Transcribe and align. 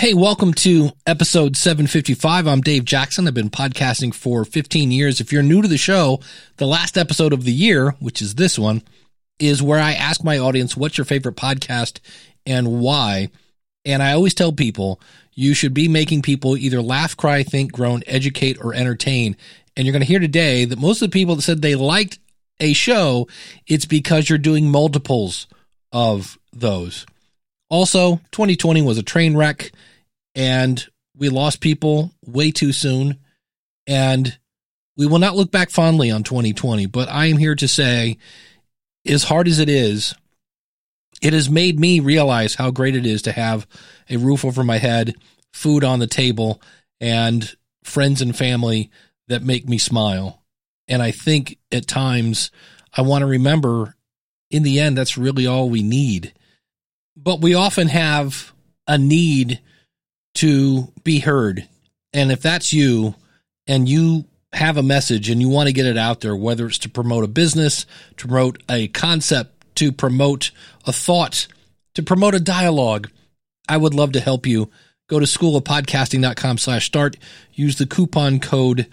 Hey, 0.00 0.14
welcome 0.14 0.54
to 0.54 0.92
episode 1.04 1.58
755. 1.58 2.46
I'm 2.46 2.62
Dave 2.62 2.86
Jackson. 2.86 3.28
I've 3.28 3.34
been 3.34 3.50
podcasting 3.50 4.14
for 4.14 4.46
15 4.46 4.90
years. 4.90 5.20
If 5.20 5.30
you're 5.30 5.42
new 5.42 5.60
to 5.60 5.68
the 5.68 5.76
show, 5.76 6.20
the 6.56 6.66
last 6.66 6.96
episode 6.96 7.34
of 7.34 7.44
the 7.44 7.52
year, 7.52 7.90
which 8.00 8.22
is 8.22 8.36
this 8.36 8.58
one, 8.58 8.80
is 9.38 9.62
where 9.62 9.78
I 9.78 9.92
ask 9.92 10.24
my 10.24 10.38
audience, 10.38 10.74
what's 10.74 10.96
your 10.96 11.04
favorite 11.04 11.36
podcast 11.36 12.00
and 12.46 12.80
why? 12.80 13.28
And 13.84 14.02
I 14.02 14.14
always 14.14 14.32
tell 14.32 14.52
people 14.52 15.02
you 15.34 15.52
should 15.52 15.74
be 15.74 15.86
making 15.86 16.22
people 16.22 16.56
either 16.56 16.80
laugh, 16.80 17.14
cry, 17.14 17.42
think, 17.42 17.70
groan, 17.70 18.02
educate, 18.06 18.56
or 18.58 18.72
entertain. 18.72 19.36
And 19.76 19.84
you're 19.84 19.92
going 19.92 20.00
to 20.00 20.08
hear 20.08 20.18
today 20.18 20.64
that 20.64 20.78
most 20.78 21.02
of 21.02 21.10
the 21.10 21.14
people 21.14 21.36
that 21.36 21.42
said 21.42 21.60
they 21.60 21.74
liked 21.74 22.18
a 22.58 22.72
show, 22.72 23.28
it's 23.66 23.84
because 23.84 24.30
you're 24.30 24.38
doing 24.38 24.70
multiples 24.70 25.46
of 25.92 26.38
those. 26.54 27.04
Also, 27.68 28.16
2020 28.32 28.80
was 28.80 28.96
a 28.96 29.02
train 29.02 29.36
wreck 29.36 29.72
and 30.40 30.88
we 31.14 31.28
lost 31.28 31.60
people 31.60 32.12
way 32.24 32.50
too 32.50 32.72
soon. 32.72 33.18
And 33.86 34.38
we 34.96 35.06
will 35.06 35.18
not 35.18 35.36
look 35.36 35.50
back 35.50 35.68
fondly 35.68 36.10
on 36.10 36.22
2020, 36.22 36.86
but 36.86 37.10
I 37.10 37.26
am 37.26 37.36
here 37.36 37.54
to 37.56 37.68
say, 37.68 38.16
as 39.06 39.24
hard 39.24 39.46
as 39.46 39.58
it 39.58 39.68
is, 39.68 40.14
it 41.20 41.34
has 41.34 41.50
made 41.50 41.78
me 41.78 42.00
realize 42.00 42.54
how 42.54 42.70
great 42.70 42.96
it 42.96 43.04
is 43.04 43.20
to 43.22 43.32
have 43.32 43.66
a 44.08 44.16
roof 44.16 44.42
over 44.42 44.64
my 44.64 44.78
head, 44.78 45.14
food 45.52 45.84
on 45.84 45.98
the 45.98 46.06
table, 46.06 46.62
and 47.00 47.54
friends 47.84 48.22
and 48.22 48.34
family 48.34 48.90
that 49.28 49.42
make 49.42 49.68
me 49.68 49.76
smile. 49.76 50.42
And 50.88 51.02
I 51.02 51.10
think 51.10 51.58
at 51.70 51.86
times 51.86 52.50
I 52.96 53.02
want 53.02 53.22
to 53.22 53.26
remember 53.26 53.94
in 54.50 54.62
the 54.62 54.80
end, 54.80 54.96
that's 54.96 55.18
really 55.18 55.46
all 55.46 55.68
we 55.68 55.82
need. 55.82 56.32
But 57.14 57.42
we 57.42 57.54
often 57.54 57.88
have 57.88 58.54
a 58.86 58.96
need 58.96 59.60
to 60.34 60.92
be 61.04 61.20
heard. 61.20 61.68
And 62.12 62.32
if 62.32 62.42
that's 62.42 62.72
you 62.72 63.14
and 63.66 63.88
you 63.88 64.24
have 64.52 64.76
a 64.76 64.82
message 64.82 65.30
and 65.30 65.40
you 65.40 65.48
want 65.48 65.68
to 65.68 65.72
get 65.72 65.86
it 65.86 65.96
out 65.96 66.20
there, 66.20 66.34
whether 66.34 66.66
it's 66.66 66.78
to 66.78 66.88
promote 66.88 67.24
a 67.24 67.28
business, 67.28 67.86
to 68.16 68.26
promote 68.26 68.62
a 68.68 68.88
concept, 68.88 69.76
to 69.76 69.92
promote 69.92 70.50
a 70.86 70.92
thought, 70.92 71.46
to 71.94 72.02
promote 72.02 72.34
a 72.34 72.40
dialogue, 72.40 73.10
I 73.68 73.76
would 73.76 73.94
love 73.94 74.12
to 74.12 74.20
help 74.20 74.46
you. 74.46 74.70
Go 75.08 75.18
to 75.18 75.26
schoolofpodcasting.com 75.26 76.58
slash 76.58 76.86
start. 76.86 77.16
Use 77.52 77.78
the 77.78 77.86
coupon 77.86 78.40
code 78.40 78.86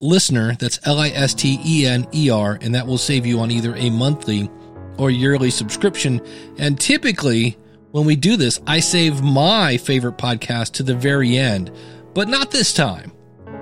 listener. 0.00 0.54
That's 0.54 0.78
L 0.84 0.98
I 0.98 1.08
S 1.08 1.34
T 1.34 1.58
E 1.64 1.86
N 1.86 2.06
E 2.14 2.30
R. 2.30 2.58
And 2.60 2.74
that 2.74 2.86
will 2.86 2.98
save 2.98 3.26
you 3.26 3.40
on 3.40 3.50
either 3.50 3.74
a 3.74 3.90
monthly 3.90 4.50
or 4.98 5.10
yearly 5.10 5.50
subscription. 5.50 6.20
And 6.58 6.78
typically, 6.78 7.58
when 7.94 8.06
we 8.06 8.16
do 8.16 8.36
this, 8.36 8.60
I 8.66 8.80
save 8.80 9.22
my 9.22 9.76
favorite 9.76 10.18
podcast 10.18 10.72
to 10.72 10.82
the 10.82 10.96
very 10.96 11.36
end, 11.36 11.70
but 12.12 12.26
not 12.26 12.50
this 12.50 12.74
time. 12.74 13.12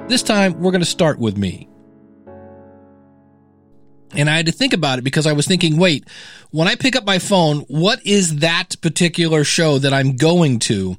This 0.08 0.22
time, 0.22 0.58
we're 0.58 0.70
going 0.70 0.80
to 0.80 0.86
start 0.86 1.18
with 1.18 1.36
me. 1.36 1.68
And 4.12 4.30
I 4.30 4.36
had 4.36 4.46
to 4.46 4.52
think 4.52 4.72
about 4.72 4.98
it 4.98 5.04
because 5.04 5.26
I 5.26 5.34
was 5.34 5.46
thinking, 5.46 5.76
wait, 5.76 6.08
when 6.50 6.66
I 6.66 6.76
pick 6.76 6.96
up 6.96 7.04
my 7.04 7.18
phone, 7.18 7.58
what 7.68 8.00
is 8.06 8.36
that 8.36 8.80
particular 8.80 9.44
show 9.44 9.76
that 9.76 9.92
I'm 9.92 10.16
going 10.16 10.60
to? 10.60 10.96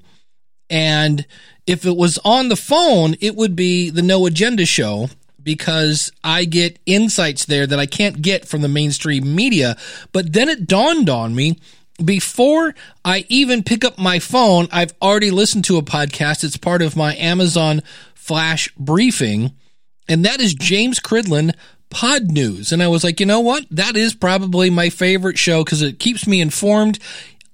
And 0.70 1.26
if 1.66 1.88
it 1.88 1.98
was 1.98 2.20
on 2.24 2.50
the 2.50 2.56
phone, 2.56 3.16
it 3.20 3.36
would 3.36 3.56
be 3.56 3.90
the 3.90 4.04
No 4.04 4.28
Agenda 4.28 4.68
show 4.68 5.10
because 5.42 6.12
I 6.24 6.46
get 6.46 6.78
insights 6.86 7.46
there 7.46 7.66
that 7.66 7.80
I 7.80 7.88
can't 7.88 8.22
get 8.22 8.48
from 8.48 8.62
the 8.62 8.68
mainstream 8.68 9.34
media. 9.34 9.76
But 10.12 10.34
then 10.34 10.50
it 10.50 10.68
dawned 10.68 11.10
on 11.10 11.34
me 11.34 11.58
before 12.04 12.74
I 13.06 13.26
even 13.30 13.64
pick 13.64 13.84
up 13.84 13.98
my 13.98 14.20
phone, 14.20 14.68
I've 14.72 14.94
already 15.02 15.32
listened 15.32 15.66
to 15.66 15.78
a 15.78 15.84
podcast. 15.84 16.44
It's 16.44 16.58
part 16.58 16.82
of 16.82 16.96
my 16.96 17.16
Amazon 17.16 17.82
Flash 18.16 18.74
briefing, 18.78 19.52
and 20.08 20.26
that 20.26 20.42
is 20.42 20.54
James 20.54 21.00
Cridland 21.00 21.54
Pod 21.90 22.32
News. 22.32 22.72
And 22.72 22.82
I 22.82 22.88
was 22.88 23.04
like, 23.04 23.20
you 23.20 23.26
know 23.26 23.42
what? 23.42 23.66
That 23.70 23.96
is 23.96 24.16
probably 24.16 24.70
my 24.70 24.90
favorite 24.90 25.38
show 25.38 25.64
because 25.64 25.82
it 25.82 26.00
keeps 26.00 26.26
me 26.28 26.42
informed. 26.42 27.00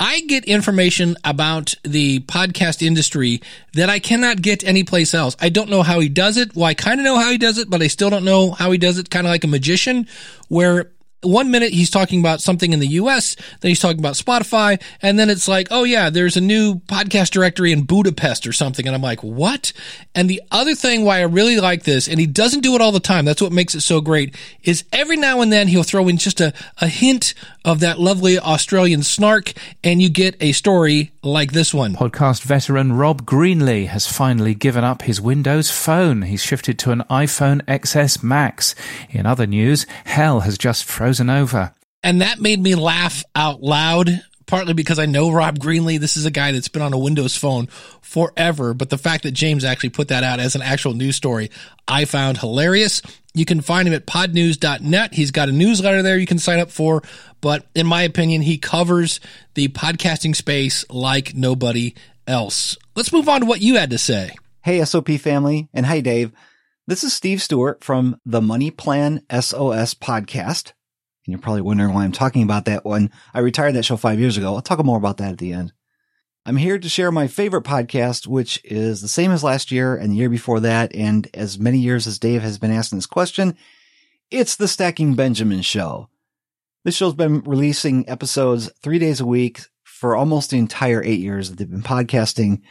I 0.02 0.22
get 0.22 0.46
information 0.46 1.18
about 1.26 1.74
the 1.84 2.22
podcast 2.22 2.82
industry 2.82 3.42
that 3.74 3.90
I 3.90 4.00
cannot 4.00 4.42
get 4.42 4.64
anyplace 4.64 5.14
else. 5.14 5.36
I 5.42 5.50
don't 5.50 5.70
know 5.70 5.84
how 5.84 6.00
he 6.00 6.08
does 6.08 6.38
it. 6.38 6.56
Well, 6.56 6.66
I 6.66 6.74
kind 6.74 7.02
of 7.02 7.04
know 7.04 7.18
how 7.18 7.30
he 7.30 7.38
does 7.38 7.58
it, 7.58 7.70
but 7.70 7.82
I 7.82 7.88
still 7.88 8.10
don't 8.10 8.24
know 8.24 8.52
how 8.52 8.72
he 8.72 8.78
does 8.78 8.98
it. 8.98 9.10
Kind 9.10 9.28
of 9.28 9.32
like 9.32 9.44
a 9.44 9.48
magician 9.48 10.08
where 10.48 10.92
one 11.22 11.52
minute 11.52 11.72
he's 11.74 11.90
talking 11.90 12.20
about 12.20 12.42
something 12.42 12.72
in 12.72 12.80
the 12.80 12.88
US, 12.88 13.36
then 13.60 13.70
he's 13.70 13.80
talking 13.80 14.00
about 14.00 14.14
Spotify, 14.14 14.82
and 15.02 15.20
then 15.20 15.30
it's 15.30 15.48
like, 15.48 15.68
oh 15.70 15.84
yeah, 15.84 16.10
there's 16.10 16.38
a 16.38 16.42
new 16.42 16.76
podcast 16.76 17.32
directory 17.32 17.72
in 17.72 17.84
Budapest 17.84 18.48
or 18.48 18.54
something. 18.54 18.88
And 18.88 18.96
I'm 18.96 19.02
like, 19.02 19.22
what? 19.22 19.74
And 20.16 20.30
the 20.30 20.42
other 20.52 20.76
thing 20.76 21.04
why 21.04 21.20
I 21.20 21.24
really 21.24 21.60
like 21.60 21.84
this, 21.84 22.08
and 22.08 22.20
he 22.20 22.26
doesn't 22.26 22.62
do 22.62 22.76
it 22.76 22.82
all 22.82 22.92
the 22.92 23.00
time, 23.00 23.26
that's 23.26 23.42
what 23.42 23.52
makes 23.52 23.76
it 23.76 23.82
so 23.82 24.00
great, 24.00 24.36
is 24.64 24.86
every 24.94 25.18
now 25.18 25.42
and 25.42 25.52
then 25.52 25.68
he'll 25.68 25.84
throw 25.84 26.08
in 26.08 26.18
just 26.18 26.40
a, 26.40 26.54
a 26.78 26.88
hint 26.88 27.34
of 27.66 27.82
that 27.82 28.00
lovely 28.00 28.40
Australian 28.40 29.04
snark, 29.04 29.52
and 29.84 30.02
you 30.02 30.10
get 30.10 30.36
a 30.40 30.54
story 30.54 31.12
like 31.22 31.52
this 31.52 31.74
one. 31.74 31.96
Podcast 31.96 32.44
veteran 32.44 32.94
Rob 32.94 33.26
Greenlee 33.26 33.88
has 33.88 34.08
finally 34.08 34.56
given 34.56 34.86
up 34.86 35.02
his 35.02 35.20
Windows 35.20 35.70
phone. 35.70 36.22
He's 36.22 36.42
shifted 36.42 36.80
to 36.80 36.92
an 36.92 37.04
iPhone 37.10 37.62
XS 37.66 38.24
Max. 38.24 38.74
In 39.10 39.26
other 39.26 39.46
news, 39.46 39.86
hell 40.06 40.42
has 40.42 40.58
just 40.58 40.86
frozen 40.86 41.09
over. 41.30 41.74
And 42.04 42.22
that 42.22 42.40
made 42.40 42.62
me 42.62 42.76
laugh 42.76 43.24
out 43.36 43.62
loud 43.62 44.22
partly 44.50 44.74
because 44.74 44.98
I 44.98 45.06
know 45.06 45.32
Rob 45.32 45.60
Greenlee. 45.60 46.00
This 46.00 46.18
is 46.18 46.26
a 46.26 46.32
guy 46.32 46.52
that's 46.52 46.68
been 46.68 46.82
on 46.82 46.92
a 46.92 46.98
Windows 46.98 47.38
phone 47.38 47.68
forever. 48.02 48.74
But 48.74 48.90
the 48.90 48.98
fact 48.98 49.24
that 49.24 49.32
James 49.32 49.64
actually 49.64 49.90
put 49.90 50.08
that 50.08 50.24
out 50.24 50.40
as 50.40 50.56
an 50.56 50.64
actual 50.64 50.94
news 50.94 51.16
story, 51.16 51.52
I 51.88 52.06
found 52.06 52.40
hilarious. 52.40 53.04
You 53.36 53.46
can 53.46 53.62
find 53.62 53.88
him 53.88 53.94
at 53.94 54.08
podnews.net. 54.08 55.14
He's 55.14 55.30
got 55.30 55.50
a 55.50 55.54
newsletter 55.54 56.02
there 56.02 56.18
you 56.18 56.26
can 56.26 56.40
sign 56.40 56.60
up 56.60 56.72
for. 56.72 57.04
But 57.42 57.68
in 57.76 57.86
my 57.86 58.02
opinion, 58.02 58.42
he 58.42 58.58
covers 58.58 59.20
the 59.54 59.68
podcasting 59.68 60.36
space 60.36 60.84
like 60.90 61.36
nobody 61.36 61.94
else. 62.26 62.76
Let's 62.96 63.14
move 63.14 63.30
on 63.30 63.42
to 63.42 63.46
what 63.46 63.62
you 63.62 63.76
had 63.76 63.92
to 63.92 64.00
say. 64.00 64.32
Hey, 64.64 64.84
SOP 64.84 65.10
family. 65.12 65.70
And 65.74 65.86
hey, 65.86 66.02
Dave. 66.02 66.32
This 66.88 67.04
is 67.04 67.14
Steve 67.14 67.40
Stewart 67.40 67.84
from 67.84 68.20
the 68.26 68.42
Money 68.42 68.72
Plan 68.72 69.22
SOS 69.30 69.94
podcast. 69.94 70.74
And 71.30 71.34
you're 71.34 71.44
probably 71.44 71.62
wondering 71.62 71.94
why 71.94 72.06
I'm 72.06 72.12
talking 72.12 72.42
about 72.42 72.66
that 72.66 72.84
one. 72.84 73.12
I 73.36 73.42
retired 73.42 73.76
that 73.76 73.86
show 73.86 73.98
five 73.98 74.20
years 74.20 74.36
ago. 74.36 74.56
I'll 74.56 74.64
talk 74.64 74.84
more 74.84 74.98
about 74.98 75.18
that 75.18 75.34
at 75.34 75.38
the 75.38 75.54
end. 75.54 75.74
I'm 76.44 76.58
here 76.58 76.80
to 76.80 76.90
share 76.90 77.12
my 77.12 77.28
favorite 77.28 77.66
podcast, 77.66 78.26
which 78.26 78.60
is 78.64 79.04
the 79.04 79.08
same 79.08 79.30
as 79.30 79.44
last 79.44 79.70
year 79.70 79.96
and 79.96 80.12
the 80.12 80.16
year 80.16 80.30
before 80.32 80.60
that. 80.62 80.96
And 80.96 81.30
as 81.36 81.60
many 81.60 81.78
years 81.78 82.08
as 82.08 82.18
Dave 82.18 82.42
has 82.42 82.58
been 82.58 82.72
asking 82.72 82.98
this 82.98 83.06
question, 83.06 83.56
it's 84.32 84.56
the 84.56 84.68
Stacking 84.68 85.14
Benjamin 85.14 85.62
Show. 85.62 86.10
This 86.84 86.96
show's 86.96 87.14
been 87.14 87.42
releasing 87.42 88.10
episodes 88.10 88.72
three 88.82 88.98
days 88.98 89.20
a 89.20 89.26
week 89.28 89.62
for 89.84 90.16
almost 90.16 90.50
the 90.50 90.58
entire 90.58 91.04
eight 91.04 91.20
years 91.20 91.52
that 91.52 91.60
they've 91.60 91.70
been 91.70 91.84
podcasting. 91.84 92.62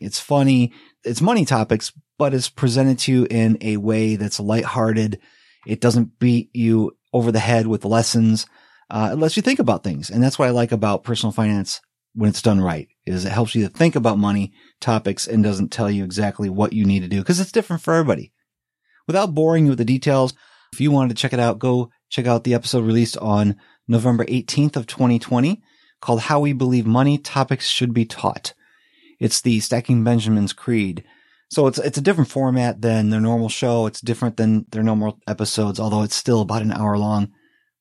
It's 0.00 0.18
funny. 0.18 0.72
It's 1.04 1.20
money 1.20 1.44
topics, 1.44 1.92
but 2.18 2.34
it's 2.34 2.48
presented 2.48 2.98
to 2.98 3.12
you 3.12 3.26
in 3.30 3.58
a 3.60 3.76
way 3.76 4.16
that's 4.16 4.40
lighthearted. 4.40 5.20
It 5.68 5.80
doesn't 5.80 6.18
beat 6.18 6.50
you 6.52 6.97
over 7.12 7.32
the 7.32 7.38
head 7.38 7.66
with 7.66 7.84
lessons. 7.84 8.46
Uh, 8.90 9.10
it 9.12 9.18
lets 9.18 9.36
you 9.36 9.42
think 9.42 9.58
about 9.58 9.84
things. 9.84 10.10
And 10.10 10.22
that's 10.22 10.38
what 10.38 10.48
I 10.48 10.52
like 10.52 10.72
about 10.72 11.04
personal 11.04 11.32
finance 11.32 11.80
when 12.14 12.30
it's 12.30 12.42
done 12.42 12.60
right 12.60 12.88
is 13.06 13.24
it 13.24 13.32
helps 13.32 13.54
you 13.54 13.62
to 13.62 13.72
think 13.72 13.94
about 13.94 14.18
money 14.18 14.52
topics 14.80 15.26
and 15.26 15.44
doesn't 15.44 15.70
tell 15.70 15.90
you 15.90 16.04
exactly 16.04 16.48
what 16.48 16.72
you 16.72 16.84
need 16.84 17.00
to 17.00 17.08
do 17.08 17.18
because 17.18 17.38
it's 17.38 17.52
different 17.52 17.82
for 17.82 17.94
everybody. 17.94 18.32
Without 19.06 19.34
boring 19.34 19.64
you 19.64 19.70
with 19.70 19.78
the 19.78 19.84
details, 19.84 20.34
if 20.72 20.80
you 20.80 20.90
wanted 20.90 21.10
to 21.10 21.20
check 21.20 21.32
it 21.32 21.40
out, 21.40 21.58
go 21.58 21.90
check 22.10 22.26
out 22.26 22.44
the 22.44 22.54
episode 22.54 22.84
released 22.84 23.16
on 23.18 23.56
November 23.86 24.24
18th 24.24 24.76
of 24.76 24.86
2020 24.86 25.62
called 26.00 26.20
How 26.22 26.40
We 26.40 26.52
Believe 26.52 26.86
Money 26.86 27.18
Topics 27.18 27.68
Should 27.68 27.94
Be 27.94 28.04
Taught. 28.04 28.52
It's 29.18 29.40
the 29.40 29.60
Stacking 29.60 30.04
Benjamin's 30.04 30.52
Creed. 30.52 31.04
So 31.50 31.66
it's 31.66 31.78
it's 31.78 31.98
a 31.98 32.02
different 32.02 32.30
format 32.30 32.82
than 32.82 33.10
their 33.10 33.20
normal 33.20 33.48
show. 33.48 33.86
It's 33.86 34.00
different 34.00 34.36
than 34.36 34.66
their 34.70 34.82
normal 34.82 35.18
episodes, 35.26 35.80
although 35.80 36.02
it's 36.02 36.16
still 36.16 36.42
about 36.42 36.62
an 36.62 36.72
hour 36.72 36.98
long. 36.98 37.32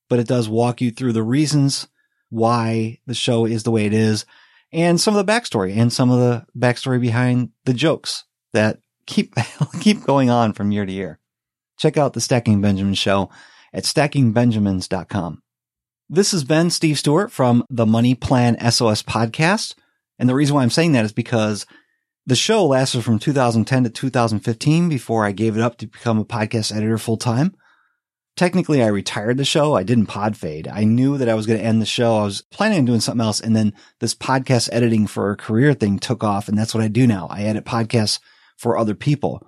But 0.09 0.19
it 0.19 0.27
does 0.27 0.47
walk 0.47 0.79
you 0.79 0.91
through 0.91 1.13
the 1.13 1.23
reasons 1.23 1.87
why 2.29 2.99
the 3.05 3.13
show 3.13 3.45
is 3.45 3.63
the 3.63 3.71
way 3.71 3.85
it 3.85 3.93
is, 3.93 4.25
and 4.71 4.99
some 4.99 5.15
of 5.15 5.25
the 5.25 5.31
backstory 5.31 5.75
and 5.75 5.91
some 5.91 6.09
of 6.09 6.19
the 6.19 6.45
backstory 6.57 6.99
behind 6.99 7.49
the 7.65 7.73
jokes 7.73 8.23
that 8.53 8.79
keep 9.05 9.33
keep 9.81 10.03
going 10.03 10.29
on 10.29 10.53
from 10.53 10.71
year 10.71 10.85
to 10.85 10.91
year. 10.91 11.19
Check 11.77 11.97
out 11.97 12.13
the 12.13 12.21
Stacking 12.21 12.61
Benjamin 12.61 12.95
show 12.95 13.29
at 13.73 13.83
stackingbenjamins.com. 13.83 15.43
This 16.09 16.31
has 16.31 16.43
been 16.45 16.69
Steve 16.69 16.97
Stewart 16.97 17.31
from 17.31 17.65
the 17.69 17.85
Money 17.85 18.15
Plan 18.15 18.57
SOS 18.71 19.03
podcast. 19.03 19.75
And 20.17 20.27
the 20.27 20.35
reason 20.35 20.55
why 20.55 20.63
I'm 20.63 20.69
saying 20.69 20.93
that 20.93 21.05
is 21.05 21.11
because 21.11 21.65
the 22.27 22.35
show 22.35 22.65
lasted 22.65 23.03
from 23.03 23.19
2010 23.19 23.85
to 23.85 23.89
2015 23.89 24.89
before 24.89 25.25
I 25.25 25.31
gave 25.31 25.56
it 25.56 25.63
up 25.63 25.77
to 25.77 25.88
become 25.88 26.19
a 26.19 26.25
podcast 26.25 26.75
editor 26.75 26.97
full 26.97 27.18
time. 27.18 27.56
technically 28.35 28.83
I 28.83 28.88
retired 28.88 29.38
the 29.38 29.45
show. 29.45 29.74
I 29.75 29.81
didn't 29.83 30.06
pod 30.07 30.38
fade. 30.38 30.68
I 30.68 30.83
knew 30.83 31.18
that 31.18 31.29
I 31.29 31.33
was 31.33 31.47
going 31.47 31.57
to 31.57 31.65
end 31.65 31.81
the 31.81 31.88
show. 31.88 32.18
I 32.18 32.25
was 32.25 32.44
planning 32.51 32.79
on 32.79 32.85
doing 32.85 33.00
something 33.00 33.25
else. 33.25 33.39
And 33.39 33.56
then 33.56 33.74
this 34.00 34.13
podcast 34.13 34.69
editing 34.71 35.07
for 35.07 35.31
a 35.31 35.38
career 35.38 35.74
thing 35.74 35.97
took 35.97 36.24
off. 36.24 36.47
And 36.47 36.56
that's 36.56 36.75
what 36.75 36.83
I 36.83 36.88
do 36.88 37.07
now. 37.07 37.27
I 37.31 37.44
edit 37.44 37.65
podcasts 37.65 38.19
for 38.57 38.77
other 38.77 38.94
people. 38.94 39.41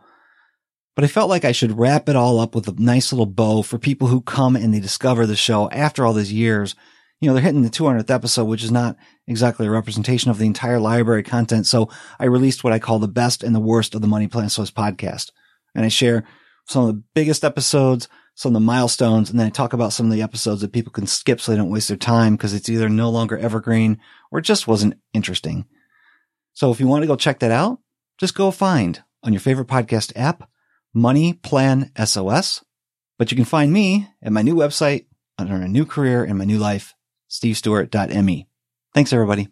But 0.95 1.03
I 1.03 1.07
felt 1.07 1.29
like 1.29 1.45
I 1.45 1.51
should 1.51 1.77
wrap 1.77 2.09
it 2.09 2.15
all 2.15 2.39
up 2.39 2.55
with 2.55 2.67
a 2.67 2.81
nice 2.81 3.13
little 3.13 3.27
bow 3.27 3.61
for 3.61 3.77
people 3.77 4.07
who 4.07 4.21
come 4.21 4.55
and 4.55 4.73
they 4.73 4.79
discover 4.79 5.25
the 5.25 5.35
show 5.35 5.69
after 5.69 6.05
all 6.05 6.13
these 6.13 6.33
years. 6.33 6.75
You 7.19 7.27
know, 7.27 7.33
they're 7.33 7.43
hitting 7.43 7.63
the 7.63 7.69
200th 7.69 8.09
episode, 8.09 8.45
which 8.45 8.63
is 8.63 8.71
not 8.71 8.95
exactly 9.27 9.67
a 9.67 9.71
representation 9.71 10.31
of 10.31 10.37
the 10.37 10.45
entire 10.45 10.79
library 10.79 11.23
content. 11.23 11.67
So 11.67 11.89
I 12.17 12.25
released 12.25 12.63
what 12.63 12.73
I 12.73 12.79
call 12.79 12.99
the 12.99 13.07
best 13.07 13.43
and 13.43 13.53
the 13.53 13.59
worst 13.59 13.93
of 13.93 14.01
the 14.01 14.07
Money 14.07 14.27
Plan 14.27 14.49
SOS 14.49 14.71
podcast. 14.71 15.31
And 15.75 15.83
I 15.83 15.89
share 15.89 16.25
some 16.67 16.85
of 16.85 16.95
the 16.95 17.03
biggest 17.13 17.43
episodes, 17.43 18.07
some 18.35 18.51
of 18.51 18.53
the 18.53 18.65
milestones, 18.65 19.29
and 19.29 19.39
then 19.39 19.47
I 19.47 19.49
talk 19.49 19.73
about 19.73 19.91
some 19.91 20.05
of 20.05 20.13
the 20.13 20.21
episodes 20.21 20.61
that 20.61 20.71
people 20.71 20.93
can 20.93 21.07
skip 21.07 21.41
so 21.41 21.51
they 21.51 21.57
don't 21.57 21.71
waste 21.71 21.89
their 21.89 21.97
time 21.97 22.35
because 22.35 22.53
it's 22.53 22.69
either 22.69 22.87
no 22.87 23.09
longer 23.09 23.37
evergreen 23.37 23.99
or 24.31 24.39
it 24.39 24.43
just 24.43 24.67
wasn't 24.67 24.95
interesting. 25.13 25.65
So 26.53 26.71
if 26.71 26.79
you 26.79 26.87
want 26.87 27.03
to 27.03 27.07
go 27.07 27.15
check 27.15 27.39
that 27.39 27.51
out, 27.51 27.79
just 28.17 28.35
go 28.35 28.51
find 28.51 29.03
on 29.23 29.33
your 29.33 29.39
favorite 29.39 29.67
podcast 29.67 30.13
app, 30.15 30.49
Money 30.93 31.33
Plan 31.33 31.91
SOS. 32.01 32.63
But 33.17 33.31
you 33.31 33.35
can 33.35 33.45
find 33.45 33.73
me 33.73 34.07
at 34.21 34.31
my 34.31 34.41
new 34.41 34.55
website 34.55 35.07
under 35.37 35.55
a 35.55 35.67
new 35.67 35.85
career 35.85 36.23
in 36.23 36.37
my 36.37 36.45
new 36.45 36.57
life, 36.57 36.95
stevestewart.me. 37.29 38.47
Thanks 38.93 39.13
everybody. 39.13 39.49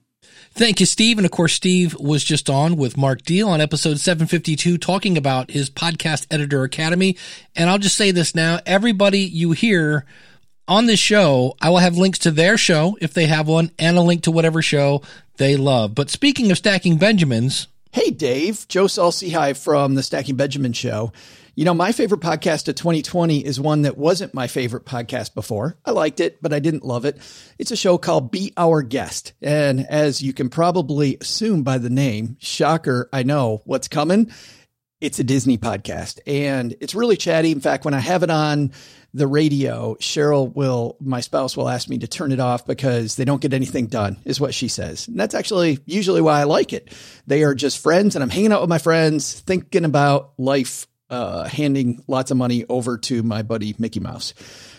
Thank 0.51 0.79
you, 0.79 0.85
Steve. 0.85 1.17
And 1.17 1.25
of 1.25 1.31
course, 1.31 1.53
Steve 1.53 1.95
was 1.99 2.23
just 2.23 2.49
on 2.49 2.77
with 2.77 2.97
Mark 2.97 3.21
Deal 3.21 3.47
on 3.47 3.61
episode 3.61 3.99
752 3.99 4.77
talking 4.77 5.17
about 5.17 5.51
his 5.51 5.69
podcast 5.69 6.25
editor 6.31 6.63
academy. 6.63 7.15
And 7.55 7.69
I'll 7.69 7.77
just 7.77 7.95
say 7.95 8.11
this 8.11 8.33
now. 8.33 8.59
Everybody 8.65 9.19
you 9.19 9.51
hear 9.51 10.05
on 10.67 10.87
this 10.87 10.99
show, 10.99 11.55
I 11.61 11.69
will 11.69 11.77
have 11.77 11.97
links 11.97 12.19
to 12.19 12.31
their 12.31 12.57
show 12.57 12.97
if 13.01 13.13
they 13.13 13.27
have 13.27 13.47
one 13.47 13.71
and 13.77 13.97
a 13.97 14.01
link 14.01 14.23
to 14.23 14.31
whatever 14.31 14.61
show 14.61 15.03
they 15.37 15.55
love. 15.55 15.93
But 15.93 16.09
speaking 16.09 16.51
of 16.51 16.57
stacking 16.57 16.97
Benjamins. 16.97 17.67
Hey, 17.91 18.11
Dave, 18.11 18.67
Joe 18.67 18.87
Saul-Sehy 18.87 19.55
from 19.55 19.95
the 19.95 20.03
Stacking 20.03 20.35
Benjamin 20.35 20.73
show. 20.73 21.11
You 21.57 21.65
know, 21.65 21.73
my 21.73 21.91
favorite 21.91 22.21
podcast 22.21 22.67
of 22.67 22.75
2020 22.75 23.43
is 23.43 23.59
one 23.59 23.81
that 23.81 23.97
wasn't 23.97 24.35
my 24.35 24.45
favorite 24.45 24.85
podcast 24.85 25.33
before. 25.33 25.75
I 25.83 25.89
liked 25.89 26.19
it, 26.19 26.39
but 26.39 26.53
I 26.53 26.59
didn't 26.59 26.85
love 26.85 27.03
it. 27.03 27.17
It's 27.57 27.71
a 27.71 27.75
show 27.75 27.97
called 27.97 28.29
Be 28.29 28.53
Our 28.55 28.83
Guest. 28.83 29.33
And 29.41 29.83
as 29.89 30.21
you 30.21 30.33
can 30.33 30.49
probably 30.49 31.17
assume 31.19 31.63
by 31.63 31.79
the 31.79 31.89
name, 31.89 32.37
shocker, 32.39 33.09
I 33.11 33.23
know 33.23 33.63
what's 33.65 33.87
coming. 33.87 34.31
It's 35.01 35.17
a 35.17 35.23
Disney 35.23 35.57
podcast 35.57 36.19
and 36.27 36.75
it's 36.79 36.93
really 36.93 37.17
chatty. 37.17 37.51
In 37.51 37.59
fact, 37.59 37.85
when 37.85 37.95
I 37.95 38.01
have 38.01 38.21
it 38.21 38.29
on 38.29 38.71
the 39.15 39.25
radio, 39.25 39.95
Cheryl 39.95 40.53
will, 40.53 40.95
my 40.99 41.21
spouse 41.21 41.57
will 41.57 41.69
ask 41.69 41.89
me 41.89 41.97
to 41.97 42.07
turn 42.07 42.31
it 42.31 42.39
off 42.39 42.67
because 42.67 43.15
they 43.15 43.25
don't 43.25 43.41
get 43.41 43.53
anything 43.53 43.87
done, 43.87 44.17
is 44.25 44.39
what 44.39 44.53
she 44.53 44.67
says. 44.67 45.07
And 45.07 45.19
that's 45.19 45.33
actually 45.33 45.79
usually 45.87 46.21
why 46.21 46.39
I 46.39 46.43
like 46.43 46.71
it. 46.71 46.93
They 47.25 47.41
are 47.41 47.55
just 47.55 47.79
friends 47.79 48.15
and 48.15 48.21
I'm 48.21 48.29
hanging 48.29 48.51
out 48.51 48.61
with 48.61 48.69
my 48.69 48.77
friends, 48.77 49.39
thinking 49.39 49.85
about 49.85 50.33
life 50.37 50.85
uh, 51.09 51.47
handing 51.47 52.03
lots 52.07 52.31
of 52.31 52.37
money 52.37 52.65
over 52.69 52.97
to 52.97 53.23
my 53.23 53.41
buddy 53.41 53.75
Mickey 53.77 53.99
Mouse. 53.99 54.33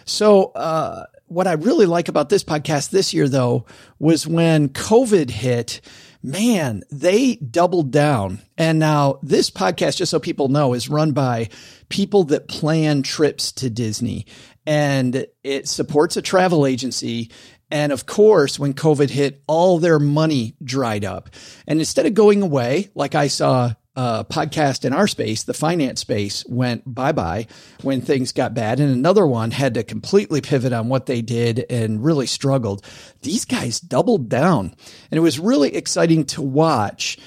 So, 0.05 0.47
uh, 0.55 1.05
what 1.27 1.47
I 1.47 1.53
really 1.53 1.87
like 1.87 2.09
about 2.09 2.31
this 2.31 2.43
podcast 2.43 2.91
this 2.91 3.13
year, 3.13 3.29
though, 3.29 3.67
was 3.99 4.27
when 4.27 4.71
COVID 4.71 5.29
hit, 5.29 5.83
man, 6.23 6.83
they 6.91 7.37
doubled 7.37 7.91
down. 7.91 8.41
And 8.57 8.79
now 8.79 9.19
this 9.23 9.51
podcast, 9.51 9.99
just 9.99 10.11
so 10.11 10.19
people 10.19 10.49
know, 10.49 10.73
is 10.73 10.89
run 10.89 11.13
by 11.13 11.51
people 11.91 12.25
that 12.25 12.49
plan 12.49 13.03
trips 13.03 13.53
to 13.53 13.69
Disney 13.69 14.27
and 14.69 15.27
it 15.43 15.67
supports 15.67 16.19
a 16.19 16.23
travel 16.23 16.67
agency. 16.67 17.31
And 17.71 17.91
of 17.91 18.05
course, 18.05 18.59
when 18.59 18.75
COVID 18.75 19.09
hit, 19.09 19.43
all 19.47 19.79
their 19.79 19.99
money 19.99 20.57
dried 20.63 21.07
up. 21.07 21.31
And 21.67 21.79
instead 21.79 22.05
of 22.05 22.13
going 22.13 22.43
away, 22.43 22.91
like 22.95 23.15
I 23.15 23.29
saw 23.29 23.73
uh, 23.99 24.23
podcast 24.23 24.85
in 24.85 24.93
our 24.93 25.09
space, 25.09 25.43
the 25.43 25.53
finance 25.53 26.01
space, 26.01 26.45
went 26.47 26.83
bye 26.87 27.11
bye 27.11 27.49
when 27.83 28.01
things 28.01 28.31
got 28.31 28.55
bad. 28.55 28.79
And 28.79 28.95
another 28.95 29.27
one 29.27 29.51
had 29.51 29.75
to 29.75 29.83
completely 29.83 30.41
pivot 30.41 30.73
on 30.73 30.89
what 30.89 31.07
they 31.07 31.21
did 31.21 31.67
and 31.69 32.05
really 32.05 32.29
struggled. 32.29 32.87
These 33.23 33.45
guys 33.45 33.81
doubled 33.81 34.29
down. 34.29 34.73
And 35.11 35.19
it 35.19 35.21
was 35.21 35.41
really 35.41 35.75
exciting 35.75 36.27
to 36.27 36.43
watch 36.43 37.19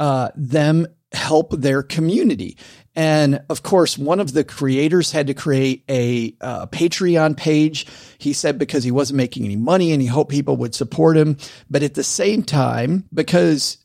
uh, 0.00 0.30
them 0.34 0.88
help 1.12 1.52
their 1.52 1.84
community. 1.84 2.56
And 2.96 3.44
of 3.48 3.62
course, 3.62 3.96
one 3.96 4.18
of 4.18 4.32
the 4.32 4.42
creators 4.42 5.12
had 5.12 5.28
to 5.28 5.34
create 5.34 5.84
a 5.88 6.34
uh, 6.40 6.66
Patreon 6.66 7.36
page. 7.36 7.86
He 8.18 8.32
said 8.32 8.58
because 8.58 8.82
he 8.82 8.90
wasn't 8.90 9.18
making 9.18 9.44
any 9.44 9.54
money 9.54 9.92
and 9.92 10.02
he 10.02 10.08
hoped 10.08 10.32
people 10.32 10.56
would 10.56 10.74
support 10.74 11.16
him. 11.16 11.36
But 11.70 11.84
at 11.84 11.94
the 11.94 12.02
same 12.02 12.42
time, 12.42 13.04
because 13.14 13.78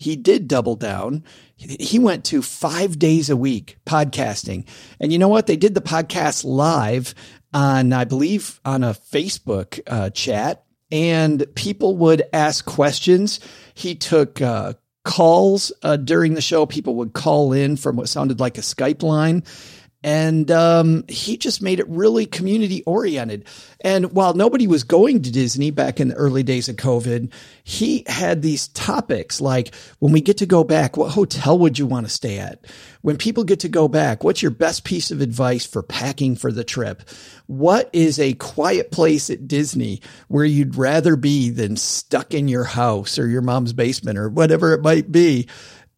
he 0.00 0.16
did 0.16 0.48
double 0.48 0.76
down. 0.76 1.22
He 1.56 1.98
went 1.98 2.24
to 2.24 2.40
five 2.40 2.98
days 2.98 3.28
a 3.28 3.36
week 3.36 3.76
podcasting. 3.84 4.66
And 4.98 5.12
you 5.12 5.18
know 5.18 5.28
what? 5.28 5.46
They 5.46 5.58
did 5.58 5.74
the 5.74 5.82
podcast 5.82 6.42
live 6.42 7.14
on, 7.52 7.92
I 7.92 8.04
believe, 8.04 8.60
on 8.64 8.82
a 8.82 8.94
Facebook 8.94 9.78
uh, 9.86 10.08
chat, 10.08 10.64
and 10.90 11.44
people 11.54 11.96
would 11.98 12.22
ask 12.32 12.64
questions. 12.64 13.40
He 13.74 13.94
took 13.94 14.40
uh, 14.40 14.72
calls 15.04 15.70
uh, 15.82 15.96
during 15.96 16.32
the 16.32 16.40
show. 16.40 16.64
People 16.64 16.94
would 16.94 17.12
call 17.12 17.52
in 17.52 17.76
from 17.76 17.96
what 17.96 18.08
sounded 18.08 18.40
like 18.40 18.56
a 18.56 18.62
Skype 18.62 19.02
line 19.02 19.44
and 20.02 20.50
um, 20.50 21.04
he 21.08 21.36
just 21.36 21.60
made 21.60 21.78
it 21.78 21.88
really 21.88 22.24
community 22.24 22.82
oriented. 22.84 23.44
And 23.82 24.12
while 24.12 24.32
nobody 24.32 24.66
was 24.66 24.82
going 24.82 25.22
to 25.22 25.30
Disney 25.30 25.70
back 25.70 26.00
in 26.00 26.08
the 26.08 26.14
early 26.14 26.42
days 26.42 26.70
of 26.70 26.76
COVID, 26.76 27.30
he 27.64 28.04
had 28.06 28.40
these 28.40 28.68
topics 28.68 29.40
like 29.42 29.74
when 29.98 30.12
we 30.12 30.22
get 30.22 30.38
to 30.38 30.46
go 30.46 30.64
back, 30.64 30.96
what 30.96 31.10
hotel 31.10 31.58
would 31.58 31.78
you 31.78 31.86
want 31.86 32.06
to 32.06 32.12
stay 32.12 32.38
at? 32.38 32.64
When 33.02 33.18
people 33.18 33.44
get 33.44 33.60
to 33.60 33.68
go 33.68 33.88
back, 33.88 34.24
what's 34.24 34.40
your 34.40 34.50
best 34.50 34.84
piece 34.84 35.10
of 35.10 35.20
advice 35.20 35.66
for 35.66 35.82
packing 35.82 36.34
for 36.34 36.50
the 36.50 36.64
trip? 36.64 37.02
What 37.46 37.90
is 37.92 38.18
a 38.18 38.34
quiet 38.34 38.90
place 38.92 39.28
at 39.28 39.48
Disney 39.48 40.00
where 40.28 40.44
you'd 40.44 40.76
rather 40.76 41.16
be 41.16 41.50
than 41.50 41.76
stuck 41.76 42.32
in 42.32 42.48
your 42.48 42.64
house 42.64 43.18
or 43.18 43.26
your 43.26 43.42
mom's 43.42 43.74
basement 43.74 44.18
or 44.18 44.30
whatever 44.30 44.72
it 44.72 44.82
might 44.82 45.12
be? 45.12 45.46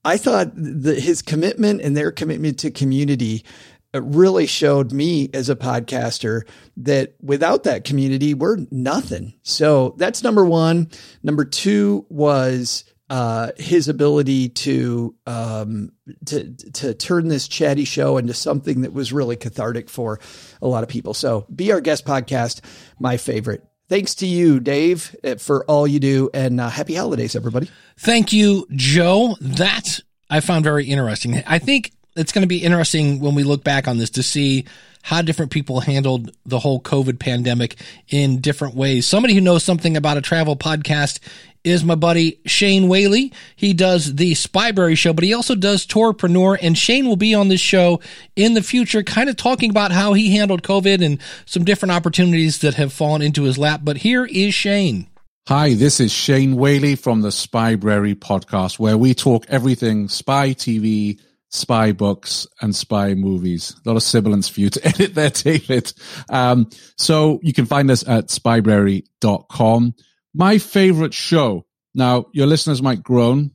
I 0.05 0.17
thought 0.17 0.51
that 0.57 0.99
his 0.99 1.23
commitment 1.23 1.81
and 1.81 1.97
their 1.97 2.11
commitment 2.11 2.59
to 2.61 2.73
community 2.73 3.45
it 3.93 4.03
really 4.03 4.47
showed 4.47 4.93
me 4.93 5.29
as 5.35 5.49
a 5.49 5.57
podcaster 5.57 6.43
that 6.79 7.15
without 7.21 7.65
that 7.65 7.85
community, 7.85 8.35
we're 8.35 8.59
nothing. 8.71 9.35
So 9.43 9.95
that's 9.99 10.23
number 10.23 10.45
one. 10.45 10.91
Number 11.23 11.45
two 11.45 12.07
was 12.09 12.85
uh, 13.13 13.53
his 13.59 13.89
ability 13.89 14.49
to 14.49 15.15
um, 15.27 15.93
to 16.25 16.51
to 16.55 16.95
turn 16.95 17.29
this 17.29 17.47
chatty 17.47 17.85
show 17.85 18.17
into 18.17 18.33
something 18.33 18.81
that 18.81 18.95
was 18.95 19.13
really 19.13 19.37
cathartic 19.37 19.91
for 19.91 20.19
a 20.63 20.67
lot 20.67 20.83
of 20.83 20.89
people. 20.89 21.13
So, 21.13 21.45
be 21.55 21.73
our 21.73 21.83
guest 21.83 22.07
podcast, 22.07 22.63
my 22.99 23.19
favorite. 23.19 23.63
Thanks 23.91 24.15
to 24.17 24.27
you, 24.27 24.61
Dave, 24.61 25.15
eh, 25.23 25.35
for 25.35 25.67
all 25.67 25.87
you 25.87 26.01
do, 26.01 26.31
and 26.33 26.59
uh, 26.59 26.71
happy 26.71 26.95
holidays, 26.95 27.37
everybody. 27.37 27.69
Thank 27.99 28.33
you, 28.33 28.67
Joe. 28.71 29.37
That 29.43 30.01
I 30.31 30.41
found 30.41 30.65
very 30.65 30.87
interesting. 30.87 31.43
I 31.47 31.59
think 31.59 31.93
it's 32.17 32.33
going 32.33 32.43
to 32.43 32.49
be 32.49 32.63
interesting 32.63 33.21
when 33.21 33.35
we 33.35 33.45
look 33.45 33.65
back 33.65 33.89
on 33.89 33.99
this 33.99 34.11
to 34.11 34.23
see 34.23 34.65
how 35.03 35.21
different 35.21 35.51
people 35.51 35.81
handled 35.81 36.31
the 36.47 36.61
whole 36.61 36.81
COVID 36.81 37.19
pandemic 37.19 37.77
in 38.09 38.41
different 38.41 38.75
ways. 38.75 39.07
Somebody 39.07 39.35
who 39.35 39.41
knows 39.41 39.65
something 39.65 39.97
about 39.97 40.17
a 40.17 40.21
travel 40.21 40.57
podcast 40.57 41.19
is 41.65 41.85
my 41.85 41.95
buddy 41.95 42.41
Shane 42.47 42.89
Whaley. 42.89 43.33
He 43.57 43.73
does 43.73 44.15
the 44.15 44.33
Spybrary 44.33 44.97
show, 44.97 45.13
but 45.13 45.25
he 45.25 45.35
also 45.35 45.55
does 45.55 45.87
Tourpreneur. 45.87 46.57
And 46.61 46.79
Shane 46.79 47.07
will 47.07 47.17
be 47.17 47.35
on 47.35 47.49
this 47.49 47.61
show 47.61 48.01
in 48.37 48.55
the 48.55 48.63
future, 48.63 49.03
kind 49.03 49.29
of 49.29 49.37
talking 49.37 49.71
about 49.71 49.93
how 49.93 50.13
he 50.13 50.37
handled 50.37 50.63
COVID 50.63 51.05
and 51.05 51.21
some 51.47 51.65
different 51.65 51.93
opportunities 51.93 52.61
that 52.61 52.75
have 52.75 52.93
fallen 52.93 53.23
into 53.23 53.43
his 53.43 53.59
lap. 53.59 53.81
But 53.83 53.99
here 53.99 54.25
is 54.25 54.55
Shane. 54.55 55.09
Hi, 55.49 55.75
this 55.75 55.99
is 55.99 56.13
Shane 56.13 56.55
Whaley 56.55 56.95
from 56.95 57.23
the 57.23 57.31
Spybrary 57.31 58.15
podcast, 58.15 58.79
where 58.79 58.97
we 58.97 59.15
talk 59.15 59.45
everything 59.49 60.09
spy 60.09 60.51
TV 60.51 61.19
spy 61.53 61.93
books 61.93 62.47
and 62.61 62.75
spy 62.75 63.15
movies. 63.15 63.77
A 63.85 63.89
lot 63.89 63.97
of 63.97 64.03
sibilance 64.03 64.49
for 64.49 64.61
you 64.61 64.71
to 64.71 64.87
edit 64.87 65.15
there, 65.15 65.31
David. 65.31 65.93
Um, 66.29 66.71
so 66.97 67.39
you 67.43 67.53
can 67.53 67.67
find 67.67 67.91
us 67.91 68.07
at 68.09 68.29
spybrary.com. 68.29 69.95
My 70.35 70.59
favorite 70.59 71.15
show. 71.15 71.67
Now, 71.95 72.27
your 72.33 72.47
listeners 72.47 72.83
might 72.83 73.03
groan, 73.03 73.51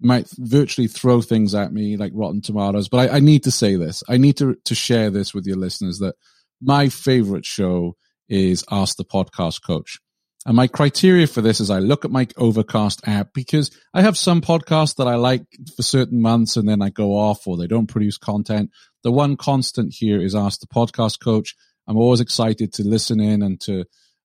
might 0.00 0.28
virtually 0.36 0.88
throw 0.88 1.22
things 1.22 1.54
at 1.54 1.72
me 1.72 1.96
like 1.96 2.10
rotten 2.12 2.42
tomatoes, 2.42 2.88
but 2.88 3.08
I, 3.08 3.16
I 3.16 3.20
need 3.20 3.44
to 3.44 3.52
say 3.52 3.76
this. 3.76 4.02
I 4.08 4.16
need 4.16 4.36
to, 4.38 4.56
to 4.64 4.74
share 4.74 5.10
this 5.10 5.32
with 5.32 5.46
your 5.46 5.56
listeners 5.56 6.00
that 6.00 6.16
my 6.60 6.88
favorite 6.88 7.46
show 7.46 7.94
is 8.28 8.64
Ask 8.70 8.96
the 8.96 9.04
Podcast 9.04 9.64
Coach. 9.64 10.00
And 10.44 10.56
my 10.56 10.66
criteria 10.66 11.26
for 11.26 11.40
this 11.40 11.60
is 11.60 11.70
I 11.70 11.78
look 11.78 12.04
at 12.04 12.10
my 12.10 12.26
Overcast 12.36 13.06
app 13.06 13.32
because 13.32 13.70
I 13.94 14.02
have 14.02 14.18
some 14.18 14.40
podcasts 14.40 14.96
that 14.96 15.06
I 15.06 15.14
like 15.14 15.44
for 15.76 15.82
certain 15.82 16.20
months 16.20 16.56
and 16.56 16.68
then 16.68 16.82
I 16.82 16.90
go 16.90 17.16
off 17.16 17.46
or 17.46 17.56
they 17.56 17.68
don't 17.68 17.86
produce 17.86 18.18
content. 18.18 18.70
The 19.04 19.12
one 19.12 19.36
constant 19.36 19.94
here 19.96 20.20
is 20.20 20.34
Ask 20.34 20.60
the 20.60 20.66
Podcast 20.66 21.20
Coach. 21.20 21.54
I'm 21.86 21.96
always 21.96 22.20
excited 22.20 22.72
to 22.74 22.82
listen 22.82 23.20
in 23.20 23.42
and 23.42 23.60
to 23.62 23.84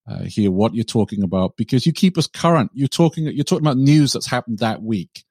uh, 0.09 0.23
hear 0.23 0.49
what 0.49 0.73
you're 0.73 0.83
talking 0.83 1.21
about 1.21 1.55
because 1.55 1.85
you 1.85 1.93
keep 1.93 2.17
us 2.17 2.27
current. 2.27 2.71
You're 2.73 2.87
talking, 2.87 3.25
you're 3.25 3.43
talking 3.43 3.65
about 3.65 3.77
news 3.77 4.13
that's 4.13 4.27
happened 4.27 4.59
that 4.59 4.81
week, 4.81 5.23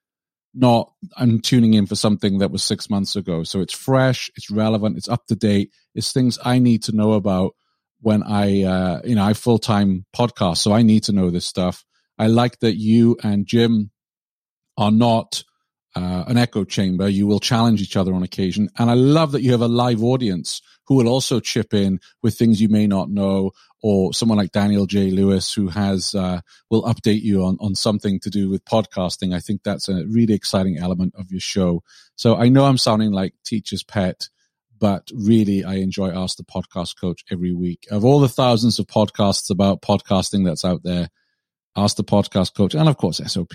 not 0.53 0.93
I'm 1.17 1.41
tuning 1.41 1.73
in 1.73 1.85
for 1.85 1.95
something 1.95 2.37
that 2.37 2.51
was 2.51 2.63
six 2.63 2.89
months 2.89 3.15
ago. 3.17 3.43
So 3.43 3.59
it's 3.59 3.73
fresh, 3.73 4.29
it's 4.37 4.49
relevant, 4.49 4.97
it's 4.97 5.09
up 5.09 5.25
to 5.27 5.35
date. 5.35 5.71
It's 5.95 6.13
things 6.13 6.39
I 6.45 6.59
need 6.59 6.83
to 6.83 6.95
know 6.95 7.13
about 7.13 7.55
when 8.01 8.23
I, 8.23 8.63
uh, 8.63 9.01
you 9.03 9.15
know, 9.15 9.23
I 9.23 9.33
full 9.33 9.59
time 9.59 10.05
podcast. 10.15 10.57
So 10.57 10.73
I 10.73 10.81
need 10.81 11.03
to 11.03 11.11
know 11.11 11.29
this 11.29 11.45
stuff. 11.45 11.83
I 12.17 12.27
like 12.27 12.59
that 12.59 12.75
you 12.75 13.17
and 13.23 13.45
Jim 13.45 13.91
are 14.77 14.91
not 14.91 15.43
uh, 15.95 16.25
an 16.27 16.37
echo 16.37 16.63
chamber. 16.63 17.09
You 17.09 17.25
will 17.25 17.39
challenge 17.39 17.81
each 17.81 17.97
other 17.97 18.13
on 18.13 18.23
occasion. 18.23 18.69
And 18.77 18.89
I 18.91 18.93
love 18.93 19.31
that 19.31 19.41
you 19.41 19.51
have 19.51 19.61
a 19.61 19.67
live 19.67 20.03
audience 20.03 20.61
who 20.85 20.95
will 20.95 21.07
also 21.07 21.39
chip 21.39 21.73
in 21.73 21.99
with 22.21 22.37
things 22.37 22.61
you 22.61 22.69
may 22.69 22.85
not 22.85 23.09
know 23.09 23.51
or 23.81 24.13
someone 24.13 24.37
like 24.37 24.51
Daniel 24.51 24.85
J. 24.85 25.11
Lewis 25.11 25.53
who 25.53 25.69
has, 25.69 26.13
uh, 26.13 26.41
will 26.69 26.83
update 26.83 27.21
you 27.21 27.43
on, 27.43 27.57
on 27.59 27.75
something 27.75 28.19
to 28.19 28.29
do 28.29 28.49
with 28.49 28.65
podcasting. 28.65 29.33
I 29.33 29.39
think 29.39 29.63
that's 29.63 29.89
a 29.89 30.05
really 30.05 30.33
exciting 30.33 30.77
element 30.77 31.13
of 31.17 31.31
your 31.31 31.39
show. 31.39 31.83
So 32.15 32.35
I 32.35 32.49
know 32.49 32.65
I'm 32.65 32.77
sounding 32.77 33.11
like 33.11 33.33
teacher's 33.43 33.83
pet, 33.83 34.29
but 34.79 35.09
really 35.13 35.63
I 35.63 35.75
enjoy 35.75 36.09
Ask 36.09 36.37
the 36.37 36.43
Podcast 36.43 36.99
Coach 36.99 37.23
every 37.31 37.53
week. 37.53 37.87
Of 37.91 38.05
all 38.05 38.19
the 38.19 38.29
thousands 38.29 38.79
of 38.79 38.87
podcasts 38.87 39.49
about 39.49 39.81
podcasting 39.81 40.45
that's 40.45 40.65
out 40.65 40.83
there, 40.83 41.09
Ask 41.75 41.95
the 41.95 42.03
Podcast 42.03 42.55
Coach, 42.55 42.73
and 42.73 42.89
of 42.89 42.97
course 42.97 43.21
SOP 43.25 43.53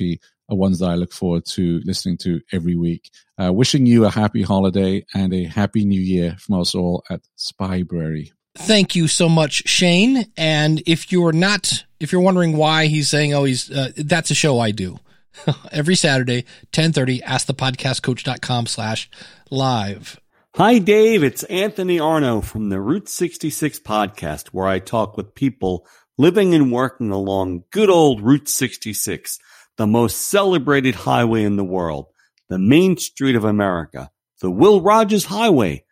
are 0.48 0.56
ones 0.56 0.78
that 0.78 0.90
I 0.90 0.94
look 0.94 1.12
forward 1.12 1.44
to 1.46 1.80
listening 1.84 2.18
to 2.18 2.40
every 2.52 2.76
week. 2.76 3.10
Uh, 3.42 3.52
wishing 3.52 3.86
you 3.86 4.04
a 4.04 4.10
happy 4.10 4.42
holiday 4.42 5.04
and 5.14 5.32
a 5.34 5.44
happy 5.44 5.84
new 5.84 6.00
year 6.00 6.36
from 6.38 6.60
us 6.60 6.74
all 6.74 7.02
at 7.10 7.20
Spybrary. 7.36 8.30
Thank 8.54 8.94
you 8.94 9.08
so 9.08 9.28
much, 9.28 9.66
Shane. 9.66 10.30
And 10.36 10.82
if 10.86 11.10
you're 11.10 11.32
not, 11.32 11.84
if 12.00 12.12
you're 12.12 12.20
wondering 12.20 12.56
why 12.56 12.86
he's 12.86 13.08
saying, 13.08 13.32
oh, 13.32 13.44
he's, 13.44 13.70
uh, 13.70 13.92
that's 13.96 14.30
a 14.30 14.34
show 14.34 14.58
I 14.58 14.72
do 14.72 14.98
every 15.72 15.94
Saturday, 15.94 16.44
1030, 16.74 17.20
askthepodcastcoach.com 17.20 18.66
slash 18.66 19.10
live. 19.50 20.20
Hi, 20.56 20.80
Dave. 20.80 21.24
It's 21.24 21.44
Anthony 21.44 21.98
Arno 21.98 22.42
from 22.42 22.68
the 22.68 22.78
Route 22.78 23.08
66 23.08 23.78
podcast, 23.78 24.48
where 24.48 24.66
I 24.66 24.80
talk 24.80 25.16
with 25.16 25.34
people 25.34 25.86
living 26.18 26.52
and 26.52 26.70
working 26.70 27.10
along 27.10 27.64
good 27.70 27.88
old 27.88 28.20
Route 28.20 28.50
66, 28.50 29.38
the 29.78 29.86
most 29.86 30.18
celebrated 30.18 30.94
highway 30.94 31.44
in 31.44 31.56
the 31.56 31.64
world, 31.64 32.08
the 32.50 32.58
main 32.58 32.98
street 32.98 33.34
of 33.34 33.44
America, 33.44 34.10
the 34.42 34.50
Will 34.50 34.82
Rogers 34.82 35.24
Highway, 35.24 35.86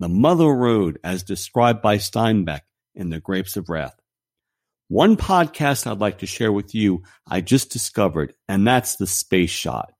the 0.00 0.08
Mother 0.08 0.48
Road 0.48 0.98
as 1.04 1.22
described 1.22 1.80
by 1.80 1.98
Steinbeck 1.98 2.62
in 2.96 3.10
The 3.10 3.20
Grapes 3.20 3.56
of 3.56 3.68
Wrath. 3.68 3.94
One 4.88 5.16
podcast 5.16 5.88
I'd 5.88 6.00
like 6.00 6.18
to 6.18 6.26
share 6.26 6.50
with 6.50 6.74
you 6.74 7.04
I 7.28 7.42
just 7.42 7.70
discovered, 7.70 8.34
and 8.48 8.66
that's 8.66 8.96
The 8.96 9.06
Space 9.06 9.50
Shot. 9.50 9.92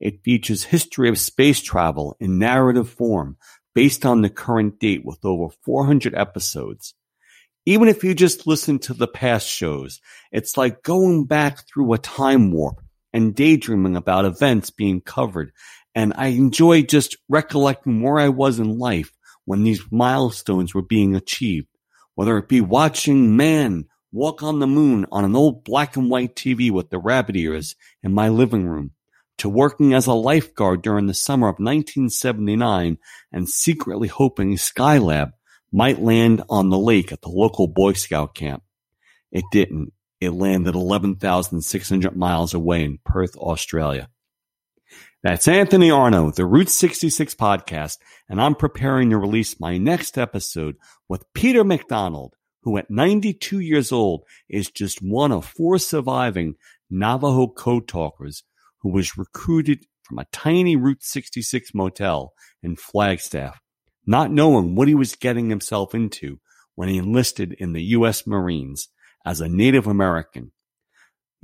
It 0.00 0.22
features 0.22 0.64
history 0.64 1.08
of 1.08 1.18
space 1.18 1.60
travel 1.60 2.16
in 2.20 2.38
narrative 2.38 2.88
form 2.88 3.36
based 3.76 4.06
on 4.06 4.22
the 4.22 4.30
current 4.30 4.80
date 4.80 5.04
with 5.04 5.22
over 5.22 5.54
400 5.62 6.14
episodes. 6.14 6.94
Even 7.66 7.88
if 7.88 8.02
you 8.02 8.14
just 8.14 8.46
listen 8.46 8.78
to 8.78 8.94
the 8.94 9.06
past 9.06 9.46
shows, 9.46 10.00
it's 10.32 10.56
like 10.56 10.82
going 10.82 11.26
back 11.26 11.68
through 11.68 11.92
a 11.92 11.98
time 11.98 12.52
warp 12.52 12.80
and 13.12 13.34
daydreaming 13.34 13.94
about 13.94 14.24
events 14.24 14.70
being 14.70 15.02
covered. 15.02 15.52
And 15.94 16.14
I 16.16 16.28
enjoy 16.28 16.84
just 16.84 17.18
recollecting 17.28 18.00
where 18.00 18.18
I 18.18 18.30
was 18.30 18.58
in 18.58 18.78
life 18.78 19.12
when 19.44 19.62
these 19.62 19.82
milestones 19.90 20.72
were 20.74 20.80
being 20.80 21.14
achieved, 21.14 21.68
whether 22.14 22.38
it 22.38 22.48
be 22.48 22.62
watching 22.62 23.36
man 23.36 23.84
walk 24.10 24.42
on 24.42 24.58
the 24.58 24.66
moon 24.66 25.04
on 25.12 25.26
an 25.26 25.36
old 25.36 25.64
black 25.64 25.96
and 25.96 26.08
white 26.08 26.34
TV 26.34 26.70
with 26.70 26.88
the 26.88 26.98
rabbit 26.98 27.36
ears 27.36 27.76
in 28.02 28.14
my 28.14 28.30
living 28.30 28.66
room, 28.66 28.92
to 29.38 29.48
working 29.48 29.94
as 29.94 30.06
a 30.06 30.14
lifeguard 30.14 30.82
during 30.82 31.06
the 31.06 31.14
summer 31.14 31.48
of 31.48 31.54
1979 31.54 32.98
and 33.32 33.48
secretly 33.48 34.08
hoping 34.08 34.56
Skylab 34.56 35.32
might 35.72 36.00
land 36.00 36.42
on 36.48 36.70
the 36.70 36.78
lake 36.78 37.12
at 37.12 37.22
the 37.22 37.28
local 37.28 37.68
Boy 37.68 37.92
Scout 37.92 38.34
camp. 38.34 38.62
It 39.30 39.44
didn't. 39.52 39.92
It 40.20 40.30
landed 40.30 40.74
11,600 40.74 42.16
miles 42.16 42.54
away 42.54 42.84
in 42.84 42.98
Perth, 43.04 43.36
Australia. 43.36 44.08
That's 45.22 45.48
Anthony 45.48 45.90
Arno, 45.90 46.30
the 46.30 46.46
Route 46.46 46.68
66 46.70 47.34
podcast, 47.34 47.98
and 48.28 48.40
I'm 48.40 48.54
preparing 48.54 49.10
to 49.10 49.18
release 49.18 49.60
my 49.60 49.76
next 49.76 50.16
episode 50.16 50.76
with 51.08 51.24
Peter 51.34 51.64
MacDonald, 51.64 52.34
who 52.62 52.78
at 52.78 52.90
92 52.90 53.58
years 53.58 53.92
old 53.92 54.22
is 54.48 54.70
just 54.70 55.02
one 55.02 55.32
of 55.32 55.44
four 55.44 55.78
surviving 55.78 56.54
Navajo 56.88 57.48
code 57.48 57.88
talkers 57.88 58.44
who 58.80 58.90
was 58.90 59.18
recruited 59.18 59.86
from 60.02 60.18
a 60.18 60.26
tiny 60.32 60.76
Route 60.76 61.02
66 61.02 61.74
motel 61.74 62.32
in 62.62 62.76
Flagstaff 62.76 63.60
not 64.06 64.30
knowing 64.30 64.74
what 64.74 64.88
he 64.88 64.94
was 64.94 65.16
getting 65.16 65.50
himself 65.50 65.94
into 65.94 66.38
when 66.76 66.88
he 66.88 66.98
enlisted 66.98 67.52
in 67.54 67.72
the 67.72 67.82
U.S. 67.82 68.26
Marines 68.26 68.88
as 69.24 69.40
a 69.40 69.48
Native 69.48 69.86
American. 69.86 70.52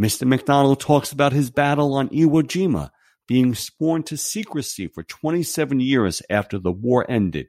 Mr. 0.00 0.26
MacDonald 0.26 0.80
talks 0.80 1.12
about 1.12 1.32
his 1.32 1.50
battle 1.50 1.94
on 1.94 2.08
Iwo 2.10 2.42
Jima, 2.42 2.90
being 3.26 3.54
sworn 3.54 4.02
to 4.04 4.16
secrecy 4.16 4.86
for 4.86 5.02
27 5.02 5.80
years 5.80 6.22
after 6.30 6.58
the 6.58 6.72
war 6.72 7.04
ended, 7.10 7.48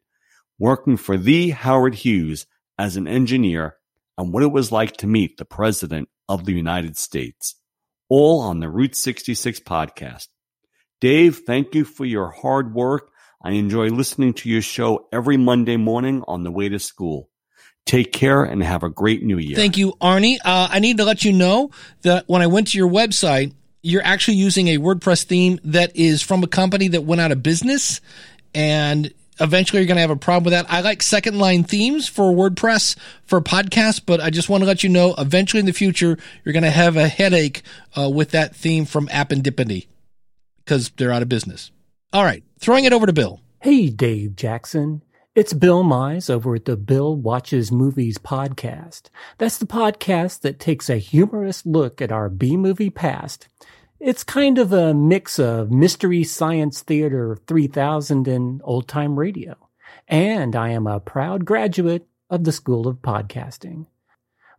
working 0.58 0.98
for 0.98 1.18
the 1.18 1.52
Howard 1.52 1.96
Hughes 1.96 2.46
as 2.78 2.96
an 2.96 3.08
engineer, 3.08 3.76
and 4.18 4.34
what 4.34 4.44
it 4.44 4.52
was 4.52 4.72
like 4.72 4.98
to 4.98 5.08
meet 5.08 5.38
the 5.38 5.46
President 5.46 6.10
of 6.28 6.46
the 6.46 6.54
United 6.54 6.98
States. 6.98 7.56
All 8.16 8.42
on 8.42 8.60
the 8.60 8.70
Route 8.70 8.96
66 8.96 9.62
podcast. 9.62 10.28
Dave, 11.02 11.42
thank 11.48 11.74
you 11.74 11.84
for 11.84 12.06
your 12.06 12.30
hard 12.30 12.76
work 12.76 13.10
I 13.42 13.54
enjoy 13.54 13.88
listening 13.88 14.36
to 14.36 14.50
your 14.50 14.62
show 14.62 15.08
every 15.12 15.36
Monday 15.36 15.78
morning 15.78 16.24
on 16.28 16.44
the 16.44 16.52
way 16.52 16.70
to 16.70 16.78
school. 16.78 17.32
Take 17.88 18.14
care 18.14 18.44
and 18.44 18.62
have 18.62 18.84
a 18.84 18.90
great 18.90 19.24
new 19.24 19.40
year. 19.40 19.56
Thank 19.56 19.78
you, 19.80 19.94
Arnie. 20.00 20.38
Uh, 20.46 20.68
I 20.70 20.78
need 20.78 20.98
to 20.98 21.06
let 21.06 21.26
you 21.26 21.34
know 21.34 21.72
that 22.04 22.26
when 22.28 22.44
I 22.44 22.48
went 22.48 22.68
to 22.68 22.78
your 22.78 22.88
website, 22.88 23.52
you're 23.82 24.06
actually 24.06 24.38
using 24.38 24.68
a 24.68 24.78
WordPress 24.78 25.24
theme 25.24 25.60
that 25.64 25.96
is 25.96 26.22
from 26.22 26.44
a 26.44 26.48
company 26.48 26.90
that 26.90 27.02
went 27.02 27.20
out 27.20 27.32
of 27.32 27.42
business 27.42 28.00
and 28.54 29.12
eventually 29.40 29.82
you're 29.82 29.88
going 29.88 29.98
to 29.98 30.02
have 30.02 30.10
a 30.10 30.16
problem 30.16 30.46
with 30.46 30.54
that. 30.54 30.72
I 30.72 30.82
like 30.82 31.00
Secondline 31.00 31.68
themes 31.68 32.08
for 32.08 32.32
WordPress 32.32 32.98
for 33.26 33.42
podcasts, 33.42 34.02
but 34.04 34.20
I 34.20 34.30
just 34.30 34.50
want 34.50 34.62
to 34.62 34.68
let 34.68 34.84
you 34.84 34.90
know 34.90 35.16
eventually 35.18 35.60
in 35.60 35.66
the 35.66 35.74
future, 35.74 36.18
you're 36.44 36.54
going 36.54 36.64
to 36.64 36.70
have 36.72 36.98
a 36.98 37.08
headache 37.08 37.62
uh, 37.98 38.10
with 38.10 38.32
that 38.32 38.56
theme 38.56 38.86
from 38.86 39.08
Appendipity 39.08 39.88
because 40.64 40.90
they're 40.98 41.12
out 41.12 41.22
of 41.22 41.30
business. 41.30 41.72
All 42.12 42.24
right, 42.24 42.44
throwing 42.60 42.86
it 42.86 42.94
over 42.94 43.06
to 43.06 43.14
Bill. 43.14 43.42
Hey, 43.62 43.90
Dave 43.90 44.36
Jackson. 44.36 45.02
It's 45.36 45.54
Bill 45.54 45.84
Mize 45.84 46.30
over 46.30 46.54
at 46.54 46.66
the 46.66 46.78
Bill 46.78 47.16
Watches 47.16 47.72
Movies 47.72 48.20
podcast. 48.20 49.10
That's 49.40 49.58
the 49.58 49.66
podcast 49.66 50.42
that 50.42 50.60
takes 50.60 50.92
a 50.92 50.98
humorous 50.98 51.66
look 51.66 52.04
at 52.04 52.12
our 52.12 52.30
B 52.30 52.56
movie 52.56 52.92
past. 52.92 53.48
It's 54.06 54.26
kind 54.26 54.58
of 54.58 54.74
a 54.74 54.94
mix 54.94 55.40
of 55.40 55.72
Mystery 55.72 56.26
Science 56.26 56.82
Theater 56.82 57.38
3000 57.48 58.28
and 58.28 58.60
old 58.66 58.86
time 58.86 59.18
radio. 59.18 59.56
And 60.10 60.58
I 60.58 60.72
am 60.72 60.88
a 60.88 61.00
proud 61.00 61.46
graduate 61.46 62.06
of 62.30 62.44
the 62.44 62.52
School 62.52 62.86
of 62.86 62.98
Podcasting. 62.98 63.86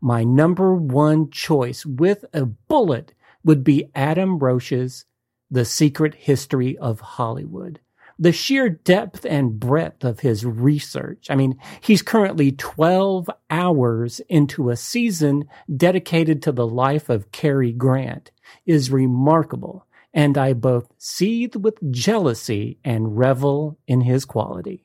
My 0.01 0.25
number 0.25 0.75
one 0.75 1.31
choice 1.31 1.85
with 1.85 2.25
a 2.33 2.47
bullet 2.47 3.13
would 3.45 3.63
be 3.63 3.91
Adam 3.95 4.39
Roche's 4.39 5.05
the 5.51 5.67
Secret 5.67 6.15
History 6.15 6.79
of 6.79 7.01
Hollywood. 7.01 7.81
The 8.19 8.33
sheer 8.33 8.69
depth 8.69 9.25
and 9.25 9.59
breadth 9.59 10.05
of 10.05 10.21
his 10.21 10.45
research. 10.45 11.27
I 11.31 11.35
mean, 11.35 11.59
he's 11.81 12.03
currently 12.03 12.53
12 12.53 13.29
hours 13.51 14.21
into 14.29 14.71
a 14.71 14.77
season 14.77 15.47
dedicated 15.75 16.43
to 16.43 16.53
the 16.53 16.67
life 16.67 17.09
of 17.09 17.33
Cary 17.33 17.73
Grant 17.73 18.31
is 18.67 18.91
remarkable. 18.91 19.87
And 20.13 20.39
I 20.39 20.53
both 20.53 20.93
seethe 20.97 21.57
with 21.57 21.91
jealousy 21.91 22.79
and 22.85 23.19
revel 23.19 23.79
in 23.89 24.03
his 24.03 24.25
quality. 24.25 24.85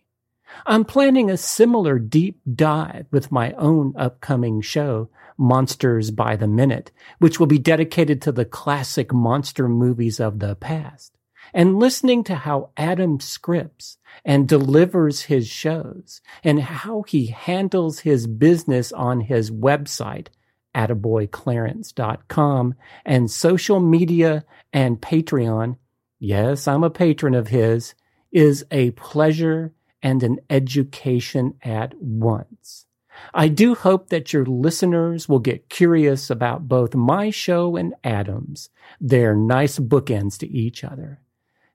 I'm 0.65 0.86
planning 0.86 1.29
a 1.29 1.38
similar 1.38 2.00
deep 2.00 2.39
dive 2.55 3.05
with 3.12 3.31
my 3.31 3.51
own 3.53 3.93
upcoming 3.95 4.62
show, 4.62 5.09
Monsters 5.38 6.09
by 6.09 6.36
the 6.36 6.48
Minute, 6.48 6.91
which 7.19 7.39
will 7.39 7.48
be 7.48 7.59
dedicated 7.59 8.21
to 8.24 8.31
the 8.31 8.45
classic 8.45 9.13
monster 9.13 9.69
movies 9.69 10.19
of 10.19 10.39
the 10.39 10.55
past. 10.55 11.18
And 11.53 11.79
listening 11.79 12.24
to 12.25 12.36
how 12.36 12.70
Adam 12.77 13.20
scripts 13.20 13.98
and 14.24 14.48
delivers 14.48 15.24
his 15.24 15.48
shows 15.48 16.22
and 16.44 16.62
how 16.62 17.03
he 17.03 17.27
handles 17.27 18.00
his 18.00 18.27
business 18.27 18.91
on 18.91 19.22
his 19.22 19.51
website, 19.51 20.27
attaboyclarence.com 20.75 22.75
and 23.06 23.32
social 23.32 23.79
media 23.79 24.46
and 24.72 25.01
Patreon. 25.01 25.77
Yes, 26.20 26.68
I'm 26.68 26.84
a 26.84 26.89
patron 26.89 27.34
of 27.34 27.48
his 27.48 27.96
is 28.32 28.65
a 28.72 28.91
pleasure 28.91 29.74
and 30.01 30.24
an 30.24 30.39
education 30.50 31.56
at 31.63 31.94
once. 32.00 32.86
I 33.34 33.48
do 33.48 33.75
hope 33.75 34.10
that 34.10 34.32
your 34.32 34.46
listeners 34.46 35.27
will 35.27 35.39
get 35.39 35.70
curious 35.70 36.29
about 36.29 36.68
both 36.68 36.96
my 36.96 37.32
show 37.32 37.75
and 37.75 37.94
Adam's. 38.03 38.70
They're 39.01 39.36
nice 39.36 39.77
bookends 39.77 40.38
to 40.39 40.48
each 40.48 40.84
other. 40.84 41.20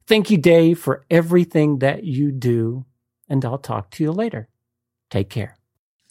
Thank 0.07 0.31
you, 0.31 0.39
Dave, 0.39 0.79
for 0.79 1.05
everything 1.11 1.79
that 1.79 2.05
you 2.05 2.31
do, 2.31 2.85
and 3.29 3.45
I'll 3.45 3.59
talk 3.59 3.91
to 3.93 4.05
you 4.05 4.13
later. 4.13 4.49
Take 5.11 5.31
care. 5.31 5.57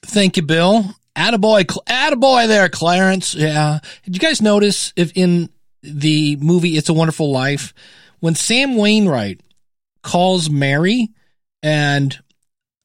Thank 0.02 0.38
you, 0.38 0.44
Bill. 0.44 0.84
Attaboy, 1.16 1.66
attaboy 1.86 2.48
there, 2.48 2.70
Clarence. 2.70 3.36
Yeah. 3.36 3.80
Did 4.04 4.16
you 4.16 4.20
guys 4.20 4.42
notice 4.42 4.94
if 4.96 5.12
in 5.16 5.50
the 5.84 6.38
movie 6.38 6.78
It's 6.78 6.90
a 6.90 6.94
Wonderful 6.94 7.32
Life, 7.32 7.74
when 8.20 8.36
Sam 8.36 8.78
Wainwright 8.78 9.42
calls 10.02 10.50
Mary 10.50 11.10
and 11.62 12.20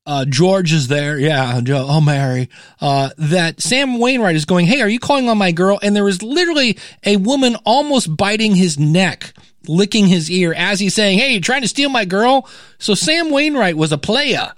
uh, 0.09 0.25
George 0.25 0.73
is 0.73 0.88
there. 0.88 1.19
Yeah. 1.19 1.61
Oh, 1.69 2.00
Mary. 2.00 2.49
Uh, 2.81 3.11
that 3.19 3.61
Sam 3.61 3.99
Wainwright 3.99 4.37
is 4.37 4.47
going, 4.47 4.65
Hey, 4.65 4.81
are 4.81 4.88
you 4.88 4.99
calling 4.99 5.29
on 5.29 5.37
my 5.37 5.53
girl? 5.53 5.79
And 5.83 5.95
there 5.95 6.09
is 6.09 6.23
literally 6.23 6.79
a 7.05 7.17
woman 7.19 7.57
almost 7.67 8.17
biting 8.17 8.55
his 8.55 8.79
neck, 8.79 9.35
licking 9.67 10.07
his 10.07 10.31
ear 10.31 10.55
as 10.55 10.81
he's 10.81 10.95
saying, 10.95 11.19
Hey, 11.19 11.33
you're 11.33 11.41
trying 11.41 11.62
to 11.62 11.69
steal 11.69 11.88
my 11.88 12.05
girl? 12.05 12.49
So 12.79 12.95
Sam 12.95 13.31
Wainwright 13.31 13.77
was 13.77 13.93
a 13.93 13.99
playa, 13.99 14.55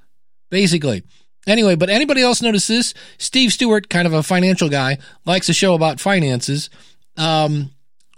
basically. 0.51 1.03
Anyway, 1.47 1.75
but 1.75 1.89
anybody 1.89 2.23
else 2.23 2.43
notice 2.43 2.67
this? 2.67 2.93
Steve 3.19 3.53
Stewart, 3.53 3.89
kind 3.89 4.07
of 4.07 4.13
a 4.13 4.23
financial 4.23 4.69
guy, 4.69 4.99
likes 5.25 5.49
a 5.49 5.55
show 5.55 5.75
about 5.75 5.99
finances. 5.99 6.69
Um, 7.17 7.71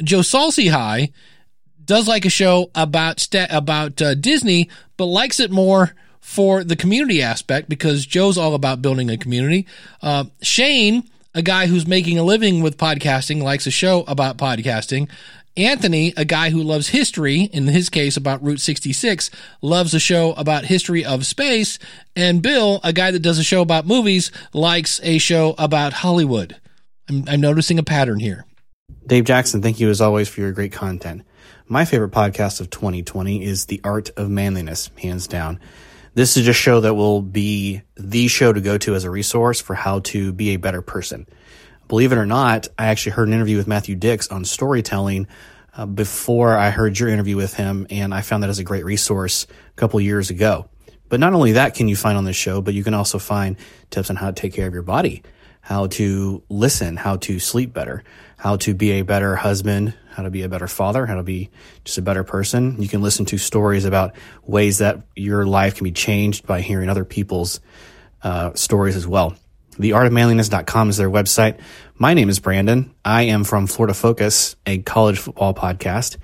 Joe 0.02 0.22
Saul-Sehy 0.22 1.12
does 1.84 2.08
like 2.08 2.24
a 2.24 2.30
show 2.30 2.70
about 2.74 3.26
about 3.50 4.02
uh, 4.02 4.14
Disney, 4.14 4.68
but 4.96 5.06
likes 5.06 5.40
it 5.40 5.50
more 5.50 5.94
for 6.20 6.64
the 6.64 6.76
community 6.76 7.20
aspect 7.22 7.68
because 7.68 8.06
Joe's 8.06 8.38
all 8.38 8.54
about 8.54 8.82
building 8.82 9.10
a 9.10 9.16
community. 9.16 9.66
Uh, 10.00 10.24
Shane, 10.40 11.04
a 11.34 11.42
guy 11.42 11.66
who's 11.66 11.86
making 11.86 12.18
a 12.18 12.22
living 12.22 12.62
with 12.62 12.76
podcasting, 12.76 13.42
likes 13.42 13.66
a 13.66 13.70
show 13.70 14.04
about 14.06 14.36
podcasting. 14.38 15.08
Anthony, 15.56 16.14
a 16.16 16.24
guy 16.24 16.48
who 16.48 16.62
loves 16.62 16.88
history, 16.88 17.42
in 17.42 17.66
his 17.66 17.90
case 17.90 18.16
about 18.16 18.42
Route 18.42 18.60
66, 18.60 19.30
loves 19.60 19.92
a 19.92 20.00
show 20.00 20.32
about 20.32 20.64
history 20.64 21.04
of 21.04 21.26
space. 21.26 21.78
And 22.16 22.40
Bill, 22.40 22.80
a 22.82 22.92
guy 22.92 23.10
that 23.10 23.20
does 23.20 23.38
a 23.38 23.44
show 23.44 23.60
about 23.60 23.86
movies, 23.86 24.32
likes 24.54 24.98
a 25.02 25.18
show 25.18 25.54
about 25.58 25.92
Hollywood. 25.92 26.56
I'm, 27.08 27.24
I'm 27.28 27.40
noticing 27.40 27.78
a 27.78 27.82
pattern 27.82 28.18
here. 28.18 28.46
Dave 29.06 29.24
Jackson, 29.24 29.60
thank 29.60 29.78
you 29.78 29.90
as 29.90 30.00
always 30.00 30.28
for 30.28 30.40
your 30.40 30.52
great 30.52 30.72
content. 30.72 31.22
My 31.66 31.84
favorite 31.84 32.12
podcast 32.12 32.60
of 32.60 32.70
2020 32.70 33.44
is 33.44 33.66
The 33.66 33.80
Art 33.84 34.10
of 34.16 34.30
Manliness, 34.30 34.90
hands 34.98 35.26
down. 35.26 35.60
This 36.14 36.36
is 36.36 36.48
a 36.48 36.52
show 36.52 36.80
that 36.80 36.94
will 36.94 37.20
be 37.20 37.82
the 37.96 38.28
show 38.28 38.52
to 38.52 38.60
go 38.60 38.78
to 38.78 38.94
as 38.94 39.04
a 39.04 39.10
resource 39.10 39.60
for 39.60 39.74
how 39.74 40.00
to 40.00 40.32
be 40.32 40.50
a 40.50 40.56
better 40.56 40.82
person. 40.82 41.26
Believe 41.92 42.12
it 42.12 42.16
or 42.16 42.24
not, 42.24 42.68
I 42.78 42.86
actually 42.86 43.12
heard 43.12 43.28
an 43.28 43.34
interview 43.34 43.58
with 43.58 43.66
Matthew 43.66 43.96
Dicks 43.96 44.28
on 44.28 44.46
storytelling 44.46 45.26
uh, 45.76 45.84
before 45.84 46.56
I 46.56 46.70
heard 46.70 46.98
your 46.98 47.10
interview 47.10 47.36
with 47.36 47.52
him, 47.52 47.86
and 47.90 48.14
I 48.14 48.22
found 48.22 48.42
that 48.42 48.48
as 48.48 48.58
a 48.58 48.64
great 48.64 48.86
resource 48.86 49.46
a 49.46 49.76
couple 49.76 50.00
years 50.00 50.30
ago. 50.30 50.70
But 51.10 51.20
not 51.20 51.34
only 51.34 51.52
that 51.52 51.74
can 51.74 51.88
you 51.88 51.96
find 51.96 52.16
on 52.16 52.24
this 52.24 52.34
show, 52.34 52.62
but 52.62 52.72
you 52.72 52.82
can 52.82 52.94
also 52.94 53.18
find 53.18 53.58
tips 53.90 54.08
on 54.08 54.16
how 54.16 54.28
to 54.28 54.32
take 54.32 54.54
care 54.54 54.66
of 54.66 54.72
your 54.72 54.82
body, 54.82 55.22
how 55.60 55.88
to 55.88 56.42
listen, 56.48 56.96
how 56.96 57.18
to 57.18 57.38
sleep 57.38 57.74
better, 57.74 58.04
how 58.38 58.56
to 58.56 58.72
be 58.72 58.92
a 58.92 59.02
better 59.02 59.36
husband, 59.36 59.92
how 60.12 60.22
to 60.22 60.30
be 60.30 60.44
a 60.44 60.48
better 60.48 60.68
father, 60.68 61.04
how 61.04 61.16
to 61.16 61.22
be 61.22 61.50
just 61.84 61.98
a 61.98 62.02
better 62.02 62.24
person. 62.24 62.80
You 62.80 62.88
can 62.88 63.02
listen 63.02 63.26
to 63.26 63.36
stories 63.36 63.84
about 63.84 64.14
ways 64.46 64.78
that 64.78 65.02
your 65.14 65.44
life 65.44 65.74
can 65.74 65.84
be 65.84 65.92
changed 65.92 66.46
by 66.46 66.62
hearing 66.62 66.88
other 66.88 67.04
people's 67.04 67.60
uh, 68.22 68.54
stories 68.54 68.96
as 68.96 69.06
well. 69.06 69.36
Theartofmanliness.com 69.72 70.90
is 70.90 70.96
their 70.96 71.10
website. 71.10 71.58
My 71.94 72.14
name 72.14 72.28
is 72.28 72.38
Brandon. 72.40 72.92
I 73.04 73.22
am 73.24 73.44
from 73.44 73.66
Florida 73.66 73.92
Focus, 73.94 74.56
a 74.66 74.78
college 74.78 75.18
football 75.18 75.54
podcast. 75.54 76.16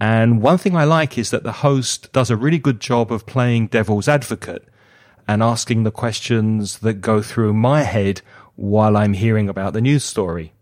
And 0.00 0.42
one 0.42 0.58
thing 0.58 0.74
I 0.74 0.84
like 0.84 1.16
is 1.16 1.30
that 1.30 1.44
the 1.44 1.52
host 1.52 2.12
does 2.12 2.28
a 2.28 2.36
really 2.36 2.58
good 2.58 2.80
job 2.80 3.12
of 3.12 3.24
playing 3.24 3.68
devil's 3.68 4.08
advocate 4.08 4.66
and 5.28 5.44
asking 5.44 5.84
the 5.84 5.92
questions 5.92 6.80
that 6.80 6.94
go 6.94 7.22
through 7.22 7.54
my 7.54 7.82
head 7.82 8.20
while 8.56 8.96
I'm 8.96 9.12
hearing 9.12 9.48
about 9.48 9.74
the 9.74 9.80
news 9.80 10.02
story. 10.02 10.52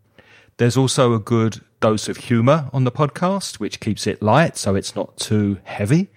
There's 0.58 0.76
also 0.76 1.14
a 1.14 1.18
good 1.18 1.62
dose 1.80 2.06
of 2.08 2.18
humor 2.18 2.68
on 2.72 2.84
the 2.84 2.92
podcast, 2.92 3.54
which 3.54 3.80
keeps 3.80 4.06
it 4.06 4.20
light 4.20 4.58
so 4.58 4.74
it's 4.74 4.94
not 4.94 5.16
too 5.16 5.56
heavy. 5.64 6.10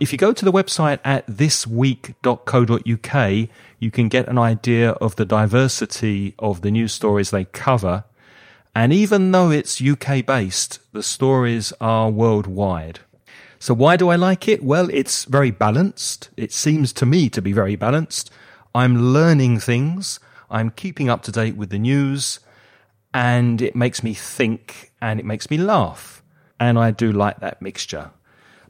If 0.00 0.10
you 0.10 0.18
go 0.18 0.32
to 0.32 0.44
the 0.44 0.50
website 0.50 0.98
at 1.04 1.24
thisweek.co.uk, 1.28 3.48
you 3.78 3.90
can 3.92 4.08
get 4.08 4.28
an 4.28 4.38
idea 4.38 4.90
of 4.92 5.14
the 5.14 5.24
diversity 5.24 6.34
of 6.40 6.62
the 6.62 6.72
news 6.72 6.92
stories 6.92 7.30
they 7.30 7.44
cover. 7.44 8.02
And 8.74 8.92
even 8.92 9.32
though 9.32 9.50
it's 9.50 9.82
UK 9.82 10.24
based, 10.24 10.78
the 10.92 11.02
stories 11.02 11.72
are 11.80 12.10
worldwide. 12.10 13.00
So 13.58 13.74
why 13.74 13.96
do 13.96 14.08
I 14.08 14.16
like 14.16 14.48
it? 14.48 14.64
Well, 14.64 14.88
it's 14.90 15.24
very 15.24 15.50
balanced. 15.50 16.30
It 16.36 16.52
seems 16.52 16.92
to 16.94 17.06
me 17.06 17.28
to 17.30 17.42
be 17.42 17.52
very 17.52 17.76
balanced. 17.76 18.30
I'm 18.74 19.12
learning 19.12 19.60
things. 19.60 20.18
I'm 20.50 20.70
keeping 20.70 21.08
up 21.08 21.22
to 21.24 21.32
date 21.32 21.56
with 21.56 21.70
the 21.70 21.78
news 21.78 22.40
and 23.14 23.60
it 23.60 23.76
makes 23.76 24.02
me 24.02 24.14
think 24.14 24.92
and 25.00 25.20
it 25.20 25.26
makes 25.26 25.50
me 25.50 25.58
laugh. 25.58 26.22
And 26.58 26.78
I 26.78 26.90
do 26.90 27.12
like 27.12 27.40
that 27.40 27.60
mixture. 27.60 28.10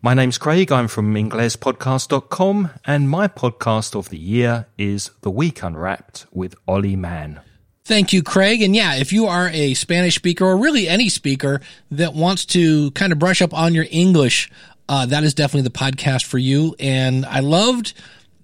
My 0.00 0.14
name's 0.14 0.36
Craig. 0.36 0.72
I'm 0.72 0.88
from 0.88 1.14
inglespodcast.com 1.14 2.70
and 2.84 3.08
my 3.08 3.28
podcast 3.28 3.94
of 3.94 4.08
the 4.08 4.18
year 4.18 4.66
is 4.76 5.12
The 5.20 5.30
Week 5.30 5.62
Unwrapped 5.62 6.26
with 6.32 6.56
Ollie 6.66 6.96
Mann. 6.96 7.40
Thank 7.84 8.12
you, 8.12 8.22
Craig. 8.22 8.62
And 8.62 8.76
yeah, 8.76 8.94
if 8.94 9.12
you 9.12 9.26
are 9.26 9.48
a 9.48 9.74
Spanish 9.74 10.14
speaker 10.14 10.44
or 10.44 10.56
really 10.56 10.88
any 10.88 11.08
speaker 11.08 11.60
that 11.90 12.14
wants 12.14 12.44
to 12.46 12.92
kind 12.92 13.12
of 13.12 13.18
brush 13.18 13.42
up 13.42 13.52
on 13.52 13.74
your 13.74 13.86
English 13.90 14.50
uh, 14.88 15.06
that 15.06 15.24
is 15.24 15.34
definitely 15.34 15.62
the 15.62 15.70
podcast 15.70 16.24
for 16.24 16.38
you. 16.38 16.74
And 16.78 17.24
I 17.24 17.40
loved 17.40 17.94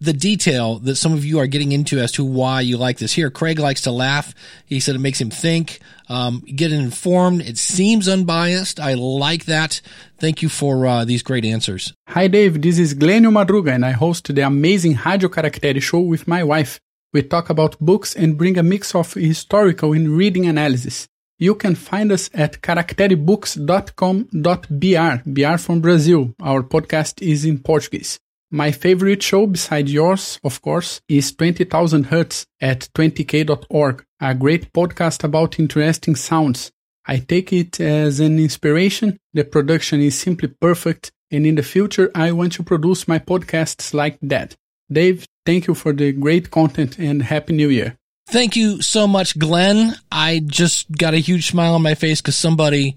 the 0.00 0.12
detail 0.12 0.78
that 0.78 0.94
some 0.96 1.12
of 1.12 1.24
you 1.24 1.40
are 1.40 1.46
getting 1.46 1.72
into 1.72 1.98
as 1.98 2.12
to 2.12 2.24
why 2.24 2.60
you 2.60 2.78
like 2.78 2.98
this. 2.98 3.12
Here, 3.12 3.30
Craig 3.30 3.58
likes 3.58 3.82
to 3.82 3.90
laugh. 3.90 4.34
He 4.64 4.80
said 4.80 4.94
it 4.94 5.00
makes 5.00 5.20
him 5.20 5.28
think, 5.28 5.80
um, 6.08 6.40
get 6.46 6.72
informed. 6.72 7.42
It 7.42 7.58
seems 7.58 8.08
unbiased. 8.08 8.78
I 8.78 8.94
like 8.94 9.44
that. 9.44 9.80
Thank 10.18 10.40
you 10.40 10.48
for 10.48 10.86
uh, 10.86 11.04
these 11.04 11.22
great 11.22 11.44
answers. 11.44 11.92
Hi, 12.08 12.28
Dave. 12.28 12.62
This 12.62 12.78
is 12.78 12.94
Glenio 12.94 13.30
Madruga, 13.30 13.74
and 13.74 13.84
I 13.84 13.90
host 13.90 14.32
the 14.32 14.42
amazing 14.42 14.98
Radio 15.04 15.28
Caractere 15.28 15.82
show 15.82 16.00
with 16.00 16.28
my 16.28 16.44
wife. 16.44 16.78
We 17.12 17.22
talk 17.22 17.48
about 17.48 17.78
books 17.80 18.14
and 18.14 18.36
bring 18.36 18.58
a 18.58 18.62
mix 18.62 18.94
of 18.94 19.14
historical 19.14 19.94
and 19.94 20.10
reading 20.10 20.44
analysis. 20.46 21.08
You 21.38 21.54
can 21.54 21.74
find 21.74 22.12
us 22.12 22.28
at 22.34 22.60
caracterebooks.com.br, 22.60 25.30
BR 25.30 25.56
from 25.56 25.80
Brazil. 25.80 26.34
Our 26.42 26.62
podcast 26.62 27.22
is 27.22 27.46
in 27.46 27.60
Portuguese. 27.60 28.18
My 28.50 28.72
favorite 28.72 29.22
show 29.22 29.46
beside 29.46 29.88
yours, 29.88 30.38
of 30.42 30.60
course, 30.60 31.00
is 31.08 31.32
20,000 31.32 32.04
Hertz 32.04 32.46
at 32.60 32.88
20k.org, 32.94 34.04
a 34.20 34.34
great 34.34 34.72
podcast 34.72 35.24
about 35.24 35.58
interesting 35.58 36.16
sounds. 36.16 36.70
I 37.06 37.18
take 37.18 37.52
it 37.52 37.80
as 37.80 38.20
an 38.20 38.38
inspiration. 38.38 39.18
The 39.32 39.44
production 39.44 40.00
is 40.00 40.18
simply 40.18 40.48
perfect, 40.48 41.12
and 41.30 41.46
in 41.46 41.54
the 41.54 41.62
future, 41.62 42.10
I 42.14 42.32
want 42.32 42.52
to 42.54 42.62
produce 42.62 43.08
my 43.08 43.18
podcasts 43.18 43.94
like 43.94 44.18
that. 44.22 44.56
Dave, 44.90 45.26
thank 45.44 45.66
you 45.66 45.74
for 45.74 45.92
the 45.92 46.12
great 46.12 46.50
content 46.50 46.98
and 46.98 47.22
Happy 47.22 47.52
New 47.52 47.68
Year. 47.68 47.96
Thank 48.28 48.56
you 48.56 48.82
so 48.82 49.06
much, 49.06 49.38
Glenn. 49.38 49.94
I 50.12 50.40
just 50.44 50.90
got 50.92 51.14
a 51.14 51.18
huge 51.18 51.48
smile 51.48 51.74
on 51.74 51.82
my 51.82 51.94
face 51.94 52.20
because 52.20 52.36
somebody 52.36 52.96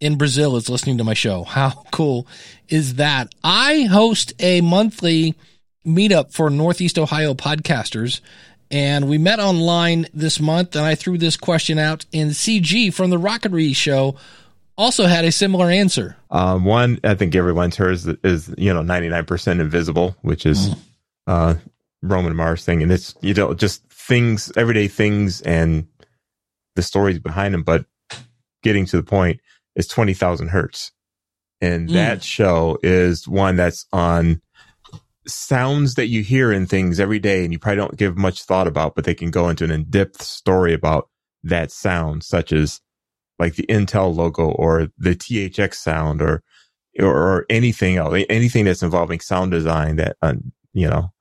in 0.00 0.16
Brazil 0.16 0.56
is 0.56 0.68
listening 0.68 0.98
to 0.98 1.04
my 1.04 1.14
show. 1.14 1.44
How 1.44 1.84
cool 1.90 2.26
is 2.68 2.96
that? 2.96 3.34
I 3.42 3.82
host 3.82 4.34
a 4.38 4.60
monthly 4.60 5.34
meetup 5.86 6.32
for 6.32 6.50
Northeast 6.50 6.98
Ohio 6.98 7.34
podcasters, 7.34 8.20
and 8.70 9.08
we 9.08 9.16
met 9.16 9.40
online 9.40 10.06
this 10.12 10.40
month, 10.40 10.76
and 10.76 10.84
I 10.84 10.94
threw 10.94 11.16
this 11.16 11.36
question 11.36 11.78
out, 11.78 12.04
and 12.12 12.32
CG 12.32 12.92
from 12.92 13.10
the 13.10 13.16
Rocketry 13.16 13.74
Show 13.74 14.16
also 14.76 15.06
had 15.06 15.24
a 15.24 15.32
similar 15.32 15.70
answer. 15.70 16.16
Um, 16.30 16.64
one, 16.64 17.00
I 17.02 17.14
think 17.14 17.34
everyone's 17.34 17.76
heard 17.76 17.94
is, 17.94 18.06
is 18.06 18.54
you 18.58 18.72
know, 18.72 18.82
99% 18.82 19.60
invisible, 19.60 20.14
which 20.20 20.44
is 20.44 20.68
mm. 20.68 20.78
Uh, 21.28 21.54
Roman 22.02 22.34
Mars 22.34 22.64
thing. 22.64 22.82
And 22.82 22.90
it's, 22.90 23.14
you 23.20 23.34
know, 23.34 23.54
just 23.54 23.86
things, 23.92 24.50
everyday 24.56 24.88
things 24.88 25.40
and 25.42 25.86
the 26.74 26.82
stories 26.82 27.18
behind 27.18 27.54
them. 27.54 27.62
But 27.62 27.84
getting 28.62 28.86
to 28.86 28.96
the 28.96 29.02
point 29.02 29.40
is 29.76 29.86
20,000 29.86 30.48
hertz. 30.48 30.90
And 31.60 31.88
mm. 31.88 31.92
that 31.92 32.22
show 32.24 32.78
is 32.82 33.28
one 33.28 33.56
that's 33.56 33.86
on 33.92 34.40
sounds 35.26 35.94
that 35.94 36.06
you 36.06 36.22
hear 36.22 36.50
in 36.50 36.66
things 36.66 36.98
every 36.98 37.18
day 37.18 37.44
and 37.44 37.52
you 37.52 37.58
probably 37.58 37.76
don't 37.76 37.96
give 37.96 38.16
much 38.16 38.42
thought 38.44 38.66
about, 38.66 38.94
but 38.94 39.04
they 39.04 39.14
can 39.14 39.30
go 39.30 39.48
into 39.48 39.64
an 39.64 39.70
in-depth 39.70 40.22
story 40.22 40.72
about 40.72 41.10
that 41.42 41.70
sound, 41.70 42.24
such 42.24 42.52
as 42.52 42.80
like 43.38 43.56
the 43.56 43.66
Intel 43.66 44.14
logo 44.14 44.50
or 44.50 44.88
the 44.96 45.14
THX 45.14 45.74
sound 45.74 46.22
or, 46.22 46.42
or, 46.98 47.06
or 47.06 47.46
anything 47.50 47.96
else, 47.96 48.24
anything 48.30 48.64
that's 48.64 48.82
involving 48.82 49.20
sound 49.20 49.50
design 49.50 49.96
that, 49.96 50.16
uh, 50.22 50.34
you 50.72 50.88
know, 50.88 51.12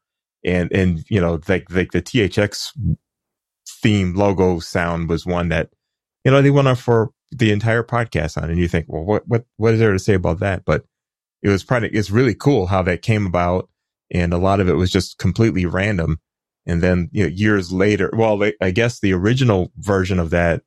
and 0.43 0.71
and 0.71 1.03
you 1.09 1.19
know 1.19 1.39
like 1.47 1.69
like 1.71 1.91
the 1.91 2.01
THX 2.01 2.71
theme 3.81 4.15
logo 4.15 4.59
sound 4.59 5.09
was 5.09 5.25
one 5.25 5.49
that 5.49 5.69
you 6.23 6.31
know 6.31 6.41
they 6.41 6.49
went 6.49 6.67
on 6.67 6.75
for 6.75 7.11
the 7.31 7.51
entire 7.51 7.83
podcast 7.83 8.41
on, 8.41 8.49
and 8.49 8.59
you 8.59 8.67
think, 8.67 8.85
well, 8.87 9.03
what 9.03 9.27
what 9.27 9.45
what 9.57 9.73
is 9.73 9.79
there 9.79 9.93
to 9.93 9.99
say 9.99 10.13
about 10.13 10.39
that? 10.39 10.63
But 10.65 10.85
it 11.41 11.49
was 11.49 11.63
probably 11.63 11.89
it's 11.89 12.11
really 12.11 12.35
cool 12.35 12.67
how 12.67 12.81
that 12.83 13.01
came 13.01 13.25
about, 13.25 13.69
and 14.11 14.33
a 14.33 14.37
lot 14.37 14.59
of 14.59 14.69
it 14.69 14.73
was 14.73 14.91
just 14.91 15.17
completely 15.17 15.65
random. 15.65 16.19
And 16.65 16.81
then 16.81 17.09
you 17.11 17.23
know, 17.23 17.29
years 17.29 17.71
later, 17.71 18.11
well, 18.13 18.43
I 18.61 18.71
guess 18.71 18.99
the 18.99 19.13
original 19.13 19.71
version 19.77 20.19
of 20.19 20.31
that, 20.31 20.63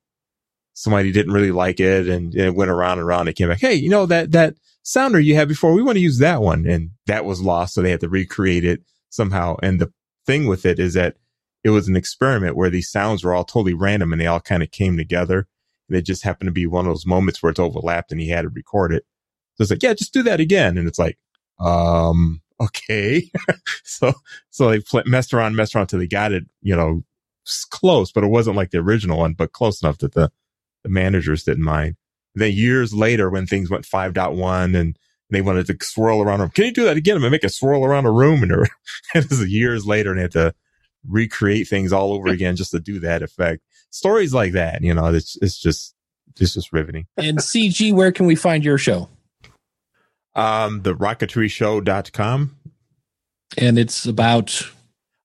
somebody 0.73 1.13
didn't 1.13 1.33
really 1.33 1.53
like 1.53 1.81
it, 1.81 2.09
and 2.09 2.35
it 2.35 2.55
went 2.55 2.71
around 2.71 2.99
and 2.99 3.07
around. 3.07 3.29
It 3.29 3.35
came 3.35 3.49
back, 3.49 3.61
hey, 3.61 3.75
you 3.75 3.91
know 3.91 4.07
that 4.07 4.33
that 4.33 4.55
sounder 4.83 5.21
you 5.21 5.35
had 5.35 5.49
before, 5.49 5.73
we 5.73 5.83
want 5.83 5.97
to 5.97 6.03
use 6.03 6.19
that 6.19 6.41
one, 6.41 6.67
and 6.67 6.91
that 7.07 7.25
was 7.25 7.41
lost, 7.41 7.75
so 7.75 7.83
they 7.83 7.91
had 7.91 8.01
to 8.01 8.09
recreate 8.09 8.65
it 8.65 8.83
somehow. 9.11 9.57
And 9.63 9.81
the 9.81 9.93
thing 10.27 10.47
with 10.47 10.65
it 10.65 10.79
is 10.79 10.95
that 10.95 11.17
it 11.63 11.71
was 11.71 11.89
an 11.89 11.97
experiment 11.97 12.57
where 12.57 12.71
these 12.71 12.91
sounds 12.91 13.23
were 13.23 13.35
all 13.35 13.45
totally 13.45 13.75
random 13.75 14.13
and 14.13 14.21
they 14.21 14.27
all 14.27 14.41
kind 14.41 14.63
of 14.63 14.71
came 14.71 14.97
together. 14.97 15.47
And 15.89 15.97
it 15.97 16.03
just 16.03 16.23
happened 16.23 16.49
to 16.49 16.53
be 16.53 16.67
one 16.67 16.87
of 16.87 16.91
those 16.91 17.07
moments 17.07 17.43
where 17.43 17.51
it's 17.51 17.61
overlapped 17.61 18.13
and 18.13 18.21
he 18.21 18.29
had 18.29 18.43
to 18.43 18.49
record 18.49 18.93
it. 18.93 19.05
So 19.57 19.63
it's 19.63 19.71
like, 19.71 19.83
yeah, 19.83 19.93
just 19.93 20.15
do 20.15 20.23
that 20.23 20.41
again. 20.41 20.79
And 20.79 20.89
it's 20.89 20.99
like, 20.99 21.19
um, 21.59 22.41
okay. 22.61 23.31
so, 23.85 24.13
so 24.51 24.71
they 24.71 24.81
pl- 24.81 25.03
messed 25.07 25.35
around, 25.35 25.57
messed 25.57 25.75
around 25.75 25.83
until 25.83 25.99
they 25.99 26.07
got 26.07 26.33
it, 26.33 26.45
you 26.63 26.75
know, 26.75 27.03
close, 27.71 28.13
but 28.13 28.25
it 28.25 28.29
wasn't 28.29 28.57
like 28.57 28.71
the 28.71 28.79
original 28.79 29.19
one, 29.19 29.35
but 29.35 29.53
close 29.53 29.83
enough 29.83 29.99
that 29.99 30.15
the, 30.15 30.31
the 30.85 30.89
managers 30.89 31.45
didn't 31.45 31.65
mind. 31.65 31.97
then 32.35 32.53
years 32.53 32.95
later, 32.95 33.29
when 33.29 33.47
things 33.47 33.71
went 33.71 33.85
5.1 33.85 34.79
and 34.79 34.97
they 35.31 35.41
wanted 35.41 35.67
to 35.67 35.77
swirl 35.85 36.23
around. 36.23 36.41
Them. 36.41 36.51
Can 36.51 36.67
you 36.67 36.73
do 36.73 36.85
that 36.85 36.97
again? 36.97 37.17
I'm 37.17 37.23
gonna 37.23 37.31
make 37.31 37.45
a 37.45 37.49
swirl 37.49 37.85
around 37.85 38.07
a 38.07 38.11
room, 38.11 38.43
and, 38.43 38.53
it 39.15 39.31
was 39.31 39.47
years 39.47 39.87
later, 39.87 40.11
and 40.11 40.19
they 40.19 40.23
had 40.23 40.33
to 40.33 40.55
recreate 41.09 41.69
things 41.69 41.93
all 41.93 42.13
over 42.13 42.29
again 42.29 42.57
just 42.57 42.73
to 42.73 42.81
do 42.81 42.99
that 43.01 43.23
effect. 43.23 43.63
Stories 43.91 44.35
like 44.35 44.53
that, 44.53 44.83
you 44.83 44.95
know, 44.95 45.07
it's 45.07 45.37
it's 45.41 45.59
just 45.59 45.95
it's 46.39 46.55
just 46.55 46.73
riveting. 46.73 47.07
And 47.17 47.39
CG, 47.39 47.93
where 47.93 48.13
can 48.13 48.27
we 48.27 48.35
find 48.35 48.65
your 48.65 48.79
show? 48.79 49.09
Um, 50.35 50.83
the 50.83 50.95
rocketryshow.com. 50.95 52.57
And 53.59 53.79
it's 53.79 54.07
about 54.07 54.63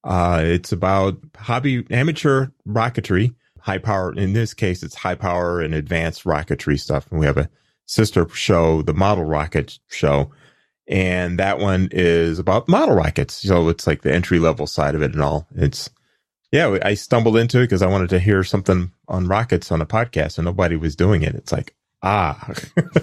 uh 0.03 0.41
it's 0.43 0.71
about 0.71 1.17
hobby 1.35 1.85
amateur 1.89 2.47
rocketry, 2.67 3.35
high 3.59 3.77
power 3.77 4.13
in 4.13 4.33
this 4.33 4.53
case 4.53 4.83
it's 4.83 4.95
high 4.95 5.15
power 5.15 5.61
and 5.61 5.73
advanced 5.73 6.23
rocketry 6.23 6.79
stuff. 6.79 7.07
And 7.11 7.19
we 7.19 7.25
have 7.25 7.37
a 7.37 7.49
sister 7.85 8.27
show, 8.29 8.81
the 8.81 8.93
Model 8.93 9.25
Rocket 9.25 9.79
show. 9.89 10.31
And 10.87 11.39
that 11.39 11.59
one 11.59 11.89
is 11.91 12.37
about 12.37 12.67
model 12.67 12.95
rockets. 12.95 13.35
So 13.35 13.69
it's 13.69 13.87
like 13.87 14.03
the 14.03 14.13
entry 14.13 14.39
level 14.39 14.67
side 14.67 14.95
of 14.95 15.01
it 15.01 15.13
and 15.13 15.21
all. 15.21 15.47
It's, 15.55 15.89
yeah, 16.51 16.77
I 16.83 16.93
stumbled 16.93 17.37
into 17.37 17.59
it 17.59 17.63
because 17.63 17.81
I 17.81 17.87
wanted 17.87 18.09
to 18.09 18.19
hear 18.19 18.43
something 18.43 18.91
on 19.07 19.27
rockets 19.27 19.71
on 19.71 19.81
a 19.81 19.85
podcast 19.85 20.37
and 20.37 20.45
nobody 20.45 20.75
was 20.75 20.95
doing 20.95 21.23
it. 21.23 21.33
It's 21.33 21.51
like, 21.51 21.75
ah. 22.03 22.51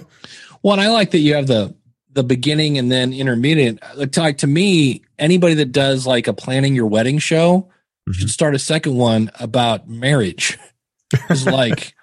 well, 0.63 0.79
I 0.79 0.87
like 0.87 1.11
that 1.11 1.19
you 1.19 1.35
have 1.35 1.47
the, 1.47 1.75
the 2.13 2.23
beginning 2.23 2.77
and 2.77 2.91
then 2.91 3.11
intermediate. 3.11 3.79
Like 4.15 4.37
to 4.37 4.47
me, 4.47 5.03
anybody 5.19 5.55
that 5.55 5.71
does 5.73 6.07
like 6.07 6.27
a 6.27 6.33
planning 6.33 6.75
your 6.75 6.87
wedding 6.87 7.17
show 7.17 7.69
mm-hmm. 8.07 8.13
should 8.13 8.29
start 8.29 8.55
a 8.55 8.59
second 8.59 8.95
one 8.95 9.31
about 9.39 9.89
marriage. 9.89 10.57
It's 11.29 11.45
like, 11.45 11.93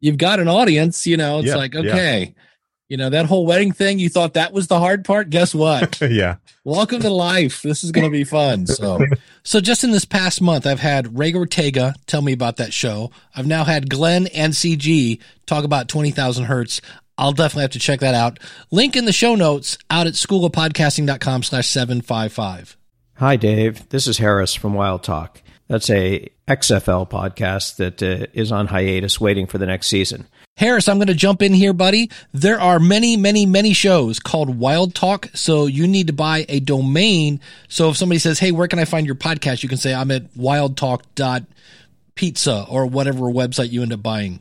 you've 0.00 0.18
got 0.18 0.40
an 0.40 0.48
audience, 0.48 1.06
you 1.06 1.16
know, 1.16 1.38
it's 1.38 1.48
yeah, 1.48 1.56
like, 1.56 1.74
okay, 1.74 2.20
yeah. 2.20 2.42
you 2.88 2.96
know, 2.96 3.10
that 3.10 3.26
whole 3.26 3.46
wedding 3.46 3.72
thing, 3.72 3.98
you 3.98 4.08
thought 4.08 4.34
that 4.34 4.52
was 4.52 4.66
the 4.66 4.78
hard 4.78 5.04
part. 5.04 5.30
Guess 5.30 5.54
what? 5.54 6.00
yeah. 6.10 6.36
Welcome 6.64 7.00
to 7.00 7.10
life. 7.10 7.62
This 7.62 7.84
is 7.84 7.92
going 7.92 8.06
to 8.06 8.10
be 8.10 8.24
fun. 8.24 8.66
So, 8.66 9.00
so 9.42 9.60
just 9.60 9.84
in 9.84 9.92
this 9.92 10.04
past 10.04 10.40
month, 10.40 10.66
I've 10.66 10.80
had 10.80 11.18
Ray 11.18 11.32
Ortega 11.34 11.94
tell 12.06 12.22
me 12.22 12.32
about 12.32 12.56
that 12.56 12.72
show. 12.72 13.10
I've 13.34 13.46
now 13.46 13.64
had 13.64 13.88
Glenn 13.88 14.26
and 14.28 14.52
CG 14.52 15.20
talk 15.46 15.64
about 15.64 15.88
20,000 15.88 16.44
hertz. 16.44 16.80
I'll 17.16 17.32
definitely 17.32 17.62
have 17.62 17.72
to 17.72 17.78
check 17.78 18.00
that 18.00 18.14
out. 18.14 18.38
Link 18.70 18.96
in 18.96 19.04
the 19.04 19.12
show 19.12 19.34
notes 19.34 19.76
out 19.90 20.06
at 20.06 20.14
schoolofpodcasting.com 20.14 21.42
slash 21.42 21.68
755. 21.68 22.76
Hi, 23.16 23.36
Dave. 23.36 23.86
This 23.90 24.06
is 24.06 24.16
Harris 24.16 24.54
from 24.54 24.72
Wild 24.72 25.02
Talk. 25.02 25.39
That's 25.70 25.88
a 25.88 26.28
XFL 26.48 27.08
podcast 27.08 27.76
that 27.76 28.02
uh, 28.02 28.26
is 28.32 28.50
on 28.50 28.66
hiatus 28.66 29.20
waiting 29.20 29.46
for 29.46 29.58
the 29.58 29.66
next 29.66 29.86
season. 29.86 30.26
Harris, 30.56 30.88
I'm 30.88 30.98
going 30.98 31.06
to 31.06 31.14
jump 31.14 31.42
in 31.42 31.54
here, 31.54 31.72
buddy. 31.72 32.10
There 32.32 32.60
are 32.60 32.80
many, 32.80 33.16
many, 33.16 33.46
many 33.46 33.72
shows 33.72 34.18
called 34.18 34.58
Wild 34.58 34.96
Talk. 34.96 35.28
So 35.32 35.66
you 35.66 35.86
need 35.86 36.08
to 36.08 36.12
buy 36.12 36.44
a 36.48 36.58
domain. 36.58 37.38
So 37.68 37.88
if 37.88 37.96
somebody 37.96 38.18
says, 38.18 38.40
Hey, 38.40 38.50
where 38.50 38.66
can 38.66 38.80
I 38.80 38.84
find 38.84 39.06
your 39.06 39.14
podcast? 39.14 39.62
You 39.62 39.68
can 39.68 39.78
say, 39.78 39.94
I'm 39.94 40.10
at 40.10 40.34
wildtalk.pizza 40.34 42.66
or 42.68 42.86
whatever 42.86 43.26
website 43.26 43.70
you 43.70 43.82
end 43.82 43.92
up 43.92 44.02
buying. 44.02 44.40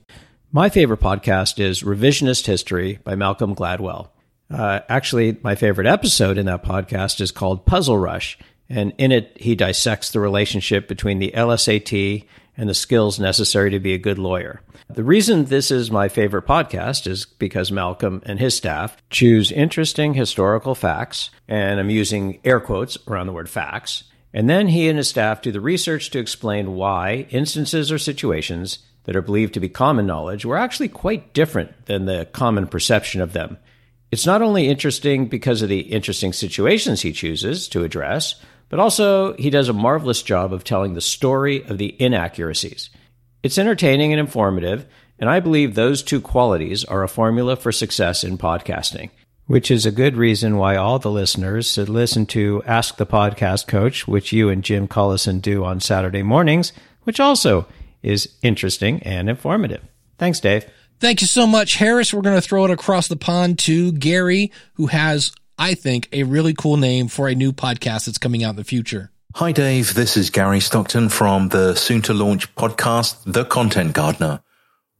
My 0.51 0.69
favorite 0.69 0.99
podcast 0.99 1.59
is 1.59 1.83
Revisionist 1.83 2.47
History 2.47 2.97
by 3.03 3.13
Malcolm 3.13 3.55
Gladwell. 3.55 4.09
Uh, 4.51 4.79
actually, 4.89 5.37
my 5.43 5.53
favorite 5.53 5.85
episode 5.85 6.39
in 6.39 6.47
that 6.47 6.63
podcast 6.63 7.21
is 7.21 7.29
called 7.29 7.67
Puzzle 7.67 7.99
Rush. 7.99 8.39
And 8.69 8.93
in 8.97 9.11
it, 9.11 9.35
he 9.35 9.55
dissects 9.55 10.11
the 10.11 10.19
relationship 10.19 10.87
between 10.87 11.19
the 11.19 11.33
LSAT 11.35 12.25
and 12.55 12.69
the 12.69 12.73
skills 12.73 13.19
necessary 13.19 13.71
to 13.71 13.79
be 13.79 13.93
a 13.93 13.97
good 13.97 14.19
lawyer. 14.19 14.61
The 14.89 15.03
reason 15.03 15.45
this 15.45 15.71
is 15.71 15.91
my 15.91 16.09
favorite 16.09 16.45
podcast 16.45 17.07
is 17.07 17.25
because 17.25 17.71
Malcolm 17.71 18.21
and 18.25 18.39
his 18.39 18.55
staff 18.55 18.97
choose 19.09 19.51
interesting 19.51 20.13
historical 20.13 20.75
facts, 20.75 21.29
and 21.47 21.79
I'm 21.79 21.89
using 21.89 22.39
air 22.43 22.59
quotes 22.59 22.97
around 23.07 23.27
the 23.27 23.33
word 23.33 23.49
facts. 23.49 24.03
And 24.33 24.49
then 24.49 24.67
he 24.67 24.89
and 24.89 24.97
his 24.97 25.07
staff 25.07 25.41
do 25.41 25.51
the 25.51 25.61
research 25.61 26.11
to 26.11 26.19
explain 26.19 26.75
why 26.75 27.27
instances 27.29 27.91
or 27.91 27.97
situations 27.97 28.79
that 29.05 29.15
are 29.15 29.21
believed 29.21 29.53
to 29.55 29.59
be 29.59 29.69
common 29.69 30.05
knowledge 30.05 30.45
were 30.45 30.57
actually 30.57 30.89
quite 30.89 31.33
different 31.33 31.85
than 31.85 32.05
the 32.05 32.27
common 32.31 32.67
perception 32.67 33.21
of 33.21 33.33
them. 33.33 33.57
It's 34.11 34.25
not 34.25 34.41
only 34.41 34.67
interesting 34.67 35.27
because 35.27 35.61
of 35.61 35.69
the 35.69 35.79
interesting 35.79 36.33
situations 36.33 37.01
he 37.01 37.11
chooses 37.11 37.67
to 37.69 37.83
address, 37.83 38.35
but 38.69 38.79
also 38.79 39.33
he 39.33 39.49
does 39.49 39.69
a 39.69 39.73
marvelous 39.73 40.21
job 40.21 40.53
of 40.53 40.63
telling 40.63 40.93
the 40.93 41.01
story 41.01 41.63
of 41.65 41.77
the 41.77 41.95
inaccuracies. 42.01 42.89
It's 43.43 43.57
entertaining 43.57 44.13
and 44.13 44.19
informative, 44.19 44.85
and 45.17 45.29
I 45.29 45.39
believe 45.39 45.75
those 45.75 46.01
two 46.03 46.21
qualities 46.21 46.85
are 46.85 47.03
a 47.03 47.09
formula 47.09 47.55
for 47.55 47.71
success 47.71 48.23
in 48.23 48.37
podcasting, 48.37 49.09
which 49.47 49.71
is 49.71 49.85
a 49.85 49.91
good 49.91 50.15
reason 50.15 50.57
why 50.57 50.75
all 50.75 50.99
the 50.99 51.11
listeners 51.11 51.71
should 51.71 51.89
listen 51.89 52.25
to 52.27 52.63
Ask 52.65 52.97
the 52.97 53.05
Podcast 53.05 53.67
Coach, 53.67 54.07
which 54.07 54.31
you 54.31 54.49
and 54.49 54.63
Jim 54.63 54.87
Collison 54.87 55.41
do 55.41 55.65
on 55.65 55.79
Saturday 55.79 56.23
mornings, 56.23 56.71
which 57.03 57.19
also 57.19 57.65
is 58.03 58.35
interesting 58.41 59.01
and 59.03 59.29
informative. 59.29 59.81
Thanks, 60.17 60.39
Dave. 60.39 60.65
Thank 60.99 61.21
you 61.21 61.27
so 61.27 61.47
much, 61.47 61.75
Harris. 61.75 62.13
We're 62.13 62.21
going 62.21 62.35
to 62.35 62.41
throw 62.41 62.65
it 62.65 62.71
across 62.71 63.07
the 63.07 63.15
pond 63.15 63.57
to 63.59 63.93
Gary, 63.93 64.51
who 64.73 64.87
has, 64.87 65.31
I 65.59 65.73
think, 65.73 66.07
a 66.13 66.23
really 66.23 66.53
cool 66.53 66.77
name 66.77 67.09
for 67.09 67.27
a 67.27 67.35
new 67.35 67.51
podcast 67.51 68.05
that's 68.05 68.17
coming 68.17 68.45
out 68.45 68.51
in 68.51 68.55
the 68.55 68.63
future. 68.63 69.11
Hi, 69.35 69.51
Dave. 69.51 69.93
This 69.93 70.15
is 70.15 70.29
Gary 70.29 70.61
Stockton 70.61 71.09
from 71.09 71.49
the 71.49 71.75
soon 71.75 72.01
to 72.03 72.13
launch 72.13 72.55
podcast, 72.55 73.21
The 73.25 73.43
Content 73.43 73.93
Gardener, 73.93 74.41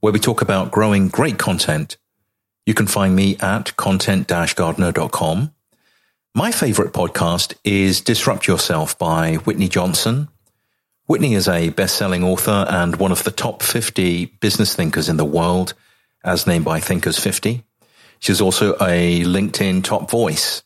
where 0.00 0.12
we 0.12 0.18
talk 0.18 0.42
about 0.42 0.70
growing 0.70 1.08
great 1.08 1.38
content. 1.38 1.96
You 2.66 2.74
can 2.74 2.86
find 2.86 3.16
me 3.16 3.38
at 3.40 3.74
content-gardener.com. 3.76 5.54
My 6.34 6.52
favorite 6.52 6.92
podcast 6.92 7.54
is 7.64 8.02
Disrupt 8.02 8.46
Yourself 8.46 8.98
by 8.98 9.36
Whitney 9.36 9.68
Johnson. 9.68 10.28
Whitney 11.06 11.32
is 11.32 11.48
a 11.48 11.70
best-selling 11.70 12.22
author 12.22 12.66
and 12.68 12.96
one 12.96 13.12
of 13.12 13.24
the 13.24 13.30
top 13.30 13.62
50 13.62 14.26
business 14.40 14.76
thinkers 14.76 15.08
in 15.08 15.16
the 15.16 15.24
world, 15.24 15.72
as 16.22 16.46
named 16.46 16.66
by 16.66 16.80
Thinkers 16.80 17.18
50. 17.18 17.64
She's 18.20 18.40
also 18.40 18.74
a 18.74 19.24
LinkedIn 19.24 19.82
top 19.82 20.10
voice. 20.10 20.62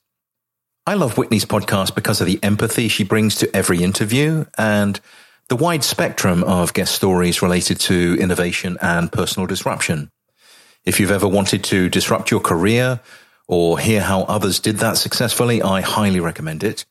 I 0.87 0.95
love 0.95 1.17
Whitney's 1.17 1.47
podcast 1.47 1.95
because 1.95 2.21
of 2.21 2.27
the 2.27 2.39
empathy 2.43 2.89
she 2.89 3.05
brings 3.05 3.37
to 3.37 3.57
every 3.57 3.83
interview 3.83 4.45
and 4.59 5.01
the 5.49 5.57
wide 5.57 5.85
spectrum 5.85 6.45
of 6.45 6.75
guest 6.75 6.95
stories 6.95 7.41
related 7.41 7.81
to 7.81 8.19
innovation 8.21 8.77
and 8.83 9.11
personal 9.11 9.47
disruption. 9.47 10.11
If 10.85 11.01
you've 11.01 11.11
ever 11.11 11.29
wanted 11.29 11.65
to 11.65 11.89
disrupt 11.89 12.31
your 12.31 12.41
career 12.41 13.01
or 13.47 13.79
hear 13.79 14.03
how 14.03 14.23
others 14.23 14.59
did 14.59 14.79
that 14.79 14.99
successfully, 14.99 15.63
I 15.63 15.81
highly 15.81 16.21
recommend 16.21 16.65
it. 16.65 16.85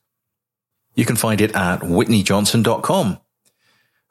You 0.94 1.04
can 1.04 1.16
find 1.16 1.40
it 1.40 1.54
at 1.54 1.80
whitneyjohnson.com. 1.80 3.18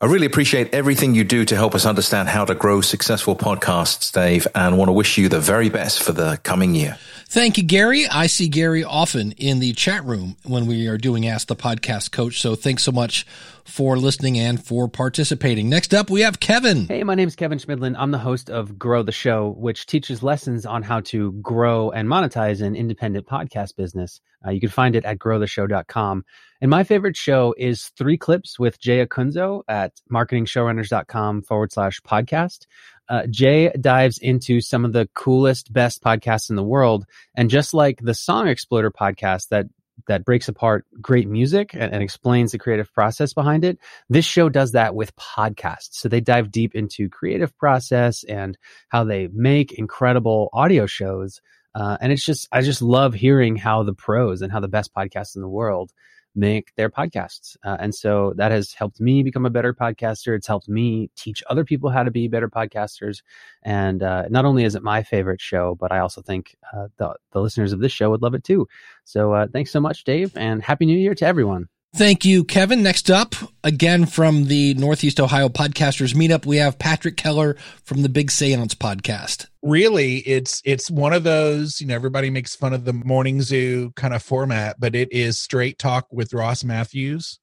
I 0.04 0.06
really 0.08 0.26
appreciate 0.26 0.74
everything 0.74 1.16
you 1.16 1.24
do 1.24 1.46
to 1.46 1.56
help 1.56 1.74
us 1.74 1.86
understand 1.86 2.28
how 2.28 2.44
to 2.44 2.54
grow 2.54 2.82
successful 2.82 3.38
podcasts, 3.38 4.12
Dave, 4.12 4.46
and 4.54 4.78
want 4.78 4.90
to 4.90 4.92
wish 4.92 5.18
you 5.18 5.30
the 5.30 5.40
very 5.40 5.70
best 5.70 6.04
for 6.04 6.12
the 6.12 6.42
coming 6.44 6.76
year. 6.76 6.98
Thank 7.30 7.58
you, 7.58 7.64
Gary. 7.64 8.06
I 8.08 8.28
see 8.28 8.50
Gary 8.50 8.84
often 8.84 9.32
in 9.38 9.60
the 9.60 9.72
chat 9.72 10.04
room 10.04 10.36
when 10.44 10.66
we 10.66 10.88
are 10.88 10.98
doing 10.98 11.26
Ask 11.26 11.48
the 11.48 11.56
Podcast 11.56 12.12
Coach. 12.12 12.42
So 12.42 12.54
thanks 12.54 12.84
so 12.84 12.92
much 12.92 13.26
for 13.64 13.96
listening 13.98 14.38
and 14.38 14.62
for 14.62 14.90
participating. 14.90 15.70
Next 15.70 15.94
up, 15.94 16.10
we 16.10 16.20
have 16.20 16.42
Kevin. 16.42 16.86
Hey, 16.88 17.04
my 17.06 17.16
name 17.16 17.30
is 17.30 17.38
Kevin 17.38 17.58
Schmidlin. 17.58 17.96
I'm 17.98 18.12
the 18.12 18.18
host 18.18 18.50
of 18.50 18.78
Grow 18.78 19.04
the 19.04 19.14
Show, 19.14 19.56
which 19.58 19.86
teaches 19.86 20.22
lessons 20.22 20.66
on 20.66 20.84
how 20.84 21.00
to 21.00 21.32
grow 21.42 21.92
and 21.92 22.10
monetize 22.10 22.62
an 22.62 22.76
independent 22.76 23.26
podcast 23.26 23.78
business. 23.78 24.20
Uh, 24.46 24.52
you 24.52 24.60
can 24.60 24.70
find 24.70 24.98
it 24.98 25.06
at 25.06 25.18
growtheshow.com. 25.18 26.26
And 26.64 26.70
my 26.70 26.86
favorite 26.86 27.18
show 27.18 27.54
is 27.58 27.90
three 27.98 28.18
clips 28.18 28.58
with 28.58 28.80
Jay 28.80 29.06
Acunzo 29.06 29.64
at 29.68 30.00
marketingshowrunners.com 30.10 31.42
forward 31.42 31.74
slash 31.74 32.00
podcast. 32.08 32.68
Uh, 33.10 33.28
Jay 33.30 33.70
dives 33.82 34.18
into 34.18 34.62
some 34.62 34.86
of 34.86 34.94
the 34.94 35.10
coolest, 35.14 35.74
best 35.74 36.02
podcasts 36.02 36.50
in 36.50 36.56
the 36.56 36.64
world. 36.64 37.04
And 37.36 37.50
just 37.50 37.74
like 37.74 38.00
the 38.02 38.14
Song 38.14 38.48
Exploder 38.48 38.92
podcast 38.92 39.50
that 39.50 39.66
that 40.08 40.24
breaks 40.24 40.48
apart 40.48 40.86
great 41.02 41.28
music 41.28 41.74
and, 41.74 41.94
and, 41.94 42.02
explains 42.02 42.54
the 42.54 42.58
creative 42.58 42.92
process 42.94 43.34
behind 43.34 43.64
it. 43.64 43.78
This 44.10 44.26
show 44.26 44.50
does 44.50 44.72
that 44.72 44.96
with 44.96 45.16
podcasts. 45.18 45.92
So 45.92 46.10
they 46.10 46.22
dive 46.22 46.50
deep 46.50 46.76
into 46.76 47.10
creative 47.10 47.56
process 47.58 48.24
and 48.24 48.58
how 48.88 49.04
they 49.04 49.28
make 49.28 49.74
incredible 49.74 50.50
audio 50.52 50.86
shows. 50.86 51.42
Uh, 51.76 51.98
and 52.00 52.12
it's 52.12 52.26
just, 52.26 52.48
I 52.52 52.62
just 52.62 52.82
love 52.82 53.14
hearing 53.14 53.56
how 53.56 53.84
the 53.84 53.94
pros 53.94 54.42
and 54.42 54.52
how 54.52 54.62
the 54.62 54.68
best 54.68 54.94
podcasts 54.96 55.36
in 55.36 55.42
the 55.42 55.50
world 55.50 55.92
make 56.36 56.74
their 56.76 56.90
podcasts. 56.90 57.56
Uh, 57.64 57.78
and 57.80 57.94
so 57.94 58.34
that 58.38 58.52
has 58.52 58.74
helped 58.74 59.00
me 59.00 59.24
become 59.24 59.46
a 59.46 59.50
better 59.50 59.74
podcaster. 59.74 60.36
It's 60.36 60.48
helped 60.48 60.70
me 60.70 61.10
teach 61.16 61.44
other 61.50 61.64
people 61.64 61.90
how 61.90 62.04
to 62.04 62.12
be 62.12 62.28
better 62.28 62.50
podcasters. 62.50 63.22
And 63.64 64.04
uh, 64.04 64.26
not 64.30 64.46
only 64.46 64.64
is 64.64 64.76
it 64.76 64.84
my 64.84 65.04
favorite 65.04 65.42
show, 65.42 65.76
but 65.80 65.92
I 65.92 66.00
also 66.00 66.22
think 66.22 66.56
uh, 66.74 66.88
the, 66.98 67.16
the 67.32 67.42
listeners 67.42 67.74
of 67.74 67.80
this 67.80 67.92
show 67.92 68.10
would 68.10 68.22
love 68.22 68.34
it 68.34 68.44
too. 68.44 68.68
So 69.04 69.34
uh, 69.34 69.48
thanks 69.52 69.72
so 69.72 69.80
much, 69.80 70.04
Dave, 70.04 70.36
and 70.36 70.62
Happy 70.62 70.86
New 70.86 70.98
Year 70.98 71.16
to 71.16 71.26
everyone. 71.26 71.68
Thank 71.96 72.26
you, 72.26 72.44
Kevin. 72.44 72.82
Next 72.82 73.12
up, 73.12 73.36
again 73.64 74.08
from 74.08 74.46
the 74.46 74.74
Northeast 74.74 75.20
Ohio 75.20 75.48
Podcasters 75.48 76.16
Meetup, 76.16 76.44
we 76.44 76.58
have 76.58 76.80
Patrick 76.80 77.18
Keller 77.18 77.56
from 77.84 78.02
the 78.02 78.10
Big 78.10 78.32
Seance 78.32 78.74
Podcast. 78.74 79.46
Really, 79.62 80.18
it's 80.18 80.60
it's 80.66 80.90
one 80.90 81.14
of 81.14 81.24
those, 81.24 81.80
you 81.80 81.86
know, 81.86 81.94
everybody 81.94 82.32
makes 82.32 82.56
fun 82.56 82.74
of 82.74 82.86
the 82.86 82.94
morning 82.94 83.44
zoo 83.44 83.92
kind 83.96 84.16
of 84.16 84.24
format, 84.24 84.80
but 84.80 84.96
it 84.96 85.12
is 85.12 85.40
straight 85.40 85.78
talk 85.78 86.08
with 86.12 86.34
Ross 86.34 86.64
Mathews. 86.64 87.40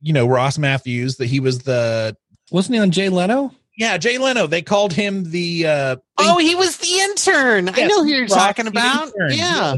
You 0.00 0.14
know, 0.14 0.26
Ross 0.26 0.56
Mathews, 0.56 1.16
that 1.16 1.26
he 1.26 1.38
was 1.38 1.60
the 1.60 2.16
wasn't 2.50 2.76
he 2.76 2.80
on 2.80 2.92
Jay 2.92 3.10
Leno? 3.10 3.52
Yeah, 3.76 3.98
Jay 3.98 4.16
Leno. 4.16 4.46
They 4.46 4.62
called 4.62 4.94
him 4.94 5.30
the 5.30 5.66
uh 5.66 5.96
Oh, 6.16 6.38
he 6.38 6.54
was 6.54 6.78
the 6.78 7.00
intern. 7.00 7.66
Yes, 7.66 7.78
I 7.78 7.86
know 7.86 8.02
who 8.02 8.08
you're 8.08 8.22
Ross 8.22 8.32
talking 8.32 8.66
about. 8.66 9.08
Intern. 9.08 9.32
Yeah. 9.32 9.76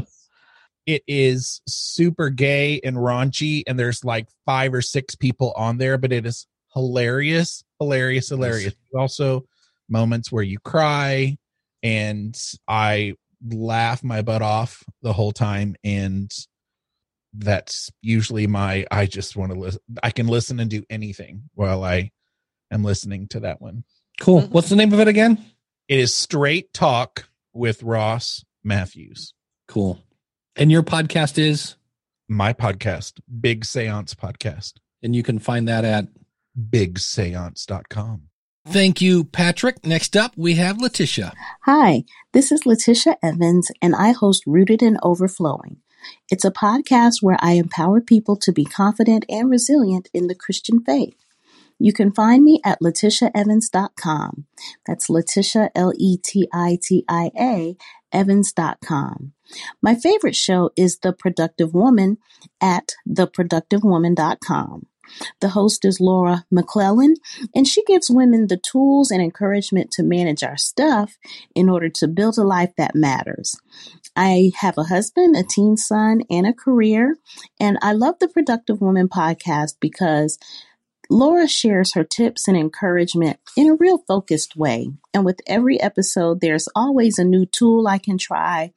Yes 0.85 0.95
it 0.95 1.03
is 1.07 1.61
super 1.67 2.29
gay 2.29 2.79
and 2.83 2.97
raunchy 2.97 3.63
and 3.67 3.79
there's 3.79 4.03
like 4.03 4.27
five 4.45 4.73
or 4.73 4.81
six 4.81 5.15
people 5.15 5.53
on 5.55 5.77
there 5.77 5.97
but 5.97 6.11
it 6.11 6.25
is 6.25 6.47
hilarious 6.73 7.63
hilarious 7.79 8.29
hilarious. 8.29 8.73
Yes. 8.73 8.99
also 8.99 9.45
moments 9.89 10.31
where 10.31 10.43
you 10.43 10.59
cry 10.59 11.37
and 11.81 12.39
i 12.67 13.13
laugh 13.49 14.03
my 14.03 14.21
butt 14.21 14.41
off 14.41 14.83
the 15.01 15.13
whole 15.13 15.31
time 15.31 15.75
and 15.83 16.31
that's 17.33 17.91
usually 18.01 18.47
my 18.47 18.85
i 18.91 19.05
just 19.05 19.35
want 19.35 19.51
to 19.51 19.59
listen 19.59 19.81
i 20.01 20.09
can 20.09 20.27
listen 20.27 20.59
and 20.59 20.69
do 20.69 20.83
anything 20.89 21.43
while 21.55 21.83
i 21.83 22.09
am 22.71 22.83
listening 22.83 23.27
to 23.27 23.39
that 23.41 23.61
one. 23.61 23.83
Cool. 24.19 24.41
Mm-hmm. 24.41 24.51
what's 24.51 24.69
the 24.69 24.75
name 24.75 24.93
of 24.93 24.99
it 24.99 25.07
again? 25.07 25.43
It 25.87 25.99
is 25.99 26.13
straight 26.13 26.73
talk 26.73 27.27
with 27.53 27.83
ross 27.83 28.43
mathews. 28.63 29.33
Cool 29.67 29.99
and 30.55 30.71
your 30.71 30.83
podcast 30.83 31.37
is? 31.37 31.75
My 32.27 32.53
podcast, 32.53 33.19
Big 33.41 33.65
Seance 33.65 34.15
Podcast. 34.15 34.73
And 35.01 35.15
you 35.15 35.23
can 35.23 35.39
find 35.39 35.67
that 35.67 35.83
at 35.83 36.07
bigseance.com. 36.57 38.29
Thank 38.65 39.01
you, 39.01 39.25
Patrick. 39.25 39.85
Next 39.85 40.15
up, 40.15 40.33
we 40.37 40.55
have 40.55 40.79
Letitia. 40.79 41.33
Hi, 41.65 42.05
this 42.31 42.51
is 42.51 42.65
Letitia 42.65 43.17
Evans, 43.21 43.71
and 43.81 43.93
I 43.93 44.11
host 44.11 44.43
Rooted 44.47 44.81
and 44.81 44.97
Overflowing. 45.03 45.77
It's 46.29 46.45
a 46.45 46.51
podcast 46.51 47.21
where 47.21 47.37
I 47.39 47.53
empower 47.53 47.99
people 47.99 48.37
to 48.37 48.53
be 48.53 48.63
confident 48.63 49.25
and 49.27 49.49
resilient 49.49 50.09
in 50.13 50.27
the 50.27 50.35
Christian 50.35 50.81
faith. 50.81 51.15
You 51.77 51.91
can 51.91 52.13
find 52.13 52.43
me 52.43 52.61
at 52.63 52.79
letitiaevans.com. 52.79 54.45
That's 54.85 55.09
Letitia, 55.09 55.71
L 55.75 55.91
E 55.97 56.17
T 56.17 56.47
I 56.53 56.77
T 56.81 57.03
I 57.09 57.31
A, 57.37 57.75
evans.com. 58.13 59.33
My 59.81 59.95
favorite 59.95 60.35
show 60.35 60.71
is 60.75 60.99
The 60.99 61.13
Productive 61.13 61.73
Woman 61.73 62.17
at 62.61 62.93
theproductivewoman.com. 63.07 64.87
The 65.41 65.49
host 65.49 65.85
is 65.85 65.99
Laura 65.99 66.45
McClellan, 66.49 67.15
and 67.53 67.67
she 67.67 67.83
gives 67.83 68.09
women 68.09 68.47
the 68.47 68.57
tools 68.57 69.11
and 69.11 69.21
encouragement 69.21 69.91
to 69.91 70.03
manage 70.03 70.43
our 70.43 70.57
stuff 70.57 71.17
in 71.55 71.69
order 71.69 71.89
to 71.89 72.07
build 72.07 72.37
a 72.37 72.43
life 72.43 72.71
that 72.77 72.95
matters. 72.95 73.55
I 74.15 74.51
have 74.57 74.77
a 74.77 74.83
husband, 74.83 75.35
a 75.35 75.43
teen 75.43 75.77
son, 75.77 76.21
and 76.29 76.47
a 76.47 76.53
career, 76.53 77.17
and 77.59 77.77
I 77.81 77.93
love 77.93 78.15
the 78.19 78.27
Productive 78.27 78.81
Woman 78.81 79.09
podcast 79.09 79.75
because 79.79 80.39
Laura 81.09 81.47
shares 81.47 81.93
her 81.93 82.03
tips 82.03 82.47
and 82.47 82.55
encouragement 82.55 83.37
in 83.57 83.69
a 83.69 83.75
real 83.75 83.99
focused 84.07 84.55
way. 84.55 84.89
And 85.13 85.25
with 85.25 85.41
every 85.45 85.79
episode, 85.79 86.41
there's 86.41 86.69
always 86.75 87.19
a 87.19 87.23
new 87.23 87.45
tool 87.45 87.87
I 87.87 87.97
can 87.97 88.17
try 88.17 88.73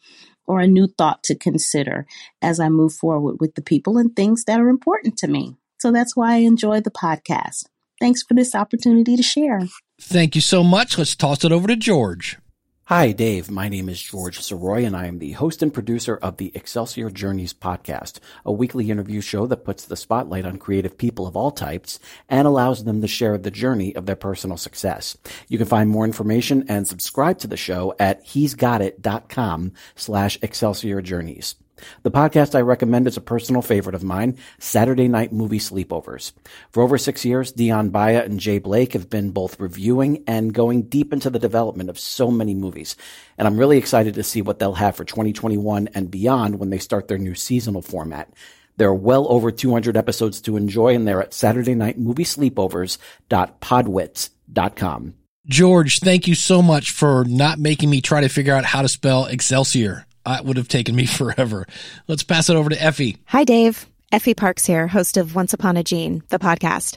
or 0.47 0.61
a 0.61 0.67
new 0.67 0.87
thought 0.87 1.23
to 1.25 1.35
consider 1.35 2.07
as 2.43 2.61
I 2.61 2.69
move 2.69 2.93
forward 2.93 3.37
with 3.41 3.55
the 3.55 3.63
people 3.63 3.99
and 3.99 4.15
things 4.15 4.45
that 4.45 4.61
are 4.61 4.69
important 4.69 5.17
to 5.19 5.29
me. 5.29 5.57
So 5.79 5.93
that's 5.93 6.17
why 6.17 6.35
I 6.35 6.39
enjoy 6.39 6.81
the 6.81 6.91
podcast. 6.91 7.67
Thanks 8.01 8.23
for 8.23 8.35
this 8.35 8.55
opportunity 8.55 9.17
to 9.17 9.23
share. 9.23 9.63
Thank 10.01 10.35
you 10.35 10.41
so 10.41 10.63
much. 10.63 10.99
Let's 10.99 11.17
toss 11.17 11.45
it 11.45 11.53
over 11.53 11.69
to 11.69 11.77
George. 11.77 12.39
Hi, 12.89 13.11
Dave. 13.11 13.51
My 13.51 13.69
name 13.69 13.89
is 13.89 14.01
George 14.01 14.39
Soroy, 14.39 14.87
and 14.87 14.95
I 14.95 15.07
am 15.07 15.19
the 15.19 15.33
host 15.33 15.61
and 15.61 15.75
producer 15.75 16.17
of 16.19 16.37
the 16.37 16.53
Excelsior 16.55 17.11
Journeys 17.11 17.53
podcast, 17.53 18.21
a 18.45 18.53
weekly 18.53 18.93
interview 18.93 19.21
show 19.21 19.49
that 19.49 19.65
puts 19.65 19.85
the 19.85 19.97
spotlight 19.97 20.47
on 20.47 20.59
creative 20.59 20.97
people 20.97 21.27
of 21.27 21.37
all 21.37 21.51
types 21.51 21.99
and 22.29 22.47
allows 22.47 22.85
them 22.85 23.01
to 23.01 23.09
share 23.09 23.39
the 23.39 23.51
journey 23.51 23.93
of 23.97 24.07
their 24.07 24.15
personal 24.15 24.57
success. 24.57 25.19
You 25.49 25.59
can 25.59 25.67
find 25.67 25.91
more 25.91 26.05
information 26.05 26.67
and 26.69 26.87
subscribe 26.87 27.39
to 27.39 27.49
the 27.49 27.57
show 27.57 27.93
at 27.99 28.23
he'sgotit.com 28.23 29.73
slash 29.97 30.39
Excelsior 30.41 31.03
Journeys. 31.03 31.57
The 32.03 32.11
podcast 32.11 32.55
I 32.55 32.61
recommend 32.61 33.07
is 33.07 33.17
a 33.17 33.21
personal 33.21 33.63
favorite 33.63 33.95
of 33.95 34.03
mine, 34.03 34.37
Saturday 34.59 35.09
Night 35.09 35.33
Movie 35.33 35.59
Sleepovers. 35.59 36.33
For 36.71 36.83
over 36.83 36.99
six 36.99 37.25
years, 37.25 37.53
Dion 37.53 37.91
Baya 37.91 38.23
and 38.25 38.41
Jay 38.41 38.59
Blake 38.59 38.95
have 38.95 39.11
been 39.11 39.31
both 39.31 39.61
reviewing 39.61 40.25
and 40.27 40.55
going 40.55 40.83
deep 40.83 41.13
into 41.13 41.31
the 41.31 41.39
development 41.39 41.91
of 41.91 41.99
so 41.99 42.31
many 42.31 42.55
movies. 42.55 42.97
And 43.39 43.47
I'm 43.47 43.59
really 43.59 43.79
excited 43.79 44.15
to 44.15 44.23
see 44.23 44.43
what 44.43 44.59
they'll 44.59 44.75
have 44.75 44.97
for 44.97 45.05
2021 45.05 45.89
and 45.95 46.11
beyond 46.11 46.59
when 46.59 46.71
they 46.71 46.79
start 46.79 47.09
their 47.09 47.19
new 47.19 47.35
seasonal 47.35 47.83
format. 47.83 48.33
There 48.79 48.89
are 48.89 48.95
well 48.95 49.27
over 49.31 49.51
200 49.51 49.97
episodes 49.97 50.41
to 50.43 50.57
enjoy, 50.57 50.95
and 50.95 51.09
they're 51.09 51.23
at 51.23 51.35
Saturday 51.35 51.75
Night 51.75 51.99
Movie 51.99 52.25
Sleepovers.podwits.com. 52.25 55.15
George, 55.47 56.01
thank 56.01 56.27
you 56.27 56.35
so 56.35 56.61
much 56.61 56.91
for 56.91 57.25
not 57.25 57.59
making 57.59 57.89
me 57.89 58.01
try 58.01 58.21
to 58.21 58.29
figure 58.29 58.53
out 58.53 58.65
how 58.65 58.83
to 58.83 58.89
spell 58.89 59.27
Excelsior. 59.27 60.07
That 60.27 60.45
would 60.45 60.57
have 60.57 60.69
taken 60.69 60.95
me 60.95 61.07
forever. 61.07 61.67
Let's 62.09 62.25
pass 62.25 62.51
it 62.51 62.57
over 62.57 62.71
to 62.71 62.83
Effie. 62.83 63.17
Hi, 63.27 63.45
Dave. 63.45 63.87
Effie 64.13 64.35
Parks 64.35 64.65
here, 64.65 64.87
host 64.87 65.17
of 65.17 65.35
Once 65.35 65.53
Upon 65.53 65.77
a 65.77 65.83
Gene, 65.83 66.23
the 66.29 66.39
podcast. 66.39 66.97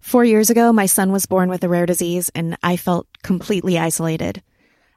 Four 0.00 0.24
years 0.24 0.50
ago, 0.50 0.72
my 0.72 0.86
son 0.86 1.12
was 1.12 1.26
born 1.26 1.50
with 1.50 1.62
a 1.62 1.68
rare 1.68 1.86
disease, 1.86 2.30
and 2.34 2.56
I 2.62 2.76
felt 2.76 3.06
completely 3.22 3.78
isolated. 3.78 4.42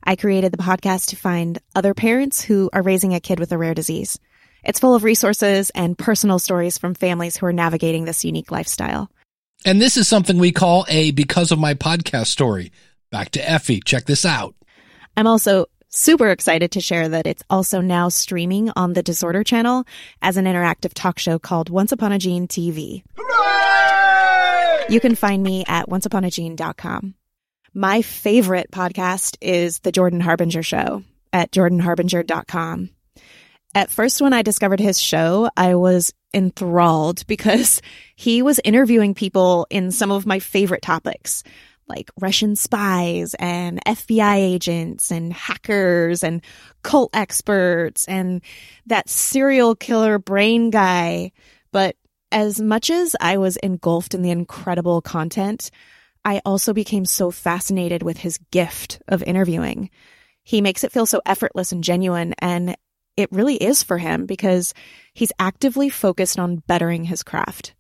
I 0.03 0.15
created 0.15 0.51
the 0.51 0.57
podcast 0.57 1.09
to 1.09 1.15
find 1.15 1.59
other 1.75 1.93
parents 1.93 2.41
who 2.41 2.69
are 2.73 2.81
raising 2.81 3.13
a 3.13 3.19
kid 3.19 3.39
with 3.39 3.51
a 3.51 3.57
rare 3.57 3.75
disease. 3.75 4.17
It's 4.63 4.79
full 4.79 4.95
of 4.95 5.03
resources 5.03 5.69
and 5.71 5.97
personal 5.97 6.39
stories 6.39 6.77
from 6.77 6.93
families 6.95 7.37
who 7.37 7.45
are 7.45 7.53
navigating 7.53 8.05
this 8.05 8.25
unique 8.25 8.51
lifestyle. 8.51 9.11
And 9.65 9.79
this 9.79 9.97
is 9.97 10.07
something 10.07 10.37
we 10.39 10.51
call 10.51 10.85
a 10.87 11.11
because 11.11 11.51
of 11.51 11.59
my 11.59 11.75
podcast 11.75 12.27
story. 12.27 12.71
Back 13.11 13.31
to 13.31 13.49
Effie. 13.49 13.81
Check 13.81 14.05
this 14.05 14.25
out. 14.25 14.55
I'm 15.15 15.27
also 15.27 15.65
super 15.91 16.29
excited 16.29 16.71
to 16.71 16.81
share 16.81 17.09
that 17.09 17.27
it's 17.27 17.43
also 17.49 17.81
now 17.81 18.09
streaming 18.09 18.71
on 18.75 18.93
the 18.93 19.03
Disorder 19.03 19.43
Channel 19.43 19.85
as 20.21 20.37
an 20.37 20.45
interactive 20.45 20.93
talk 20.93 21.19
show 21.19 21.37
called 21.37 21.69
Once 21.69 21.91
Upon 21.91 22.11
a 22.11 22.17
Gene 22.17 22.47
TV. 22.47 23.03
You 24.89 24.99
can 24.99 25.15
find 25.15 25.43
me 25.43 25.63
at 25.67 25.87
onceuponagene.com. 25.87 27.13
My 27.73 28.01
favorite 28.01 28.71
podcast 28.71 29.37
is 29.39 29.79
The 29.79 29.91
Jordan 29.91 30.19
Harbinger 30.19 30.63
Show 30.63 31.03
at 31.31 31.51
jordanharbinger.com. 31.51 32.89
At 33.73 33.89
first, 33.89 34.21
when 34.21 34.33
I 34.33 34.41
discovered 34.41 34.81
his 34.81 34.99
show, 34.99 35.49
I 35.55 35.75
was 35.75 36.11
enthralled 36.33 37.25
because 37.27 37.81
he 38.15 38.41
was 38.41 38.59
interviewing 38.63 39.13
people 39.13 39.67
in 39.69 39.91
some 39.91 40.11
of 40.11 40.25
my 40.25 40.39
favorite 40.39 40.81
topics 40.81 41.43
like 41.91 42.09
Russian 42.19 42.55
spies 42.55 43.33
and 43.35 43.83
FBI 43.85 44.35
agents 44.35 45.11
and 45.11 45.33
hackers 45.33 46.23
and 46.23 46.41
cult 46.83 47.09
experts 47.13 48.05
and 48.07 48.41
that 48.85 49.09
serial 49.09 49.75
killer 49.75 50.17
brain 50.17 50.69
guy. 50.69 51.31
But 51.71 51.95
as 52.31 52.61
much 52.61 52.89
as 52.89 53.15
I 53.19 53.37
was 53.37 53.57
engulfed 53.57 54.13
in 54.13 54.21
the 54.21 54.31
incredible 54.31 55.01
content, 55.01 55.69
I 56.23 56.41
also 56.45 56.73
became 56.73 57.05
so 57.05 57.31
fascinated 57.31 58.03
with 58.03 58.17
his 58.17 58.39
gift 58.51 59.01
of 59.07 59.23
interviewing. 59.23 59.89
He 60.43 60.61
makes 60.61 60.83
it 60.83 60.91
feel 60.91 61.05
so 61.05 61.21
effortless 61.25 61.71
and 61.71 61.83
genuine, 61.83 62.33
and 62.39 62.75
it 63.17 63.31
really 63.31 63.55
is 63.55 63.83
for 63.83 63.97
him 63.97 64.25
because 64.25 64.73
he's 65.13 65.31
actively 65.39 65.89
focused 65.89 66.39
on 66.39 66.63
bettering 66.67 67.03
his 67.03 67.23
craft. 67.23 67.73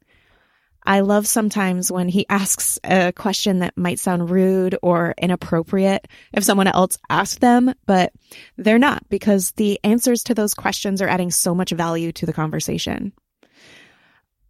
I 0.83 1.01
love 1.01 1.27
sometimes 1.27 1.91
when 1.91 2.09
he 2.09 2.25
asks 2.27 2.79
a 2.83 3.11
question 3.11 3.59
that 3.59 3.77
might 3.77 3.99
sound 3.99 4.29
rude 4.29 4.75
or 4.81 5.13
inappropriate 5.17 6.07
if 6.33 6.43
someone 6.43 6.67
else 6.67 6.97
asked 7.09 7.39
them, 7.39 7.73
but 7.85 8.13
they're 8.57 8.79
not 8.79 9.07
because 9.09 9.51
the 9.51 9.79
answers 9.83 10.23
to 10.23 10.33
those 10.33 10.55
questions 10.55 11.01
are 11.01 11.07
adding 11.07 11.29
so 11.29 11.53
much 11.53 11.71
value 11.71 12.11
to 12.13 12.25
the 12.25 12.33
conversation. 12.33 13.13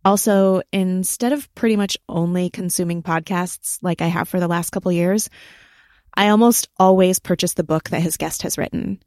Also, 0.03 0.61
instead 0.71 1.33
of 1.33 1.53
pretty 1.53 1.75
much 1.75 1.97
only 2.09 2.49
consuming 2.49 3.03
podcasts 3.03 3.77
like 3.81 4.01
I 4.01 4.07
have 4.07 4.27
for 4.27 4.39
the 4.39 4.47
last 4.47 4.71
couple 4.71 4.91
years, 4.91 5.29
I 6.15 6.29
almost 6.29 6.69
always 6.77 7.19
purchase 7.19 7.53
the 7.53 7.63
book 7.63 7.89
that 7.89 8.01
his 8.01 8.17
guest 8.17 8.41
has 8.41 8.57
written. 8.57 9.01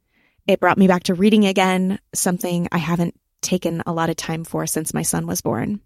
It 0.46 0.60
brought 0.60 0.78
me 0.78 0.86
back 0.86 1.04
to 1.04 1.14
reading 1.14 1.46
again, 1.46 1.98
something 2.14 2.68
I 2.70 2.78
haven't 2.78 3.18
taken 3.40 3.82
a 3.86 3.92
lot 3.92 4.10
of 4.10 4.16
time 4.16 4.44
for 4.44 4.66
since 4.66 4.94
my 4.94 5.02
son 5.02 5.26
was 5.26 5.40
born. 5.40 5.80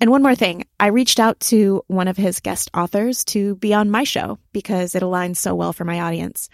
And 0.00 0.10
one 0.10 0.22
more 0.22 0.36
thing, 0.36 0.64
I 0.78 0.88
reached 0.88 1.18
out 1.18 1.40
to 1.40 1.82
one 1.88 2.06
of 2.06 2.16
his 2.16 2.40
guest 2.40 2.70
authors 2.72 3.24
to 3.26 3.56
be 3.56 3.74
on 3.74 3.90
my 3.90 4.04
show 4.04 4.38
because 4.52 4.94
it 4.94 5.02
aligns 5.02 5.38
so 5.38 5.54
well 5.54 5.72
for 5.72 5.84
my 5.84 6.00
audience. 6.00 6.48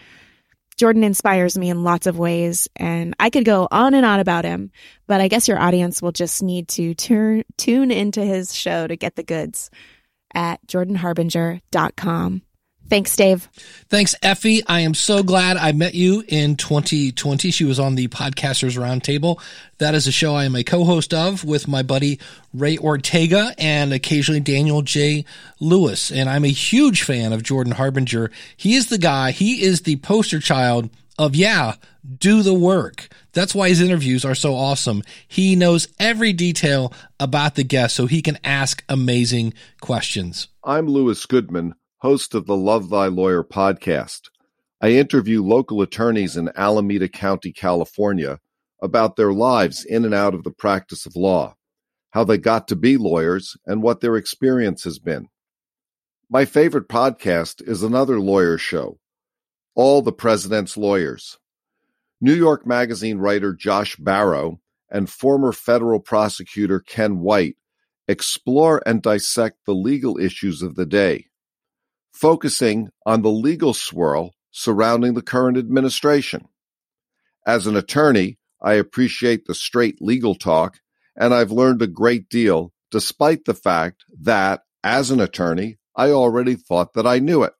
Jordan 0.76 1.04
inspires 1.04 1.56
me 1.56 1.70
in 1.70 1.84
lots 1.84 2.06
of 2.06 2.18
ways, 2.18 2.68
and 2.74 3.14
I 3.20 3.30
could 3.30 3.44
go 3.44 3.68
on 3.70 3.94
and 3.94 4.04
on 4.04 4.18
about 4.18 4.44
him, 4.44 4.72
but 5.06 5.20
I 5.20 5.28
guess 5.28 5.46
your 5.46 5.58
audience 5.58 6.02
will 6.02 6.10
just 6.10 6.42
need 6.42 6.68
to 6.68 6.94
turn, 6.94 7.44
tune 7.56 7.90
into 7.90 8.22
his 8.22 8.54
show 8.54 8.86
to 8.86 8.96
get 8.96 9.14
the 9.14 9.22
goods 9.22 9.70
at 10.34 10.66
jordanharbinger.com. 10.66 12.42
Thanks, 12.88 13.16
Dave. 13.16 13.48
Thanks, 13.88 14.14
Effie. 14.22 14.62
I 14.66 14.80
am 14.80 14.92
so 14.92 15.22
glad 15.22 15.56
I 15.56 15.72
met 15.72 15.94
you 15.94 16.22
in 16.28 16.56
2020. 16.56 17.50
She 17.50 17.64
was 17.64 17.80
on 17.80 17.94
the 17.94 18.08
Podcasters 18.08 18.78
Roundtable. 18.78 19.40
That 19.78 19.94
is 19.94 20.06
a 20.06 20.12
show 20.12 20.34
I 20.34 20.44
am 20.44 20.54
a 20.54 20.62
co-host 20.62 21.14
of 21.14 21.44
with 21.44 21.66
my 21.66 21.82
buddy 21.82 22.20
Ray 22.52 22.76
Ortega 22.76 23.54
and 23.58 23.92
occasionally 23.92 24.40
Daniel 24.40 24.82
J. 24.82 25.24
Lewis. 25.60 26.12
And 26.12 26.28
I'm 26.28 26.44
a 26.44 26.48
huge 26.48 27.02
fan 27.02 27.32
of 27.32 27.42
Jordan 27.42 27.72
Harbinger. 27.72 28.30
He 28.56 28.74
is 28.74 28.88
the 28.88 28.98
guy, 28.98 29.30
he 29.30 29.62
is 29.62 29.82
the 29.82 29.96
poster 29.96 30.38
child 30.38 30.90
of, 31.18 31.34
yeah, 31.34 31.76
do 32.18 32.42
the 32.42 32.54
work. 32.54 33.08
That's 33.32 33.54
why 33.54 33.70
his 33.70 33.80
interviews 33.80 34.24
are 34.24 34.34
so 34.34 34.54
awesome. 34.54 35.02
He 35.26 35.56
knows 35.56 35.88
every 35.98 36.32
detail 36.34 36.92
about 37.18 37.54
the 37.54 37.64
guest 37.64 37.96
so 37.96 38.06
he 38.06 38.20
can 38.20 38.38
ask 38.44 38.84
amazing 38.88 39.54
questions. 39.80 40.48
I'm 40.62 40.86
Louis 40.86 41.24
Goodman 41.26 41.74
host 42.04 42.34
of 42.34 42.44
the 42.44 42.54
Love 42.54 42.90
Thy 42.90 43.06
Lawyer 43.06 43.42
podcast. 43.42 44.28
I 44.78 44.90
interview 44.90 45.42
local 45.42 45.80
attorneys 45.80 46.36
in 46.36 46.52
Alameda 46.54 47.08
County, 47.08 47.50
California, 47.50 48.40
about 48.82 49.16
their 49.16 49.32
lives 49.32 49.86
in 49.86 50.04
and 50.04 50.12
out 50.12 50.34
of 50.34 50.44
the 50.44 50.50
practice 50.50 51.06
of 51.06 51.16
law, 51.16 51.54
how 52.10 52.22
they 52.22 52.36
got 52.36 52.68
to 52.68 52.76
be 52.76 52.98
lawyers, 52.98 53.56
and 53.64 53.82
what 53.82 54.02
their 54.02 54.16
experience 54.16 54.84
has 54.84 54.98
been. 54.98 55.28
My 56.28 56.44
favorite 56.44 56.88
podcast 56.88 57.66
is 57.66 57.82
another 57.82 58.20
lawyer 58.20 58.58
show, 58.58 58.98
All 59.74 60.02
the 60.02 60.12
President's 60.12 60.76
Lawyers. 60.76 61.38
New 62.20 62.34
York 62.34 62.66
Magazine 62.66 63.16
writer 63.16 63.54
Josh 63.54 63.96
Barro 63.96 64.58
and 64.90 65.08
former 65.08 65.52
federal 65.52 66.00
prosecutor 66.00 66.80
Ken 66.80 67.20
White 67.20 67.56
explore 68.06 68.82
and 68.84 69.00
dissect 69.00 69.64
the 69.64 69.74
legal 69.74 70.18
issues 70.18 70.60
of 70.60 70.74
the 70.74 70.84
day 70.84 71.28
focusing 72.14 72.88
on 73.04 73.22
the 73.22 73.30
legal 73.30 73.74
swirl 73.74 74.34
surrounding 74.50 75.14
the 75.14 75.22
current 75.22 75.58
administration. 75.58 76.48
As 77.46 77.66
an 77.66 77.76
attorney, 77.76 78.38
I 78.62 78.74
appreciate 78.74 79.46
the 79.46 79.54
straight 79.54 80.00
legal 80.00 80.34
talk, 80.34 80.78
and 81.16 81.34
I've 81.34 81.50
learned 81.50 81.82
a 81.82 81.86
great 81.86 82.28
deal 82.28 82.72
despite 82.90 83.44
the 83.44 83.54
fact 83.54 84.04
that, 84.20 84.62
as 84.82 85.10
an 85.10 85.20
attorney, 85.20 85.78
I 85.96 86.10
already 86.10 86.54
thought 86.54 86.94
that 86.94 87.06
I 87.06 87.18
knew 87.18 87.42
it. 87.42 87.52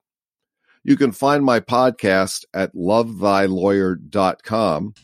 You 0.85 0.97
can 0.97 1.13
find 1.13 1.45
my 1.45 1.61
podcast 1.61 2.45
at 2.55 2.75
lovethylawyer.com 2.75 4.95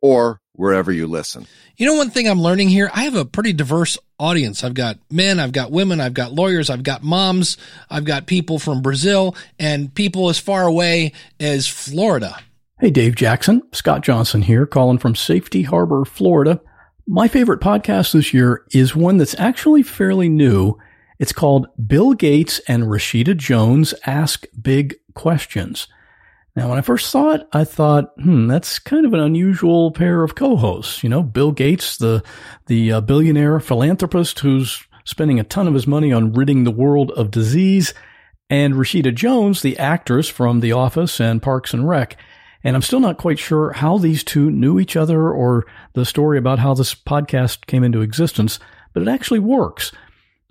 or 0.00 0.40
wherever 0.54 0.92
you 0.92 1.06
listen. 1.06 1.46
You 1.76 1.86
know, 1.86 1.94
one 1.94 2.10
thing 2.10 2.28
I'm 2.28 2.40
learning 2.40 2.68
here, 2.68 2.90
I 2.92 3.04
have 3.04 3.16
a 3.16 3.24
pretty 3.24 3.52
diverse 3.52 3.98
audience. 4.18 4.62
I've 4.62 4.74
got 4.74 4.98
men, 5.10 5.40
I've 5.40 5.52
got 5.52 5.70
women, 5.70 6.00
I've 6.00 6.14
got 6.14 6.32
lawyers, 6.32 6.70
I've 6.70 6.82
got 6.82 7.02
moms, 7.02 7.56
I've 7.90 8.04
got 8.04 8.26
people 8.26 8.58
from 8.58 8.82
Brazil, 8.82 9.34
and 9.58 9.94
people 9.94 10.28
as 10.28 10.38
far 10.38 10.64
away 10.66 11.12
as 11.40 11.66
Florida. 11.66 12.38
Hey, 12.80 12.90
Dave 12.90 13.14
Jackson, 13.14 13.62
Scott 13.72 14.02
Johnson 14.02 14.42
here, 14.42 14.66
calling 14.66 14.98
from 14.98 15.14
Safety 15.14 15.62
Harbor, 15.62 16.04
Florida. 16.04 16.60
My 17.06 17.28
favorite 17.28 17.60
podcast 17.60 18.12
this 18.12 18.32
year 18.34 18.64
is 18.72 18.94
one 18.94 19.16
that's 19.16 19.38
actually 19.38 19.82
fairly 19.82 20.28
new. 20.28 20.78
It's 21.18 21.32
called 21.32 21.68
Bill 21.86 22.12
Gates 22.12 22.60
and 22.68 22.84
Rashida 22.84 23.36
Jones 23.36 23.94
Ask 24.06 24.46
Big 24.60 24.96
Questions. 25.14 25.88
Now, 26.54 26.68
when 26.68 26.78
I 26.78 26.82
first 26.82 27.10
saw 27.10 27.32
it, 27.32 27.48
I 27.52 27.64
thought, 27.64 28.12
hmm, 28.20 28.46
that's 28.46 28.78
kind 28.78 29.06
of 29.06 29.14
an 29.14 29.20
unusual 29.20 29.90
pair 29.90 30.22
of 30.22 30.34
co-hosts. 30.34 31.02
You 31.02 31.08
know, 31.08 31.22
Bill 31.22 31.50
Gates, 31.50 31.96
the 31.96 32.22
the 32.66 32.92
uh, 32.92 33.00
billionaire 33.00 33.58
philanthropist 33.58 34.40
who's 34.40 34.86
spending 35.04 35.40
a 35.40 35.44
ton 35.44 35.66
of 35.66 35.74
his 35.74 35.86
money 35.86 36.12
on 36.12 36.32
ridding 36.32 36.64
the 36.64 36.70
world 36.70 37.10
of 37.12 37.30
disease, 37.30 37.94
and 38.50 38.74
Rashida 38.74 39.14
Jones, 39.14 39.62
the 39.62 39.78
actress 39.78 40.28
from 40.28 40.60
The 40.60 40.72
Office 40.72 41.20
and 41.20 41.42
Parks 41.42 41.72
and 41.72 41.88
Rec. 41.88 42.18
And 42.62 42.76
I'm 42.76 42.82
still 42.82 43.00
not 43.00 43.18
quite 43.18 43.38
sure 43.38 43.72
how 43.72 43.98
these 43.98 44.22
two 44.22 44.50
knew 44.50 44.78
each 44.78 44.94
other 44.94 45.32
or 45.32 45.66
the 45.94 46.04
story 46.04 46.38
about 46.38 46.58
how 46.58 46.74
this 46.74 46.94
podcast 46.94 47.66
came 47.66 47.82
into 47.82 48.02
existence, 48.02 48.60
but 48.92 49.02
it 49.02 49.08
actually 49.08 49.40
works. 49.40 49.90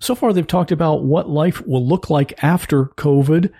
So 0.00 0.14
far, 0.14 0.32
they've 0.32 0.46
talked 0.46 0.72
about 0.72 1.04
what 1.04 1.30
life 1.30 1.64
will 1.66 1.86
look 1.86 2.10
like 2.10 2.42
after 2.42 2.86
COVID 2.86 3.52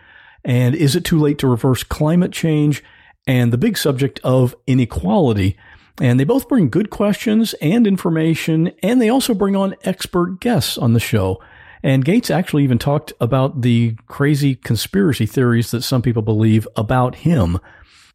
and 0.45 0.75
is 0.75 0.97
it 0.97 1.05
too 1.05 1.19
late 1.19 1.39
to 1.39 1.47
reverse 1.47 1.83
climate 1.83 2.33
change 2.33 2.83
and 3.27 3.53
the 3.53 3.59
big 3.59 3.79
subject 3.79 4.21
of 4.25 4.55
inequality. 4.67 5.57
And 6.01 6.19
they 6.19 6.25
both 6.25 6.49
bring 6.49 6.71
good 6.71 6.91
questions 6.91 7.55
and 7.55 7.87
information, 7.87 8.73
and 8.83 9.01
they 9.01 9.09
also 9.09 9.35
bring 9.35 9.55
on 9.55 9.77
expert 9.85 10.41
guests 10.41 10.79
on 10.79 10.95
the 10.95 11.01
show. 11.01 11.41
And 11.83 12.05
Gates 12.05 12.31
actually 12.31 12.65
even 12.65 12.79
talked 12.79 13.13
about 13.21 13.63
the 13.63 13.97
crazy 14.07 14.55
conspiracy 14.55 15.27
theories 15.27 15.71
that 15.73 15.83
some 15.83 16.03
people 16.03 16.23
believe 16.23 16.67
about 16.77 17.17
him. 17.17 17.59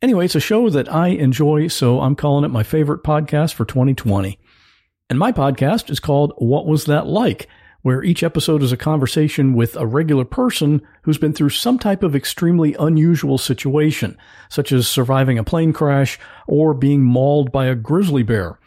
Anyway, 0.02 0.26
it's 0.26 0.36
a 0.36 0.40
show 0.40 0.70
that 0.70 0.92
I 0.92 1.10
enjoy, 1.10 1.68
so 1.68 2.02
I'm 2.02 2.16
calling 2.16 2.46
it 2.46 2.50
my 2.50 2.64
favorite 2.64 3.04
podcast 3.04 3.54
for 3.54 3.66
2020. 3.66 4.40
And 5.10 5.20
my 5.20 5.32
podcast 5.32 5.90
is 5.90 6.00
called 6.00 6.34
What 6.38 6.66
Was 6.66 6.86
That 6.86 7.08
Like? 7.08 7.48
Where 7.88 8.04
each 8.04 8.22
episode 8.22 8.62
is 8.62 8.74
a 8.74 8.76
conversation 8.76 9.54
with 9.54 9.74
a 9.78 9.88
regular 9.88 10.26
person 10.26 10.82
who's 11.04 11.18
been 11.18 11.32
through 11.32 11.48
some 11.48 11.80
type 11.80 12.04
of 12.04 12.18
extremely 12.18 12.76
unusual 12.78 13.38
situation, 13.38 14.18
such 14.50 14.74
as 14.74 14.86
surviving 14.86 15.38
a 15.38 15.44
plane 15.46 15.72
crash 15.72 16.20
or 16.48 16.74
being 16.74 17.02
mauled 17.02 17.50
by 17.50 17.66
a 17.66 17.76
grizzly 17.76 18.24
bear. 18.24 18.60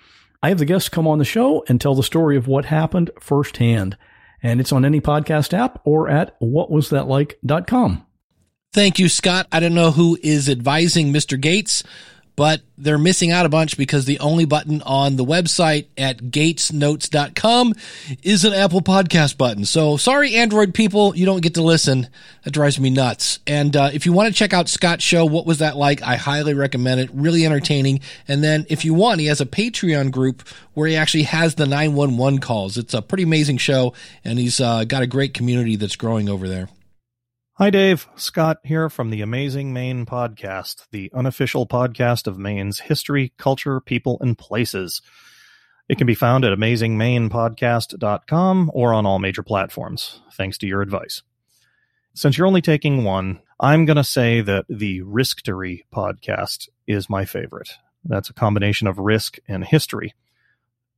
I 0.42 0.48
have 0.48 0.56
the 0.56 0.64
guests 0.64 0.88
come 0.88 1.06
on 1.06 1.18
the 1.18 1.26
show 1.26 1.62
and 1.68 1.78
tell 1.78 1.94
the 1.94 2.02
story 2.02 2.34
of 2.38 2.48
what 2.48 2.64
happened 2.64 3.10
firsthand. 3.20 3.98
And 4.42 4.58
it's 4.58 4.72
on 4.72 4.86
any 4.86 5.02
podcast 5.02 5.52
app 5.52 5.82
or 5.84 6.08
at 6.08 6.40
whatwasthatlike.com. 6.40 8.06
Thank 8.72 8.98
you, 8.98 9.10
Scott. 9.10 9.46
I 9.52 9.60
don't 9.60 9.74
know 9.74 9.90
who 9.90 10.16
is 10.22 10.48
advising 10.48 11.12
Mr. 11.12 11.38
Gates, 11.38 11.84
but 12.40 12.62
they're 12.78 12.96
missing 12.96 13.30
out 13.30 13.44
a 13.44 13.50
bunch 13.50 13.76
because 13.76 14.06
the 14.06 14.18
only 14.18 14.46
button 14.46 14.80
on 14.80 15.16
the 15.16 15.24
website 15.26 15.88
at 15.98 16.16
gatesnotes.com 16.16 17.74
is 18.22 18.46
an 18.46 18.54
Apple 18.54 18.80
Podcast 18.80 19.36
button. 19.36 19.66
So 19.66 19.98
sorry, 19.98 20.36
Android 20.36 20.72
people, 20.72 21.14
you 21.14 21.26
don't 21.26 21.42
get 21.42 21.52
to 21.56 21.62
listen. 21.62 22.08
That 22.44 22.52
drives 22.52 22.80
me 22.80 22.88
nuts. 22.88 23.40
And 23.46 23.76
uh, 23.76 23.90
if 23.92 24.06
you 24.06 24.14
want 24.14 24.28
to 24.28 24.32
check 24.32 24.54
out 24.54 24.70
Scott's 24.70 25.04
show, 25.04 25.26
what 25.26 25.44
was 25.44 25.58
that 25.58 25.76
like? 25.76 26.02
I 26.02 26.16
highly 26.16 26.54
recommend 26.54 27.02
it. 27.02 27.10
Really 27.12 27.44
entertaining. 27.44 28.00
And 28.26 28.42
then 28.42 28.64
if 28.70 28.86
you 28.86 28.94
want, 28.94 29.20
he 29.20 29.26
has 29.26 29.42
a 29.42 29.46
Patreon 29.46 30.10
group 30.10 30.48
where 30.72 30.88
he 30.88 30.96
actually 30.96 31.24
has 31.24 31.56
the 31.56 31.66
911 31.66 32.38
calls. 32.38 32.78
It's 32.78 32.94
a 32.94 33.02
pretty 33.02 33.24
amazing 33.24 33.58
show, 33.58 33.92
and 34.24 34.38
he's 34.38 34.62
uh, 34.62 34.84
got 34.84 35.02
a 35.02 35.06
great 35.06 35.34
community 35.34 35.76
that's 35.76 35.96
growing 35.96 36.30
over 36.30 36.48
there. 36.48 36.70
Hi, 37.60 37.68
Dave. 37.68 38.08
Scott 38.16 38.56
here 38.64 38.88
from 38.88 39.10
the 39.10 39.20
Amazing 39.20 39.74
Maine 39.74 40.06
podcast, 40.06 40.86
the 40.92 41.10
unofficial 41.12 41.66
podcast 41.66 42.26
of 42.26 42.38
Maine's 42.38 42.80
history, 42.80 43.34
culture, 43.36 43.82
people, 43.82 44.16
and 44.22 44.38
places. 44.38 45.02
It 45.86 45.98
can 45.98 46.06
be 46.06 46.14
found 46.14 46.46
at 46.46 46.56
amazingmainepodcast.com 46.56 48.70
or 48.72 48.94
on 48.94 49.04
all 49.04 49.18
major 49.18 49.42
platforms, 49.42 50.22
thanks 50.32 50.56
to 50.56 50.66
your 50.66 50.80
advice. 50.80 51.20
Since 52.14 52.38
you're 52.38 52.46
only 52.46 52.62
taking 52.62 53.04
one, 53.04 53.40
I'm 53.60 53.84
going 53.84 53.98
to 53.98 54.04
say 54.04 54.40
that 54.40 54.64
the 54.70 55.02
Risktory 55.02 55.80
podcast 55.94 56.70
is 56.86 57.10
my 57.10 57.26
favorite. 57.26 57.74
That's 58.06 58.30
a 58.30 58.32
combination 58.32 58.86
of 58.86 58.98
risk 58.98 59.36
and 59.46 59.66
history. 59.66 60.14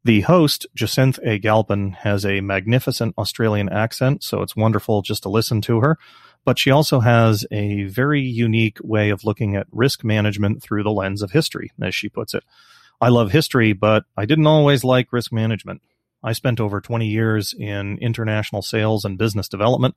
The 0.05 0.23
host, 0.23 0.67
Jacinth 0.75 1.19
A. 1.23 1.39
Galpin, 1.39 1.93
has 1.93 2.27
a 2.27 2.41
magnificent 2.41 3.15
Australian 3.19 3.69
accent, 3.69 4.25
so 4.25 4.43
it's 4.43 4.57
wonderful 4.57 5.03
just 5.03 5.23
to 5.23 5.29
listen 5.29 5.61
to 5.63 5.81
her 5.81 5.99
but 6.45 6.59
she 6.59 6.71
also 6.71 7.01
has 7.01 7.47
a 7.51 7.85
very 7.85 8.21
unique 8.21 8.79
way 8.83 9.11
of 9.11 9.25
looking 9.25 9.57
at 9.57 9.67
risk 9.71 10.05
management 10.05 10.63
through 10.63 10.83
the 10.83 10.91
lens 10.91 11.23
of 11.23 11.31
history, 11.31 11.71
as 11.81 11.95
she 11.95 12.09
puts 12.09 12.35
it. 12.35 12.45
I 13.01 13.09
love 13.09 13.33
history, 13.33 13.73
but 13.73 14.05
I 14.17 14.27
didn't 14.27 14.47
always 14.47 14.85
like 14.85 15.13
risk 15.13 15.33
management. 15.33 15.83
I 16.23 16.33
spent 16.33 16.61
over 16.61 16.81
20 16.81 17.07
years 17.07 17.55
in 17.57 17.99
international 17.99 18.63
sales 18.63 19.05
and 19.05 19.19
business 19.19 19.49
development, 19.49 19.97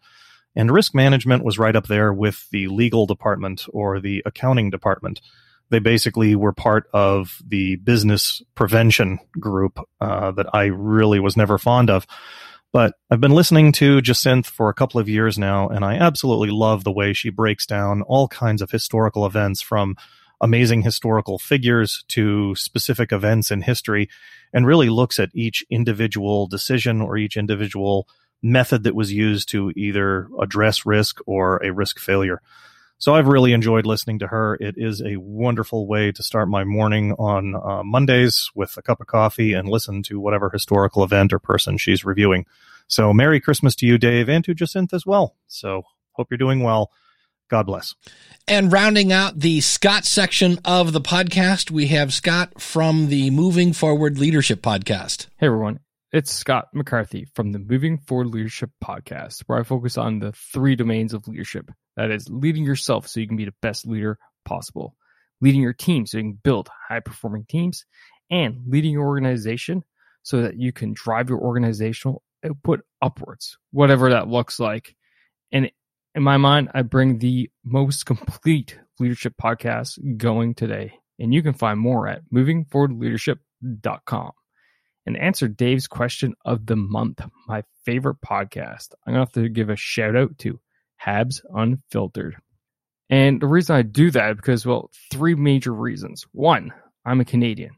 and 0.56 0.72
risk 0.72 0.96
management 0.96 1.44
was 1.44 1.60
right 1.60 1.76
up 1.76 1.88
there 1.88 2.14
with 2.14 2.50
the 2.52 2.68
legal 2.68 3.06
department 3.06 3.66
or 3.74 4.00
the 4.00 4.24
accounting 4.26 4.70
department. 4.70 5.22
They 5.70 5.80
basically 5.80 6.36
were 6.36 6.54
part 6.54 6.88
of 6.94 7.42
the 7.46 7.78
business 7.78 8.42
prevention 8.54 9.20
group 9.40 9.80
uh, 10.00 10.32
that 10.32 10.48
I 10.54 10.66
really 10.66 11.20
was 11.20 11.36
never 11.36 11.58
fond 11.58 11.90
of. 11.90 12.06
But 12.72 12.96
I've 13.10 13.22
been 13.22 13.32
listening 13.32 13.72
to 13.74 14.02
Jacinth 14.02 14.48
for 14.48 14.70
a 14.70 14.74
couple 14.74 15.00
of 15.00 15.08
years 15.08 15.38
now, 15.38 15.70
and 15.70 15.86
I 15.86 15.96
absolutely 15.96 16.50
love 16.50 16.84
the 16.84 16.92
way 16.92 17.14
she 17.14 17.30
breaks 17.30 17.66
down 17.66 18.02
all 18.02 18.28
kinds 18.28 18.62
of 18.62 18.70
historical 18.70 19.26
events 19.26 19.62
from 19.62 19.96
amazing 20.42 20.82
historical 20.82 21.40
figures 21.40 22.04
to 22.10 22.54
specific 22.56 23.12
events 23.12 23.50
in 23.50 23.62
history 23.62 24.10
and 24.54 24.68
really 24.68 24.90
looks 24.90 25.20
at 25.20 25.30
each 25.34 25.64
individual 25.70 26.48
decision 26.48 27.02
or 27.02 27.18
each 27.18 27.38
individual 27.38 28.08
method 28.44 28.84
that 28.84 28.96
was 28.96 29.12
used 29.14 29.50
to 29.50 29.72
either 29.76 30.28
address 30.40 30.86
risk 30.86 31.20
or 31.26 31.64
a 31.64 31.72
risk 31.72 32.00
failure. 32.00 32.42
So 32.98 33.14
I've 33.14 33.28
really 33.28 33.54
enjoyed 33.54 33.86
listening 33.86 34.20
to 34.20 34.28
her. 34.28 34.56
It 34.56 34.76
is 34.78 35.02
a 35.02 35.18
wonderful 35.18 35.86
way 35.86 36.12
to 36.12 36.24
start 36.24 36.48
my 36.48 36.64
morning 36.64 37.12
on 37.14 37.56
uh, 37.56 37.84
Mondays 37.84 38.50
with 38.56 38.78
a 38.78 38.82
cup 38.82 39.02
of 39.02 39.08
coffee 39.08 39.54
and 39.54 39.68
listen 39.68 40.02
to 40.04 40.20
whatever 40.20 40.50
historical 40.50 41.04
event 41.04 41.34
or 41.34 41.40
person 41.40 41.78
she's 41.78 42.06
reviewing. 42.06 42.46
So 42.88 43.14
Merry 43.14 43.40
Christmas 43.40 43.76
to 43.78 43.86
you, 43.86 43.98
Dave, 43.98 44.30
and 44.30 44.44
to 44.46 44.54
Jacinth 44.54 44.94
as 44.94 45.06
well. 45.06 45.36
So 45.48 45.84
hope 46.14 46.28
you're 46.32 46.38
doing 46.38 46.64
well. 46.64 46.92
God 47.50 47.68
bless. 47.68 47.94
And 48.48 48.72
rounding 48.72 49.12
out 49.12 49.40
the 49.40 49.62
Scott 49.62 50.06
section 50.06 50.60
of 50.66 50.94
the 50.94 51.02
podcast, 51.02 51.70
we 51.70 51.88
have 51.88 52.14
Scott 52.14 52.60
from 52.60 53.10
the 53.10 53.30
Moving 53.30 53.74
Forward 53.74 54.18
Leadership 54.18 54.62
Podcast. 54.62 55.28
Hey, 55.38 55.48
everyone. 55.48 55.80
It's 56.16 56.32
Scott 56.32 56.70
McCarthy 56.74 57.28
from 57.36 57.52
the 57.52 57.60
Moving 57.60 57.98
Forward 57.98 58.28
Leadership 58.28 58.70
Podcast, 58.82 59.44
where 59.48 59.60
I 59.60 59.64
focus 59.64 59.98
on 59.98 60.20
the 60.20 60.32
three 60.32 60.78
domains 60.78 61.14
of 61.14 61.28
leadership 61.28 61.70
that 61.98 62.10
is, 62.10 62.30
leading 62.30 62.64
yourself 62.64 63.06
so 63.06 63.20
you 63.20 63.28
can 63.28 63.36
be 63.36 63.44
the 63.44 63.54
best 63.62 63.86
leader 63.86 64.18
possible, 64.46 64.96
leading 65.42 65.60
your 65.60 65.74
team 65.74 66.06
so 66.06 66.18
you 66.18 66.24
can 66.24 66.40
build 66.42 66.70
high 66.88 67.02
performing 67.02 67.44
teams, 67.50 67.84
and 68.32 68.62
leading 68.66 68.94
your 68.94 69.06
organization 69.06 69.84
so 70.24 70.44
that 70.44 70.56
you 70.56 70.72
can 70.72 70.94
drive 70.94 71.28
your 71.28 71.42
organizational 71.42 72.24
output 72.46 72.80
upwards, 73.02 73.58
whatever 73.72 74.12
that 74.12 74.30
looks 74.30 74.58
like. 74.58 74.96
And 75.52 75.70
in 76.16 76.24
my 76.24 76.38
mind, 76.38 76.70
I 76.74 76.84
bring 76.84 77.20
the 77.20 77.52
most 77.66 78.06
complete 78.06 78.80
leadership 79.02 79.34
podcast 79.36 80.00
going 80.16 80.56
today. 80.56 80.94
And 81.20 81.34
you 81.34 81.44
can 81.44 81.56
find 81.56 81.78
more 81.78 82.08
at 82.08 82.22
movingforwardleadership.com. 82.34 84.32
And 85.06 85.18
answer 85.18 85.48
Dave's 85.48 85.88
question 85.88 86.34
of 86.44 86.66
the 86.66 86.76
month, 86.76 87.22
my 87.48 87.64
favorite 87.86 88.18
podcast, 88.26 88.94
I'm 89.06 89.14
going 89.14 89.26
to 89.26 89.32
have 89.32 89.44
to 89.44 89.50
give 89.50 89.70
a 89.70 89.76
shout 89.76 90.16
out 90.16 90.38
to 90.40 90.60
Habs 91.04 91.42
Unfiltered. 91.54 92.38
And 93.10 93.40
the 93.40 93.48
reason 93.48 93.76
I 93.76 93.84
do 93.84 94.10
that 94.12 94.36
because, 94.36 94.66
well, 94.66 94.90
three 95.12 95.36
major 95.36 95.72
reasons. 95.72 96.26
One, 96.32 96.74
I'm 97.06 97.22
a 97.22 97.26
Canadian. 97.26 97.72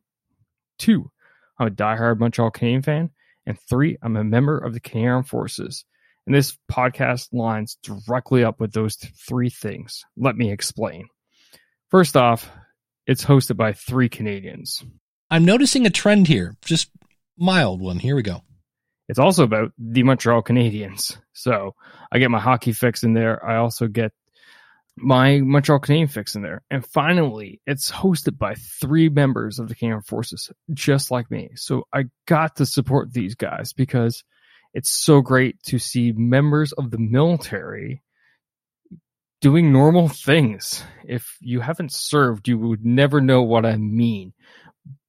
Two, 0.80 1.12
I'm 1.60 1.68
a 1.68 1.72
diehard 1.72 2.20
Montreal 2.20 2.52
Canadiens 2.52 2.86
fan. 2.86 3.10
And 3.46 3.60
three, 3.70 3.98
I'm 4.02 4.16
a 4.16 4.24
member 4.24 4.58
of 4.58 4.74
the 4.74 4.80
Canadian 4.80 5.12
Armed 5.12 5.28
Forces. 5.28 5.86
And 6.26 6.36
this 6.36 6.58
podcast 6.72 7.30
lines 7.32 7.78
directly 7.82 8.44
up 8.44 8.60
with 8.60 8.74
those 8.74 8.96
three 8.96 9.50
things. 9.50 10.04
Let 10.18 10.36
me 10.36 10.52
explain. 10.52 11.08
First 11.90 12.18
off, 12.18 12.50
it's 13.06 13.24
hosted 13.24 13.56
by 13.56 13.72
three 13.72 14.10
Canadians. 14.10 14.84
I'm 15.30 15.46
noticing 15.46 15.86
a 15.86 15.90
trend 15.90 16.28
here, 16.28 16.58
just 16.64 16.90
mild 17.38 17.82
one. 17.82 18.00
Here 18.00 18.16
we 18.16 18.24
go. 18.24 18.42
It's 19.10 19.20
also 19.20 19.44
about 19.44 19.72
the 19.78 20.04
Montreal 20.04 20.42
Canadiens. 20.42 21.18
So 21.34 21.76
I 22.12 22.20
get 22.20 22.32
my 22.32 22.40
hockey 22.40 22.74
fix 22.74 23.04
in 23.04 23.14
there. 23.14 23.44
I 23.46 23.58
also 23.58 23.88
get 23.88 24.12
my 24.98 25.40
Montreal 25.40 25.80
Canadiens 25.80 26.12
fix 26.12 26.36
in 26.36 26.42
there. 26.42 26.64
And 26.70 26.86
finally, 26.86 27.62
it's 27.66 27.92
hosted 27.92 28.38
by 28.38 28.56
three 28.56 29.10
members 29.10 29.60
of 29.60 29.70
the 29.70 29.76
Canadian 29.76 30.02
Forces, 30.02 30.52
just 30.74 31.12
like 31.12 31.32
me. 31.32 31.52
So 31.56 31.88
I 31.94 32.06
got 32.26 32.58
to 32.58 32.66
support 32.66 33.14
these 33.14 33.36
guys 33.36 33.74
because 33.74 34.24
it's 34.74 34.90
so 34.90 35.22
great 35.22 35.62
to 35.64 35.80
see 35.80 36.12
members 36.12 36.74
of 36.74 36.92
the 36.92 36.98
military 36.98 38.04
doing 39.40 39.72
normal 39.72 40.10
things. 40.10 40.84
If 41.06 41.38
you 41.40 41.62
haven't 41.62 41.94
served, 41.94 42.48
you 42.48 42.58
would 42.58 42.86
never 42.86 43.22
know 43.22 43.44
what 43.44 43.66
I 43.66 43.78
mean. 43.78 44.34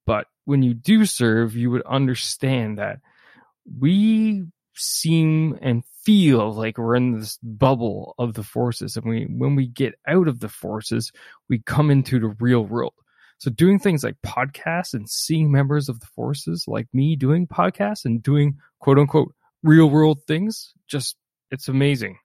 But 0.05 0.27
when 0.49 0.63
you 0.63 0.73
do 0.73 1.05
serve, 1.05 1.55
you 1.55 1.69
would 1.69 1.83
understand 1.83 2.79
that 2.79 3.01
we 3.79 4.45
seem 4.73 5.59
and 5.61 5.83
feel 6.03 6.51
like 6.51 6.79
we're 6.79 6.95
in 6.95 7.19
this 7.19 7.37
bubble 7.43 8.15
of 8.17 8.33
the 8.33 8.41
forces. 8.41 8.97
And 8.97 9.05
we 9.05 9.25
when 9.25 9.55
we 9.55 9.67
get 9.67 9.93
out 10.07 10.27
of 10.27 10.39
the 10.39 10.49
forces 10.49 11.11
we 11.49 11.59
come 11.59 11.91
into 11.91 12.19
the 12.19 12.35
real 12.39 12.65
world. 12.65 12.93
So 13.37 13.51
doing 13.51 13.77
things 13.77 14.03
like 14.03 14.15
podcasts 14.25 14.95
and 14.95 15.07
seeing 15.07 15.51
members 15.51 15.87
of 15.87 15.99
the 15.99 16.07
forces 16.07 16.65
like 16.67 16.87
me 16.93 17.15
doing 17.15 17.45
podcasts 17.45 18.03
and 18.03 18.23
doing 18.23 18.57
quote 18.79 18.97
unquote 18.97 19.35
real 19.61 19.87
world 19.91 20.23
things 20.25 20.73
just 20.87 21.15
it's 21.51 21.67
amazing. 21.67 22.17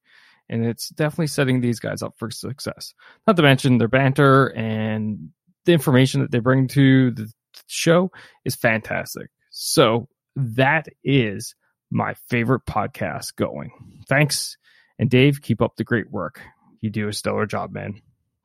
And 0.49 0.65
it's 0.65 0.89
definitely 0.89 1.27
setting 1.27 1.61
these 1.61 1.79
guys 1.79 2.03
up 2.03 2.15
for 2.17 2.31
success. 2.31 2.95
Not 3.27 3.37
to 3.37 3.43
mention 3.43 3.77
their 3.77 3.89
banter 3.89 4.47
and 4.47 5.29
the 5.67 5.73
information 5.73 6.23
that 6.23 6.31
they 6.31 6.39
bring 6.39 6.69
to 6.69 7.11
the 7.11 7.31
show 7.67 8.11
is 8.45 8.55
fantastic. 8.55 9.31
So 9.51 10.09
that 10.37 10.87
is 11.03 11.55
my 11.91 12.15
favorite 12.29 12.63
podcast 12.67 13.37
going. 13.37 13.71
Thanks. 14.09 14.57
And 14.99 15.11
Dave, 15.11 15.43
keep 15.43 15.63
up 15.63 15.77
the 15.77 15.85
great 15.85 16.11
work. 16.11 16.41
You 16.81 16.91
do 16.91 17.09
a 17.09 17.13
stellar 17.13 17.47
job, 17.47 17.73
man. 17.73 18.01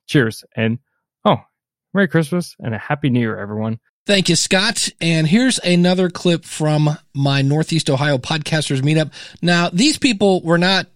Cheers. 0.07 0.43
And 0.55 0.79
oh, 1.25 1.37
Merry 1.93 2.07
Christmas 2.07 2.55
and 2.59 2.73
a 2.73 2.77
Happy 2.77 3.09
New 3.09 3.19
Year, 3.19 3.37
everyone. 3.37 3.79
Thank 4.05 4.29
you, 4.29 4.35
Scott. 4.35 4.89
And 5.01 5.27
here's 5.27 5.59
another 5.59 6.09
clip 6.09 6.45
from 6.45 6.97
my 7.13 7.41
Northeast 7.41 7.89
Ohio 7.89 8.17
podcasters 8.17 8.81
meetup. 8.81 9.11
Now, 9.41 9.69
these 9.69 9.97
people 9.99 10.41
were 10.41 10.57
not, 10.57 10.87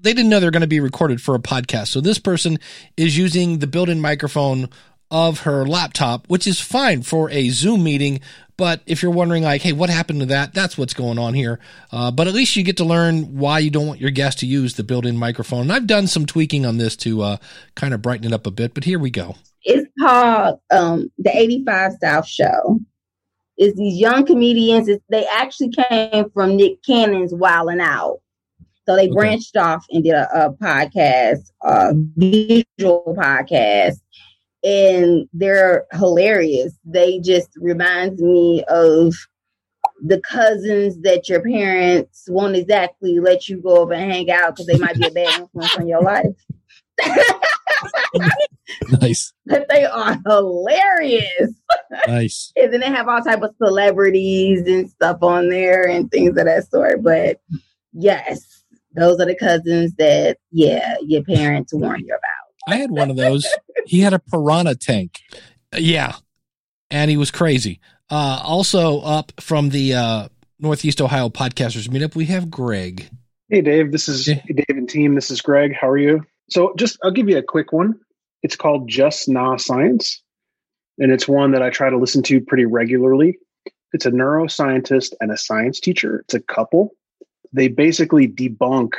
they 0.00 0.14
didn't 0.14 0.30
know 0.30 0.40
they're 0.40 0.50
going 0.50 0.62
to 0.62 0.66
be 0.66 0.80
recorded 0.80 1.20
for 1.20 1.34
a 1.34 1.38
podcast. 1.38 1.88
So 1.88 2.00
this 2.00 2.18
person 2.18 2.58
is 2.96 3.18
using 3.18 3.58
the 3.58 3.66
built 3.66 3.90
in 3.90 4.00
microphone 4.00 4.70
of 5.10 5.40
her 5.40 5.66
laptop, 5.66 6.26
which 6.28 6.46
is 6.46 6.60
fine 6.60 7.02
for 7.02 7.30
a 7.30 7.48
Zoom 7.50 7.82
meeting. 7.82 8.20
But 8.56 8.82
if 8.86 9.02
you're 9.02 9.10
wondering, 9.10 9.42
like, 9.42 9.62
hey, 9.62 9.72
what 9.72 9.88
happened 9.90 10.20
to 10.20 10.26
that? 10.26 10.52
That's 10.52 10.76
what's 10.76 10.92
going 10.92 11.18
on 11.18 11.34
here. 11.34 11.58
Uh, 11.90 12.10
but 12.10 12.28
at 12.28 12.34
least 12.34 12.56
you 12.56 12.62
get 12.62 12.76
to 12.76 12.84
learn 12.84 13.38
why 13.38 13.58
you 13.58 13.70
don't 13.70 13.86
want 13.86 14.00
your 14.00 14.10
guest 14.10 14.40
to 14.40 14.46
use 14.46 14.74
the 14.74 14.84
built 14.84 15.06
in 15.06 15.16
microphone. 15.16 15.62
And 15.62 15.72
I've 15.72 15.86
done 15.86 16.06
some 16.06 16.26
tweaking 16.26 16.66
on 16.66 16.76
this 16.76 16.94
to 16.96 17.22
uh, 17.22 17.36
kind 17.74 17.94
of 17.94 18.02
brighten 18.02 18.26
it 18.26 18.34
up 18.34 18.46
a 18.46 18.50
bit. 18.50 18.74
But 18.74 18.84
here 18.84 18.98
we 18.98 19.10
go. 19.10 19.36
It's 19.62 19.90
called 19.98 20.60
um, 20.70 21.10
the 21.18 21.34
85 21.34 21.92
South 22.02 22.26
Show. 22.26 22.80
It's 23.56 23.76
these 23.78 23.98
young 23.98 24.26
comedians. 24.26 24.88
It's, 24.88 25.04
they 25.08 25.26
actually 25.26 25.70
came 25.70 26.30
from 26.30 26.56
Nick 26.56 26.82
Cannon's 26.82 27.32
Wildin' 27.32 27.80
Out. 27.80 28.20
So 28.86 28.96
they 28.96 29.06
okay. 29.06 29.14
branched 29.14 29.56
off 29.56 29.86
and 29.90 30.04
did 30.04 30.14
a, 30.14 30.46
a 30.46 30.52
podcast, 30.52 31.50
a 31.62 31.92
visual 32.16 33.14
podcast 33.18 34.00
and 34.62 35.28
they're 35.32 35.86
hilarious. 35.92 36.74
They 36.84 37.20
just 37.20 37.48
reminds 37.56 38.20
me 38.20 38.64
of 38.68 39.14
the 40.02 40.20
cousins 40.20 41.00
that 41.02 41.28
your 41.28 41.42
parents 41.42 42.24
won't 42.28 42.56
exactly 42.56 43.20
let 43.20 43.48
you 43.48 43.60
go 43.60 43.78
over 43.78 43.92
and 43.92 44.10
hang 44.10 44.30
out 44.30 44.56
because 44.56 44.66
they 44.66 44.78
might 44.78 44.96
be 44.96 45.06
a 45.06 45.10
bad 45.10 45.40
influence 45.40 45.76
on 45.76 45.86
your 45.86 46.02
life. 46.02 46.26
nice. 49.00 49.32
But 49.46 49.68
they 49.68 49.84
are 49.84 50.16
hilarious. 50.26 51.52
Nice. 52.06 52.52
and 52.56 52.72
then 52.72 52.80
they 52.80 52.86
have 52.86 53.08
all 53.08 53.20
type 53.20 53.42
of 53.42 53.52
celebrities 53.60 54.62
and 54.64 54.88
stuff 54.88 55.18
on 55.22 55.48
there 55.48 55.88
and 55.88 56.08
things 56.08 56.38
of 56.38 56.44
that 56.44 56.70
sort. 56.70 57.02
But 57.02 57.40
yes, 57.92 58.62
those 58.94 59.18
are 59.18 59.26
the 59.26 59.34
cousins 59.34 59.94
that 59.94 60.38
yeah, 60.52 60.94
your 61.04 61.24
parents 61.24 61.74
warn 61.74 62.04
you 62.06 62.14
about. 62.14 62.72
I 62.72 62.76
had 62.76 62.92
one 62.92 63.10
of 63.10 63.16
those. 63.16 63.44
He 63.86 64.00
had 64.00 64.12
a 64.12 64.18
piranha 64.18 64.74
tank. 64.74 65.20
Yeah. 65.76 66.14
And 66.90 67.10
he 67.10 67.16
was 67.16 67.30
crazy. 67.30 67.80
Uh, 68.10 68.40
also 68.44 69.00
up 69.00 69.32
from 69.40 69.68
the 69.68 69.94
uh, 69.94 70.28
Northeast 70.58 71.00
Ohio 71.00 71.28
Podcasters 71.28 71.88
Meetup, 71.88 72.14
we 72.14 72.26
have 72.26 72.50
Greg. 72.50 73.08
Hey, 73.48 73.60
Dave. 73.62 73.92
This 73.92 74.08
is 74.08 74.26
hey. 74.26 74.42
Dave 74.46 74.76
and 74.76 74.88
team. 74.88 75.14
This 75.14 75.30
is 75.30 75.40
Greg. 75.40 75.74
How 75.74 75.88
are 75.88 75.98
you? 75.98 76.24
So, 76.50 76.74
just 76.76 76.98
I'll 77.02 77.12
give 77.12 77.28
you 77.28 77.38
a 77.38 77.42
quick 77.42 77.72
one. 77.72 77.94
It's 78.42 78.56
called 78.56 78.88
Just 78.88 79.28
Nah 79.28 79.56
Science, 79.56 80.22
and 80.98 81.12
it's 81.12 81.28
one 81.28 81.52
that 81.52 81.62
I 81.62 81.70
try 81.70 81.90
to 81.90 81.98
listen 81.98 82.22
to 82.24 82.40
pretty 82.40 82.64
regularly. 82.64 83.38
It's 83.92 84.06
a 84.06 84.10
neuroscientist 84.10 85.14
and 85.20 85.32
a 85.32 85.36
science 85.36 85.80
teacher. 85.80 86.20
It's 86.20 86.34
a 86.34 86.40
couple. 86.40 86.90
They 87.52 87.68
basically 87.68 88.28
debunk 88.28 88.92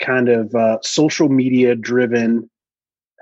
kind 0.00 0.28
of 0.28 0.54
uh, 0.54 0.78
social 0.82 1.28
media 1.28 1.74
driven 1.74 2.50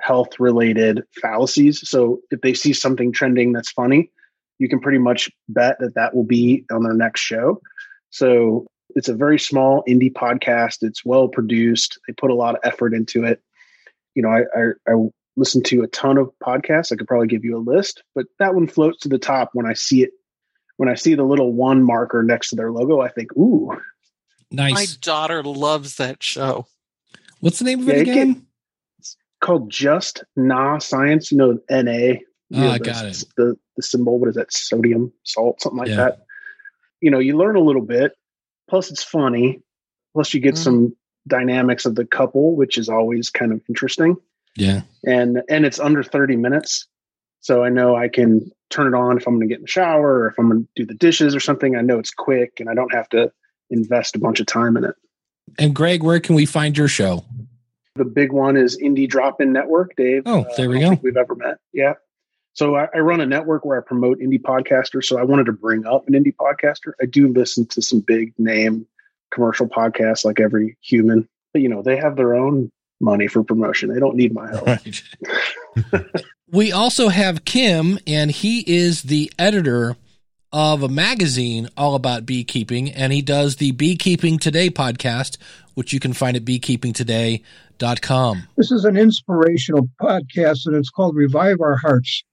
health 0.01 0.38
related 0.38 1.03
fallacies. 1.20 1.88
So 1.88 2.20
if 2.30 2.40
they 2.40 2.55
see 2.55 2.72
something 2.72 3.12
trending 3.12 3.53
that's 3.53 3.70
funny, 3.70 4.11
you 4.59 4.68
can 4.68 4.80
pretty 4.80 4.99
much 4.99 5.30
bet 5.49 5.78
that 5.80 5.94
that 5.94 6.14
will 6.14 6.24
be 6.24 6.64
on 6.70 6.82
their 6.82 6.94
next 6.94 7.20
show. 7.20 7.61
So 8.11 8.66
it's 8.90 9.09
a 9.09 9.14
very 9.14 9.38
small 9.38 9.84
indie 9.88 10.12
podcast. 10.12 10.78
It's 10.82 11.05
well 11.05 11.28
produced. 11.28 11.99
They 12.07 12.14
put 12.14 12.30
a 12.30 12.34
lot 12.34 12.55
of 12.55 12.61
effort 12.64 12.94
into 12.94 13.24
it. 13.24 13.40
You 14.14 14.22
know, 14.22 14.30
I, 14.30 14.40
I, 14.57 14.92
I 14.92 15.09
listen 15.36 15.62
to 15.64 15.82
a 15.82 15.88
ton 15.88 16.16
of 16.16 16.30
podcasts. 16.42 16.92
I 16.92 16.97
could 16.97 17.09
probably 17.09 17.26
give 17.26 17.44
you 17.44 17.57
a 17.57 17.59
list, 17.59 18.03
but 18.14 18.26
that 18.38 18.55
one 18.55 18.66
floats 18.66 19.01
to 19.01 19.09
the 19.09 19.18
top 19.18 19.51
when 19.53 19.66
I 19.66 19.74
see 19.74 20.03
it. 20.03 20.11
When 20.78 20.90
I 20.90 20.94
see 20.94 21.14
the 21.14 21.24
little 21.24 21.55
one 21.55 21.82
marker 21.82 22.22
next 22.22 22.51
to 22.51 22.57
their 22.57 22.70
logo, 22.70 23.01
I 23.01 23.09
think, 23.09 23.34
ooh, 23.34 23.72
Nice. 24.51 24.72
My 24.72 24.86
daughter 25.01 25.42
loves 25.42 25.97
that 25.97 26.22
show. 26.22 26.66
What's 27.40 27.59
the 27.59 27.64
name 27.64 27.80
of 27.80 27.88
it 27.88 28.03
again? 28.03 28.30
It's 28.30 28.40
called 29.47 29.70
Just 29.70 30.24
Nah 30.36 30.78
Science. 30.78 31.30
You 31.30 31.38
know, 31.38 31.59
Na. 31.70 31.82
You 31.92 32.18
oh, 32.55 32.61
know, 32.61 32.70
I 32.70 32.78
the, 32.78 32.84
got 32.84 33.05
it. 33.07 33.24
The 33.36 33.57
the 33.76 33.82
symbol. 33.82 34.18
What 34.18 34.28
is 34.28 34.34
that? 34.36 34.53
Sodium, 34.53 35.12
salt, 35.24 35.61
something 35.61 35.78
like 35.78 35.88
Yeah. 35.88 35.97
that. 35.97 36.18
You 37.01 37.11
know, 37.11 37.18
you 37.18 37.36
learn 37.36 37.57
a 37.57 37.61
little 37.61 37.82
bit. 37.82 38.12
Plus, 38.68 38.90
it's 38.90 39.03
funny. 39.03 39.61
Plus, 40.14 40.32
you 40.34 40.40
get 40.40 40.55
Mm-hmm. 40.55 40.62
some 40.62 40.97
dynamics 41.28 41.86
of 41.86 41.94
the 41.97 42.07
couple, 42.07 42.55
which 42.55 42.78
is 42.78 42.88
always 42.88 43.30
kind 43.30 43.53
of 43.53 43.61
interesting. 43.68 44.16
Yeah. 44.57 44.82
And 45.05 45.42
and 45.49 45.66
it's 45.66 45.78
under 45.80 46.03
thirty 46.03 46.36
minutes, 46.36 46.86
so 47.40 47.62
I 47.64 47.68
know 47.68 47.97
I 47.97 48.09
can 48.09 48.51
turn 48.70 48.92
it 48.92 48.97
on 48.97 49.16
if 49.16 49.26
I'm 49.26 49.34
going 49.34 49.49
to 49.49 49.53
get 49.53 49.59
in 49.59 49.62
the 49.62 49.68
shower 49.68 50.20
or 50.20 50.28
if 50.28 50.38
I'm 50.38 50.49
going 50.49 50.64
to 50.64 50.68
do 50.74 50.86
the 50.86 50.94
dishes 50.99 51.34
or 51.36 51.40
something. 51.40 51.76
I 51.76 51.82
know 51.82 51.99
it's 51.99 52.11
quick 52.12 52.59
and 52.59 52.68
I 52.68 52.74
don't 52.74 52.92
have 52.92 53.09
to 53.11 53.30
invest 53.70 54.16
a 54.16 54.18
bunch 54.18 54.40
of 54.40 54.47
time 54.47 54.76
in 54.76 54.84
it. 54.84 54.94
And 55.59 55.74
Greg, 55.74 56.03
where 56.03 56.18
can 56.20 56.34
we 56.34 56.47
find 56.47 56.76
your 56.76 56.88
show? 56.88 57.24
The 57.97 58.05
big 58.05 58.32
one 58.32 58.57
is 58.57 58.78
Indie 58.80 59.09
Drop 59.09 59.40
In 59.40 59.53
Network, 59.53 59.94
Dave. 59.97 60.22
Oh, 60.26 60.42
Uh, 60.42 60.55
there 60.57 60.68
we 60.68 60.76
I 60.76 60.80
don't 60.80 60.88
go. 60.90 60.90
think 60.97 61.03
we've 61.03 61.16
ever 61.16 61.34
met. 61.34 61.59
Yeah. 61.72 61.94
So 62.53 62.74
I, 62.76 62.88
I 62.94 62.99
run 62.99 63.20
a 63.20 63.26
network 63.26 63.64
where 63.64 63.78
I 63.78 63.82
promote 63.86 64.18
indie 64.20 64.40
podcasters. 64.40 65.05
So 65.05 65.18
I 65.18 65.22
wanted 65.24 65.47
to 65.47 65.53
bring 65.53 65.84
up 65.86 66.07
an 66.09 66.14
indie 66.14 66.34
podcaster. 66.34 66.92
I 67.03 67.07
do 67.07 67.28
listen 67.28 67.66
to 67.66 67.82
some 67.82 68.01
big 68.01 68.32
name 68.38 68.86
commercial 69.32 69.66
podcasts 69.68 70.24
like 70.24 70.40
every 70.40 70.76
human, 70.80 71.28
but 71.53 71.61
you 71.62 71.68
know, 71.68 71.82
they 71.82 71.97
have 71.97 72.16
their 72.16 72.34
own 72.34 72.70
money 73.01 73.26
for 73.28 73.42
promotion. 73.44 73.92
They 73.92 74.01
don't 74.01 74.16
need 74.16 74.32
my 74.32 74.49
help. 74.51 74.66
Right. 74.66 75.03
We 76.53 76.70
also 76.70 77.09
have 77.09 77.44
Kim, 77.44 77.99
and 78.07 78.30
he 78.30 78.61
is 78.61 79.03
the 79.03 79.32
editor 79.36 79.97
of 80.57 80.83
a 80.83 80.89
magazine 80.89 81.69
all 81.77 81.95
about 81.95 82.25
beekeeping, 82.25 82.91
and 82.91 83.13
he 83.13 83.21
does 83.21 83.57
the 83.57 83.73
Beekeeping 83.73 84.39
Today 84.39 84.71
podcast, 84.71 85.37
which 85.75 85.93
you 85.93 86.01
can 86.01 86.15
find 86.15 86.35
at 86.35 86.47
beekeepingtoday.com. 86.47 88.49
This 88.57 88.73
is 88.73 88.87
an 88.87 88.97
inspirational 88.97 89.91
podcast, 90.01 90.65
and 90.65 90.75
it's 90.75 90.89
called 90.89 91.15
Revive 91.15 91.61
Our 91.61 91.77
Hearts. 91.77 92.25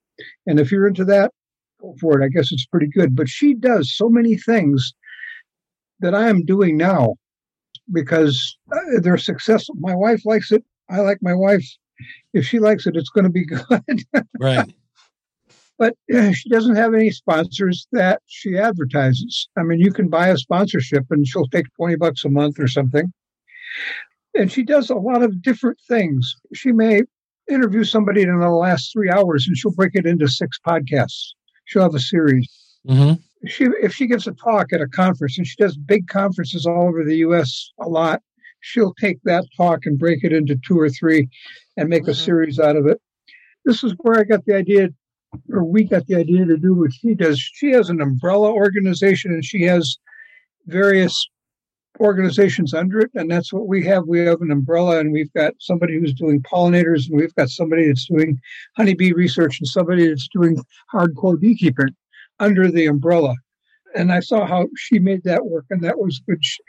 And 0.48 0.58
if 0.58 0.72
you're 0.72 0.88
into 0.88 1.04
that, 1.04 1.32
go 1.82 1.96
for 2.00 2.22
it. 2.22 2.24
I 2.24 2.30
guess 2.30 2.54
it's 2.54 2.66
pretty 2.66 2.88
good. 2.88 3.14
But 3.14 3.28
she 3.28 3.56
does 3.56 3.94
so 3.94 4.08
many 4.08 4.38
things 4.38 4.94
that 6.00 6.16
I 6.16 6.30
am 6.30 6.46
doing 6.46 6.78
now 6.78 7.16
because 7.92 8.58
uh, 8.72 9.02
they're 9.02 9.18
successful. 9.18 9.76
My 9.80 9.96
wife 9.96 10.26
likes 10.26 10.54
it. 10.54 10.64
I 10.90 11.02
like 11.02 11.18
my 11.22 11.34
wife. 11.34 11.66
If 12.34 12.46
she 12.46 12.60
likes 12.60 12.88
it, 12.88 12.96
it's 12.96 13.10
going 13.10 13.26
to 13.26 13.30
be 13.30 13.46
good. 13.46 14.06
Right. 14.40 14.74
But 15.78 15.96
she 16.34 16.50
doesn't 16.50 16.76
have 16.76 16.94
any 16.94 17.12
sponsors 17.12 17.88
that 17.92 18.22
she 18.28 18.58
advertises. 18.58 19.50
I 19.58 19.64
mean, 19.64 19.80
you 19.80 19.92
can 19.92 20.10
buy 20.10 20.30
a 20.30 20.38
sponsorship 20.38 21.06
and 21.10 21.28
she'll 21.28 21.48
take 21.48 21.66
20 21.76 21.96
bucks 21.96 22.26
a 22.26 22.30
month 22.30 22.60
or 22.60 22.68
something. 22.68 23.12
And 24.36 24.52
she 24.52 24.64
does 24.64 24.90
a 24.90 24.96
lot 24.96 25.22
of 25.24 25.42
different 25.42 25.80
things. 25.88 26.36
She 26.54 26.72
may 26.72 27.04
interview 27.50 27.84
somebody 27.84 28.22
in 28.22 28.40
the 28.40 28.50
last 28.50 28.92
three 28.92 29.10
hours 29.10 29.48
and 29.48 29.58
she'll 29.58 29.74
break 29.74 29.96
it 29.96 30.06
into 30.06 30.28
six 30.28 30.58
podcasts. 30.66 31.30
She'll 31.66 31.84
have 31.84 31.96
a 31.96 32.00
series. 32.00 32.50
Mm-hmm. 32.88 33.48
She, 33.48 33.66
if 33.82 33.94
she 33.94 34.08
gives 34.08 34.28
a 34.28 34.32
talk 34.34 34.72
at 34.72 34.82
a 34.82 34.88
conference, 34.88 35.38
and 35.38 35.46
she 35.46 35.56
does 35.58 35.76
big 35.76 36.08
conferences 36.08 36.66
all 36.66 36.88
over 36.88 37.04
the 37.04 37.18
U.S. 37.18 37.72
a 37.82 37.90
lot, 37.90 38.22
she'll 38.62 38.94
take 38.94 39.22
that 39.24 39.46
talk 39.56 39.86
and 39.86 40.00
break 40.00 40.24
it 40.24 40.32
into 40.32 40.58
two 40.66 40.80
or 40.80 40.90
three 40.90 41.28
and 41.76 41.90
make 41.90 42.08
a 42.08 42.16
series 42.16 42.60
out 42.60 42.78
of 42.78 42.88
it. 42.88 43.02
This 43.66 43.84
is 43.84 43.94
where 44.00 44.20
I 44.20 44.24
got 44.24 44.46
the 44.46 44.56
idea, 44.56 44.90
we 45.48 45.84
got 45.84 46.06
the 46.08 46.16
idea 46.16 46.46
to 46.46 46.58
do 46.58 46.74
what 46.76 46.94
she 46.94 47.14
does. 47.14 47.40
She 47.40 47.72
has 47.72 47.90
an 47.90 48.02
umbrella 48.02 48.52
organization 48.52 49.32
and 49.32 49.44
she 49.44 49.64
has 49.64 49.98
various 50.68 51.28
organizations 52.00 52.74
under 52.74 53.00
it, 53.00 53.12
and 53.14 53.30
that's 53.30 53.54
what 53.54 53.68
we 53.68 53.86
have. 53.86 54.08
We 54.08 54.20
have 54.22 54.42
an 54.42 54.52
umbrella, 54.52 55.00
and 55.00 55.12
we've 55.14 55.32
got 55.34 55.54
somebody 55.60 56.00
who's 56.00 56.14
doing 56.14 56.42
pollinators, 56.42 57.08
and 57.08 57.20
we've 57.20 57.36
got 57.36 57.50
somebody 57.50 57.88
that's 57.88 58.08
doing 58.08 58.40
honeybee 58.76 59.14
research, 59.14 59.60
and 59.60 59.68
somebody 59.68 60.08
that's 60.08 60.28
doing 60.34 60.58
hardcore 60.94 61.40
beekeeping 61.40 61.90
under 62.40 62.72
the 62.72 62.88
umbrella. 62.88 63.36
And 63.96 64.12
I 64.12 64.22
saw 64.22 64.46
how 64.46 64.68
she 64.76 64.98
made 64.98 65.24
that 65.24 65.46
work, 65.46 65.66
and 65.70 65.84
that 65.84 66.00
was 66.00 66.20
good. 66.28 66.44
She, 66.44 66.64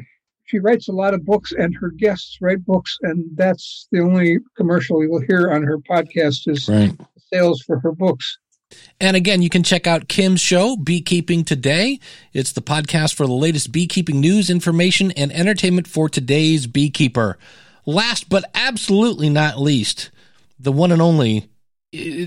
she 0.47 0.59
writes 0.59 0.89
a 0.89 0.93
lot 0.93 1.15
of 1.15 1.25
books, 1.25 1.53
and 1.53 1.75
her 1.81 1.91
guests 1.91 2.37
write 2.43 2.65
books, 2.67 2.99
and 3.01 3.25
that's 3.35 3.89
the 3.93 4.01
only 4.01 4.39
commercial 4.59 5.03
you 5.03 5.11
will 5.11 5.23
hear 5.27 5.51
on 5.51 5.63
her 5.63 5.79
podcast 5.79 6.47
is 6.49 6.69
Right. 6.69 6.93
sales 7.33 7.63
for 7.63 7.81
her 7.81 7.93
books. 7.93 8.39
And 9.01 9.17
again, 9.17 9.43
you 9.43 9.51
can 9.51 9.63
check 9.63 9.87
out 9.87 10.09
Kim's 10.09 10.41
show, 10.41 10.77
Beekeeping 10.77 11.45
Today. 11.45 11.99
It's 12.33 12.53
the 12.53 12.63
podcast 12.63 13.15
for 13.15 13.27
the 13.27 13.33
latest 13.33 13.73
beekeeping 13.73 14.21
news, 14.21 14.51
information, 14.51 15.11
and 15.13 15.33
entertainment 15.33 15.87
for 15.87 16.09
today's 16.09 16.67
beekeeper. 16.67 17.39
Last 17.87 18.29
but 18.29 18.45
absolutely 18.55 19.29
not 19.29 19.61
least, 19.61 20.11
the 20.59 20.73
one 20.73 20.93
and 20.93 21.03
only 21.03 21.49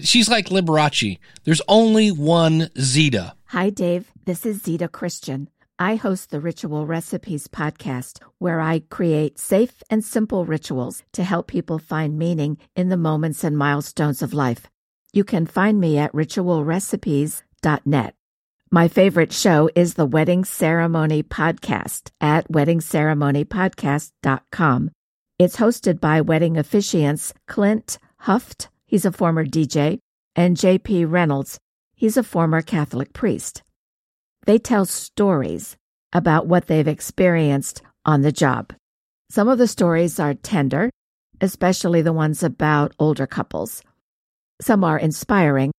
she's 0.04 0.30
like 0.30 0.48
Liberace. 0.48 1.20
There's 1.44 1.62
only 1.68 2.12
one 2.12 2.70
Zita. 2.80 3.34
Hi, 3.48 3.70
Dave. 3.70 4.12
This 4.26 4.46
is 4.46 4.62
Zita 4.62 4.88
Christian. 4.88 5.50
I 5.80 5.96
host 5.96 6.32
the 6.32 6.40
Ritual 6.40 6.88
Recipes 6.88 7.48
podcast, 7.48 8.20
where 8.40 8.60
I 8.60 8.80
create 8.90 9.38
safe 9.38 9.84
and 9.90 10.04
simple 10.04 10.46
rituals 10.46 11.04
to 11.14 11.24
help 11.24 11.48
people 11.48 11.78
find 11.78 12.18
meaning 12.18 12.58
in 12.76 12.90
the 12.90 12.98
moments 12.98 13.44
and 13.44 13.58
milestones 13.58 14.24
of 14.24 14.34
life. 14.34 14.68
You 15.18 15.24
can 15.24 15.48
find 15.48 15.80
me 15.80 15.98
at 15.98 16.14
ritualrecipes.net. 16.14 18.14
My 18.70 18.88
favorite 18.88 19.34
show 19.34 19.68
is 19.76 19.96
the 19.96 20.06
Wedding 20.06 20.46
Ceremony 20.46 21.24
Podcast 21.24 22.12
at 22.22 22.48
weddingceremonypodcast.com. 22.52 24.92
It's 25.40 25.56
hosted 25.56 26.00
by 26.00 26.22
wedding 26.22 26.54
officiants 26.54 27.34
Clint 27.48 27.98
Huft, 28.26 28.68
he's 28.86 29.06
a 29.06 29.12
former 29.12 29.44
DJ, 29.44 29.98
and 30.36 30.56
JP 30.56 31.10
Reynolds, 31.10 31.58
he's 31.96 32.18
a 32.18 32.22
former 32.22 32.62
Catholic 32.62 33.14
priest. 33.14 33.64
They 34.46 34.60
tell 34.60 34.86
stories 34.86 35.78
about 36.14 36.46
what 36.46 36.68
they've 36.68 36.88
experienced 36.88 37.82
on 38.06 38.22
the 38.22 38.32
job. 38.32 38.72
Some 39.32 39.48
of 39.48 39.58
the 39.58 39.68
stories 39.68 40.20
are 40.20 40.36
tender, 40.36 40.92
especially 41.42 42.04
the 42.04 42.14
ones 42.14 42.44
about 42.44 42.94
older 43.00 43.26
couples. 43.26 43.82
Some 44.62 44.84
are 44.84 44.98
inspiring, 44.98 45.72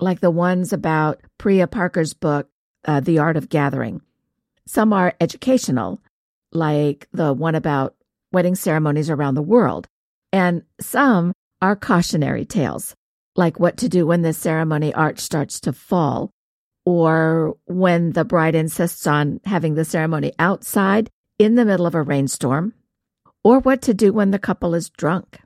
like 0.00 0.20
the 0.20 0.30
ones 0.30 0.72
about 0.72 1.20
Priya 1.38 1.66
Parker's 1.66 2.14
book, 2.14 2.48
uh, 2.84 3.00
The 3.00 3.18
Art 3.18 3.36
of 3.36 3.48
Gathering. 3.48 4.02
Some 4.66 4.92
are 4.92 5.14
educational, 5.20 6.00
like 6.52 7.08
the 7.12 7.32
one 7.32 7.54
about 7.54 7.94
wedding 8.32 8.54
ceremonies 8.54 9.10
around 9.10 9.34
the 9.34 9.42
world. 9.42 9.86
And 10.32 10.62
some 10.80 11.32
are 11.62 11.76
cautionary 11.76 12.44
tales, 12.44 12.94
like 13.36 13.60
what 13.60 13.76
to 13.78 13.88
do 13.88 14.06
when 14.06 14.22
the 14.22 14.32
ceremony 14.32 14.92
arch 14.92 15.20
starts 15.20 15.60
to 15.60 15.72
fall, 15.72 16.30
or 16.84 17.56
when 17.66 18.12
the 18.12 18.24
bride 18.24 18.54
insists 18.54 19.06
on 19.06 19.40
having 19.44 19.74
the 19.74 19.84
ceremony 19.84 20.32
outside 20.38 21.08
in 21.38 21.54
the 21.54 21.64
middle 21.64 21.86
of 21.86 21.94
a 21.94 22.02
rainstorm, 22.02 22.74
or 23.44 23.60
what 23.60 23.80
to 23.82 23.94
do 23.94 24.12
when 24.12 24.32
the 24.32 24.38
couple 24.38 24.74
is 24.74 24.90
drunk. 24.90 25.40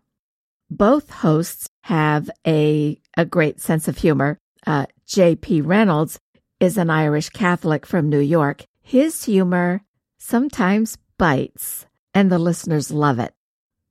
Both 0.71 1.11
hosts 1.11 1.69
have 1.89 2.29
a, 2.47 3.01
a 3.17 3.25
great 3.25 3.63
sense 3.63 3.89
of 3.89 3.97
humor. 3.97 4.39
Uh, 4.67 4.85
J.P. 5.07 5.63
Reynolds 5.63 6.19
is 6.61 6.77
an 6.77 6.91
Irish 6.91 7.31
Catholic 7.31 7.87
from 7.87 8.11
New 8.11 8.21
York. 8.21 8.67
His 8.83 9.25
humor 9.25 9.81
sometimes 10.19 10.99
bites, 11.17 11.87
and 12.13 12.31
the 12.31 12.39
listeners 12.39 12.91
love 12.91 13.19
it. 13.19 13.33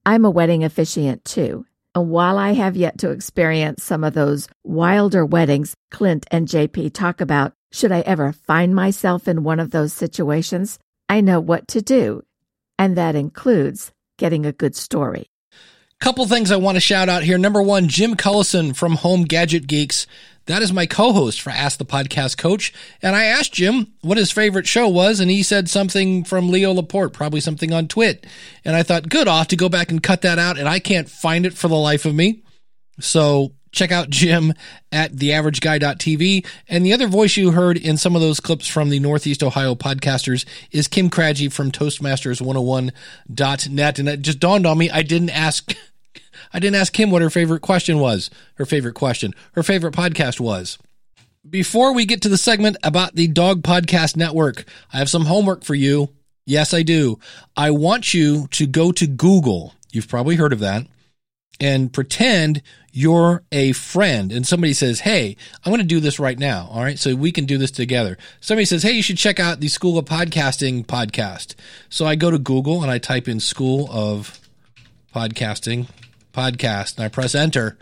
I'm 0.05 0.25
a 0.25 0.29
wedding 0.29 0.63
officiant 0.63 1.25
too. 1.25 1.65
And 1.95 2.11
while 2.11 2.37
I 2.37 2.51
have 2.51 2.77
yet 2.77 2.99
to 2.99 3.09
experience 3.09 3.83
some 3.83 4.03
of 4.03 4.13
those 4.13 4.47
wilder 4.63 5.25
weddings 5.25 5.73
Clint 5.89 6.27
and 6.29 6.47
JP 6.47 6.93
talk 6.93 7.19
about, 7.19 7.53
should 7.71 7.91
I 7.91 8.01
ever 8.01 8.31
find 8.31 8.75
myself 8.75 9.27
in 9.27 9.43
one 9.43 9.59
of 9.59 9.71
those 9.71 9.91
situations, 9.91 10.77
I 11.09 11.21
know 11.21 11.39
what 11.39 11.67
to 11.69 11.81
do. 11.81 12.21
And 12.77 12.95
that 12.95 13.15
includes 13.15 13.91
getting 14.19 14.45
a 14.45 14.51
good 14.51 14.75
story. 14.75 15.31
Couple 15.99 16.27
things 16.27 16.51
I 16.51 16.57
want 16.57 16.75
to 16.75 16.81
shout 16.81 17.09
out 17.09 17.23
here. 17.23 17.39
Number 17.39 17.61
one, 17.61 17.87
Jim 17.87 18.15
Collison 18.15 18.75
from 18.75 18.93
Home 18.97 19.23
Gadget 19.23 19.65
Geeks. 19.65 20.05
That 20.45 20.61
is 20.61 20.71
my 20.71 20.85
co-host 20.85 21.41
for 21.41 21.49
Ask 21.49 21.79
the 21.79 21.85
Podcast 21.85 22.37
Coach. 22.37 22.71
And 23.01 23.15
I 23.15 23.25
asked 23.25 23.53
Jim 23.53 23.93
what 24.01 24.17
his 24.17 24.31
favorite 24.31 24.67
show 24.67 24.87
was, 24.87 25.19
and 25.19 25.29
he 25.29 25.41
said 25.41 25.69
something 25.69 26.23
from 26.23 26.49
Leo 26.49 26.71
Laporte, 26.71 27.13
probably 27.13 27.41
something 27.41 27.73
on 27.73 27.87
Twit. 27.87 28.27
And 28.63 28.75
I 28.75 28.83
thought, 28.83 29.09
good, 29.09 29.27
have 29.27 29.47
to 29.49 29.55
go 29.55 29.69
back 29.69 29.89
and 29.89 30.01
cut 30.01 30.21
that 30.21 30.37
out, 30.39 30.59
and 30.59 30.69
I 30.69 30.79
can't 30.79 31.09
find 31.09 31.45
it 31.47 31.53
for 31.53 31.67
the 31.67 31.75
life 31.75 32.05
of 32.05 32.13
me. 32.13 32.43
So 32.99 33.53
check 33.77 33.91
out 33.91 34.09
Jim 34.09 34.53
at 34.91 35.11
theaverageguy.tv. 35.13 36.43
And 36.67 36.83
the 36.85 36.91
other 36.93 37.07
voice 37.07 37.37
you 37.37 37.51
heard 37.51 37.77
in 37.77 37.97
some 37.97 38.15
of 38.15 38.21
those 38.21 38.39
clips 38.39 38.65
from 38.67 38.89
the 38.89 38.99
Northeast 38.99 39.43
Ohio 39.43 39.75
podcasters 39.75 40.43
is 40.71 40.87
Kim 40.87 41.11
Craggy 41.11 41.49
from 41.49 41.71
Toastmasters101.net. 41.71 43.99
And 43.99 44.09
it 44.09 44.23
just 44.23 44.39
dawned 44.39 44.65
on 44.65 44.75
me, 44.77 44.89
I 44.89 45.03
didn't 45.03 45.29
ask, 45.29 45.75
I 46.53 46.59
didn't 46.59 46.77
ask 46.77 46.91
Kim 46.91 47.11
what 47.11 47.21
her 47.21 47.29
favorite 47.29 47.61
question 47.61 47.99
was, 47.99 48.31
her 48.55 48.65
favorite 48.65 48.95
question, 48.95 49.35
her 49.53 49.63
favorite 49.63 49.93
podcast 49.93 50.39
was. 50.39 50.79
Before 51.47 51.93
we 51.93 52.05
get 52.05 52.23
to 52.23 52.29
the 52.29 52.37
segment 52.37 52.77
about 52.83 53.15
the 53.15 53.27
Dog 53.27 53.61
Podcast 53.63 54.17
Network, 54.17 54.65
I 54.91 54.97
have 54.97 55.09
some 55.09 55.25
homework 55.25 55.63
for 55.63 55.75
you. 55.75 56.09
Yes, 56.45 56.73
I 56.73 56.81
do. 56.81 57.19
I 57.55 57.71
want 57.71 58.13
you 58.13 58.47
to 58.47 58.67
go 58.67 58.91
to 58.91 59.07
Google. 59.07 59.73
You've 59.93 60.09
probably 60.09 60.35
heard 60.35 60.51
of 60.51 60.59
that 60.59 60.87
and 61.59 61.91
pretend 61.91 62.61
you're 62.91 63.43
a 63.51 63.71
friend 63.73 64.31
and 64.31 64.45
somebody 64.47 64.73
says, 64.73 65.01
Hey, 65.01 65.37
I'm 65.63 65.71
going 65.71 65.81
to 65.81 65.87
do 65.87 65.99
this 65.99 66.19
right 66.19 66.37
now. 66.37 66.67
All 66.71 66.81
right. 66.81 66.97
So 66.97 67.15
we 67.15 67.31
can 67.31 67.45
do 67.45 67.57
this 67.57 67.71
together. 67.71 68.17
Somebody 68.41 68.65
says, 68.65 68.83
Hey, 68.83 68.93
you 68.93 69.03
should 69.03 69.17
check 69.17 69.39
out 69.39 69.59
the 69.59 69.67
School 69.67 69.97
of 69.97 70.05
Podcasting 70.05 70.85
podcast. 70.85 71.55
So 71.89 72.05
I 72.05 72.15
go 72.15 72.31
to 72.31 72.39
Google 72.39 72.81
and 72.81 72.91
I 72.91 72.97
type 72.97 73.27
in 73.27 73.39
School 73.39 73.87
of 73.91 74.39
Podcasting 75.13 75.87
podcast 76.33 76.97
and 76.97 77.05
I 77.05 77.09
press 77.09 77.35
enter. 77.35 77.77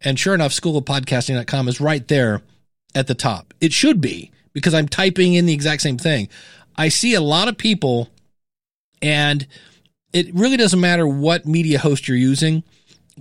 And 0.00 0.18
sure 0.18 0.34
enough, 0.34 0.52
schoolofpodcasting.com 0.52 1.68
is 1.68 1.80
right 1.80 2.06
there 2.08 2.42
at 2.94 3.06
the 3.06 3.14
top. 3.14 3.54
It 3.60 3.72
should 3.72 4.00
be 4.00 4.30
because 4.52 4.74
I'm 4.74 4.88
typing 4.88 5.34
in 5.34 5.46
the 5.46 5.54
exact 5.54 5.82
same 5.82 5.98
thing. 5.98 6.28
I 6.76 6.88
see 6.88 7.14
a 7.14 7.20
lot 7.20 7.48
of 7.48 7.56
people 7.56 8.08
and 9.00 9.46
it 10.12 10.32
really 10.34 10.56
doesn't 10.56 10.80
matter 10.80 11.06
what 11.06 11.46
media 11.46 11.78
host 11.78 12.06
you're 12.06 12.16
using 12.16 12.62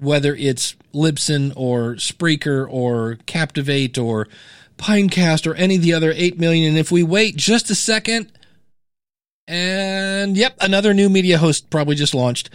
whether 0.02 0.34
it's 0.34 0.76
Libsyn 0.96 1.54
or 1.56 1.94
Spreaker 1.96 2.66
or 2.68 3.20
Captivate 3.28 4.00
or 4.00 4.28
Pinecast 4.78 5.46
or 5.46 5.54
any 5.54 5.76
of 5.76 5.84
the 5.84 5.94
other 5.94 6.12
8 6.16 6.40
million. 6.40 6.70
And 6.70 6.78
if 6.78 6.92
we 6.92 7.04
wait 7.04 7.36
just 7.36 7.70
a 7.70 7.76
second, 7.76 8.32
and 9.48 10.36
yep, 10.36 10.58
another 10.60 10.96
new 10.96 11.08
media 11.08 11.38
host 11.38 11.70
probably 11.70 11.96
just 11.96 12.16
launched. 12.16 12.50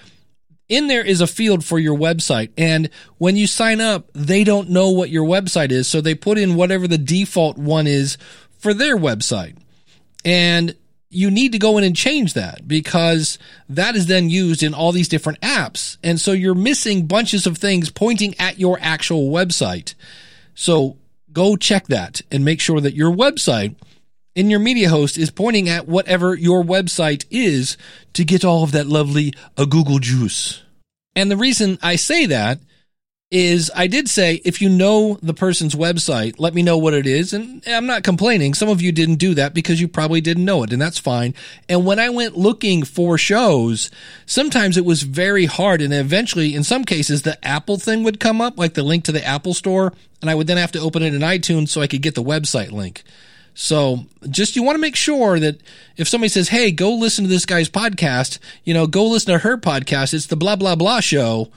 In 0.68 0.88
there 0.88 1.04
is 1.04 1.20
a 1.20 1.26
field 1.28 1.64
for 1.64 1.78
your 1.78 1.96
website. 1.96 2.50
And 2.58 2.90
when 3.18 3.36
you 3.36 3.46
sign 3.46 3.80
up, 3.80 4.10
they 4.12 4.42
don't 4.42 4.70
know 4.70 4.90
what 4.90 5.10
your 5.10 5.24
website 5.24 5.70
is. 5.70 5.86
So 5.86 6.00
they 6.00 6.16
put 6.16 6.38
in 6.38 6.56
whatever 6.56 6.88
the 6.88 6.98
default 6.98 7.56
one 7.58 7.86
is 7.86 8.18
for 8.58 8.74
their 8.74 8.96
website. 8.96 9.56
And 10.24 10.74
you 11.16 11.30
need 11.30 11.52
to 11.52 11.58
go 11.58 11.78
in 11.78 11.84
and 11.84 11.96
change 11.96 12.34
that 12.34 12.68
because 12.68 13.38
that 13.68 13.96
is 13.96 14.06
then 14.06 14.28
used 14.28 14.62
in 14.62 14.74
all 14.74 14.92
these 14.92 15.08
different 15.08 15.40
apps. 15.40 15.96
And 16.02 16.20
so 16.20 16.32
you're 16.32 16.54
missing 16.54 17.06
bunches 17.06 17.46
of 17.46 17.56
things 17.56 17.90
pointing 17.90 18.34
at 18.38 18.58
your 18.58 18.78
actual 18.82 19.30
website. 19.30 19.94
So 20.54 20.98
go 21.32 21.56
check 21.56 21.86
that 21.86 22.20
and 22.30 22.44
make 22.44 22.60
sure 22.60 22.80
that 22.80 22.94
your 22.94 23.10
website 23.10 23.74
in 24.34 24.50
your 24.50 24.60
media 24.60 24.90
host 24.90 25.16
is 25.16 25.30
pointing 25.30 25.70
at 25.70 25.88
whatever 25.88 26.34
your 26.34 26.62
website 26.62 27.24
is 27.30 27.78
to 28.12 28.22
get 28.22 28.44
all 28.44 28.62
of 28.62 28.72
that 28.72 28.86
lovely 28.86 29.32
a 29.56 29.62
uh, 29.62 29.64
Google 29.64 29.98
juice. 29.98 30.62
And 31.14 31.30
the 31.30 31.36
reason 31.36 31.78
I 31.82 31.96
say 31.96 32.26
that 32.26 32.60
is 33.30 33.72
I 33.74 33.88
did 33.88 34.08
say 34.08 34.40
if 34.44 34.62
you 34.62 34.68
know 34.68 35.18
the 35.20 35.34
person's 35.34 35.74
website, 35.74 36.36
let 36.38 36.54
me 36.54 36.62
know 36.62 36.78
what 36.78 36.94
it 36.94 37.06
is. 37.06 37.32
And 37.32 37.60
I'm 37.66 37.86
not 37.86 38.04
complaining. 38.04 38.54
Some 38.54 38.68
of 38.68 38.80
you 38.80 38.92
didn't 38.92 39.16
do 39.16 39.34
that 39.34 39.52
because 39.52 39.80
you 39.80 39.88
probably 39.88 40.20
didn't 40.20 40.44
know 40.44 40.62
it, 40.62 40.72
and 40.72 40.80
that's 40.80 40.98
fine. 40.98 41.34
And 41.68 41.84
when 41.84 41.98
I 41.98 42.08
went 42.08 42.36
looking 42.36 42.84
for 42.84 43.18
shows, 43.18 43.90
sometimes 44.26 44.76
it 44.76 44.84
was 44.84 45.02
very 45.02 45.46
hard. 45.46 45.82
And 45.82 45.92
eventually, 45.92 46.54
in 46.54 46.62
some 46.62 46.84
cases, 46.84 47.22
the 47.22 47.44
Apple 47.44 47.78
thing 47.78 48.04
would 48.04 48.20
come 48.20 48.40
up, 48.40 48.58
like 48.58 48.74
the 48.74 48.84
link 48.84 49.04
to 49.04 49.12
the 49.12 49.24
Apple 49.24 49.54
store, 49.54 49.92
and 50.20 50.30
I 50.30 50.34
would 50.34 50.46
then 50.46 50.56
have 50.56 50.72
to 50.72 50.80
open 50.80 51.02
it 51.02 51.14
in 51.14 51.22
iTunes 51.22 51.70
so 51.70 51.80
I 51.80 51.88
could 51.88 52.02
get 52.02 52.14
the 52.14 52.22
website 52.22 52.70
link. 52.70 53.02
So 53.54 54.04
just 54.28 54.54
you 54.54 54.62
want 54.62 54.76
to 54.76 54.80
make 54.80 54.96
sure 54.96 55.40
that 55.40 55.60
if 55.96 56.06
somebody 56.06 56.28
says, 56.28 56.50
Hey, 56.50 56.70
go 56.70 56.92
listen 56.92 57.24
to 57.24 57.30
this 57.30 57.46
guy's 57.46 57.70
podcast, 57.70 58.38
you 58.64 58.74
know, 58.74 58.86
go 58.86 59.06
listen 59.06 59.32
to 59.32 59.38
her 59.38 59.56
podcast. 59.56 60.12
It's 60.12 60.26
the 60.26 60.36
blah, 60.36 60.56
blah, 60.56 60.76
blah 60.76 61.00
show 61.00 61.50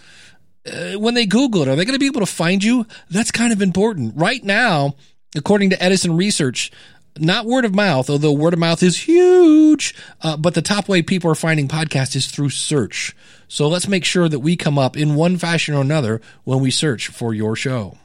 uh, 0.66 0.94
when 0.94 1.14
they 1.14 1.26
Google 1.26 1.62
it, 1.62 1.68
are 1.68 1.76
they 1.76 1.86
going 1.86 1.96
to 1.96 2.00
be 2.00 2.08
able 2.08 2.22
to 2.22 2.26
find 2.26 2.64
you? 2.64 2.86
That's 3.10 3.32
kind 3.32 3.54
of 3.54 3.62
important. 3.62 4.14
Right 4.16 4.44
now, 4.44 4.96
according 5.36 5.70
to 5.72 5.84
Edison 5.84 6.18
Research, 6.18 6.72
not 7.18 7.46
word 7.46 7.66
of 7.66 7.76
mouth, 7.76 8.10
although 8.10 8.32
word 8.32 8.54
of 8.54 8.60
mouth 8.60 8.82
is 8.84 9.08
huge, 9.08 9.96
uh, 10.22 10.38
but 10.38 10.54
the 10.54 10.62
top 10.62 10.88
way 10.88 11.02
people 11.02 11.30
are 11.32 11.36
finding 11.36 11.68
podcasts 11.68 12.16
is 12.16 12.28
through 12.28 12.50
search. 12.50 13.16
So 13.48 13.68
let's 13.68 13.88
make 13.88 14.06
sure 14.06 14.30
that 14.30 14.40
we 14.40 14.56
come 14.56 14.78
up 14.78 14.96
in 14.96 15.16
one 15.16 15.38
fashion 15.38 15.76
or 15.76 15.82
another 15.82 16.22
when 16.44 16.60
we 16.60 16.72
search 16.72 17.08
for 17.08 17.34
your 17.34 17.56
show. 17.56 17.98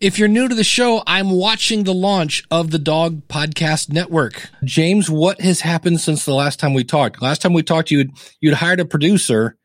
If 0.00 0.16
you're 0.16 0.28
new 0.28 0.46
to 0.46 0.54
the 0.54 0.62
show, 0.62 1.02
I'm 1.08 1.30
watching 1.30 1.82
the 1.82 1.92
launch 1.92 2.44
of 2.52 2.70
the 2.70 2.78
Dog 2.78 3.26
Podcast 3.26 3.92
Network. 3.92 4.48
James, 4.62 5.10
what 5.10 5.40
has 5.40 5.62
happened 5.62 6.00
since 6.00 6.24
the 6.24 6.34
last 6.34 6.60
time 6.60 6.72
we 6.72 6.84
talked? 6.84 7.20
Last 7.20 7.42
time 7.42 7.52
we 7.52 7.64
talked, 7.64 7.90
you'd 7.90 8.12
you'd 8.40 8.54
hired 8.54 8.78
a 8.78 8.84
producer 8.84 9.56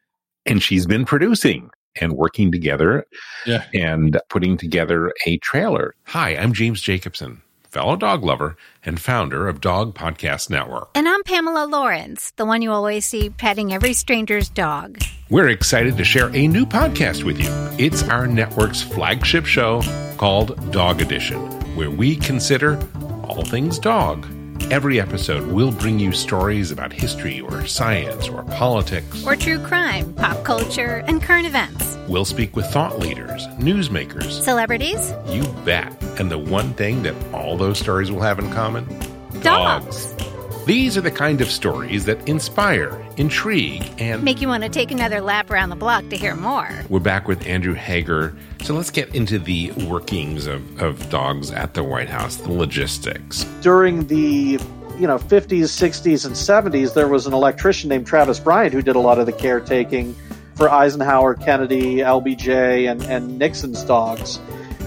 and 0.45 0.61
she's 0.61 0.85
been 0.85 1.05
producing 1.05 1.69
and 1.99 2.13
working 2.13 2.51
together 2.51 3.05
yeah. 3.45 3.65
and 3.73 4.19
putting 4.29 4.57
together 4.57 5.13
a 5.25 5.37
trailer. 5.37 5.93
Hi, 6.07 6.31
I'm 6.31 6.53
James 6.53 6.81
Jacobson, 6.81 7.41
fellow 7.69 7.95
dog 7.95 8.23
lover 8.23 8.55
and 8.83 8.99
founder 8.99 9.47
of 9.47 9.61
Dog 9.61 9.95
Podcast 9.95 10.49
Network. 10.49 10.89
And 10.95 11.07
I'm 11.07 11.23
Pamela 11.23 11.65
Lawrence, 11.65 12.31
the 12.31 12.45
one 12.45 12.61
you 12.61 12.71
always 12.71 13.05
see 13.05 13.29
petting 13.29 13.73
every 13.73 13.93
stranger's 13.93 14.49
dog. 14.49 14.99
We're 15.29 15.49
excited 15.49 15.97
to 15.97 16.03
share 16.03 16.29
a 16.35 16.47
new 16.47 16.65
podcast 16.65 17.23
with 17.23 17.39
you. 17.39 17.49
It's 17.83 18.03
our 18.03 18.27
network's 18.27 18.81
flagship 18.81 19.45
show 19.45 19.81
called 20.17 20.71
Dog 20.71 21.01
Edition, 21.01 21.39
where 21.75 21.91
we 21.91 22.15
consider 22.15 22.77
all 23.23 23.43
things 23.43 23.79
dog. 23.79 24.27
Every 24.71 24.99
episode, 24.99 25.47
we'll 25.47 25.71
bring 25.71 25.99
you 25.99 26.11
stories 26.11 26.71
about 26.71 26.91
history 26.91 27.41
or 27.41 27.65
science 27.65 28.27
or 28.27 28.43
politics. 28.43 29.25
Or 29.25 29.35
true 29.35 29.59
crime, 29.59 30.13
pop 30.13 30.43
culture, 30.43 31.03
and 31.07 31.21
current 31.21 31.45
events. 31.45 31.97
We'll 32.07 32.25
speak 32.25 32.55
with 32.55 32.65
thought 32.67 32.99
leaders, 32.99 33.47
newsmakers, 33.59 34.41
Celebrities? 34.41 35.13
You 35.27 35.43
bet. 35.65 35.91
And 36.19 36.29
the 36.29 36.37
one 36.37 36.73
thing 36.73 37.03
that 37.03 37.15
all 37.33 37.57
those 37.57 37.79
stories 37.79 38.11
will 38.11 38.21
have 38.21 38.39
in 38.39 38.51
common? 38.51 38.85
Dogs. 39.41 40.12
These 40.65 40.95
are 40.97 41.01
the 41.01 41.11
kind 41.11 41.41
of 41.41 41.49
stories 41.51 42.05
that 42.05 42.29
inspire, 42.29 43.05
intrigue, 43.17 43.83
and 43.97 44.23
Make 44.23 44.39
you 44.39 44.47
want 44.47 44.63
to 44.63 44.69
take 44.69 44.91
another 44.91 45.19
lap 45.19 45.51
around 45.51 45.71
the 45.71 45.75
block 45.75 46.07
to 46.07 46.15
hear 46.15 46.35
more. 46.37 46.69
we're 46.87 47.01
back 47.01 47.27
with 47.27 47.45
Andrew 47.45 47.73
Hager. 47.73 48.33
So 48.61 48.73
let's 48.73 48.89
get 48.89 49.13
into 49.13 49.39
the 49.39 49.73
workings 49.89 50.47
of, 50.47 50.81
of 50.81 51.09
dogs 51.09 51.51
at 51.51 51.73
the 51.73 51.83
White 51.83 52.07
House, 52.07 52.37
the 52.37 52.53
logistics. 52.53 53.43
during 53.61 54.07
the 54.07 54.57
you 54.97 55.07
know 55.07 55.17
50s 55.17 55.63
60s 55.63 56.25
and 56.25 56.35
70s 56.35 56.93
there 56.93 57.07
was 57.07 57.25
an 57.27 57.33
electrician 57.33 57.89
named 57.89 58.07
traphes 58.07 58.41
bryant 58.41 58.73
who 58.73 58.81
did 58.83 58.95
a 58.95 58.99
lot 58.99 59.17
of 59.17 59.25
the 59.25 59.33
caretaking 59.33 60.15
for 60.55 60.69
eisenhower 60.69 61.33
kennedy 61.33 61.95
lbj 61.95 62.89
and, 62.91 63.01
and 63.05 63.39
nixon's 63.39 63.83
dogs 63.83 64.39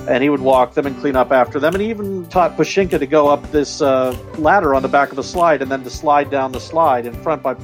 and 0.08 0.22
he 0.22 0.28
would 0.30 0.40
walk 0.40 0.74
them 0.74 0.86
and 0.86 0.96
clean 1.00 1.16
up 1.16 1.32
after 1.32 1.58
them 1.58 1.74
and 1.74 1.82
he 1.82 1.90
even 1.90 2.26
taught 2.28 2.56
pushinka 2.56 2.98
to 2.98 3.06
go 3.06 3.28
up 3.28 3.50
this 3.50 3.80
uh, 3.82 4.16
ladder 4.38 4.74
on 4.74 4.82
the 4.82 4.88
back 4.88 5.12
of 5.12 5.18
a 5.18 5.22
slide 5.22 5.62
and 5.62 5.70
then 5.70 5.82
to 5.82 5.90
slide 5.90 6.30
down 6.30 6.52
the 6.52 6.60
slide 6.60 7.06
in 7.06 7.12
front 7.22 7.42
by 7.42 7.54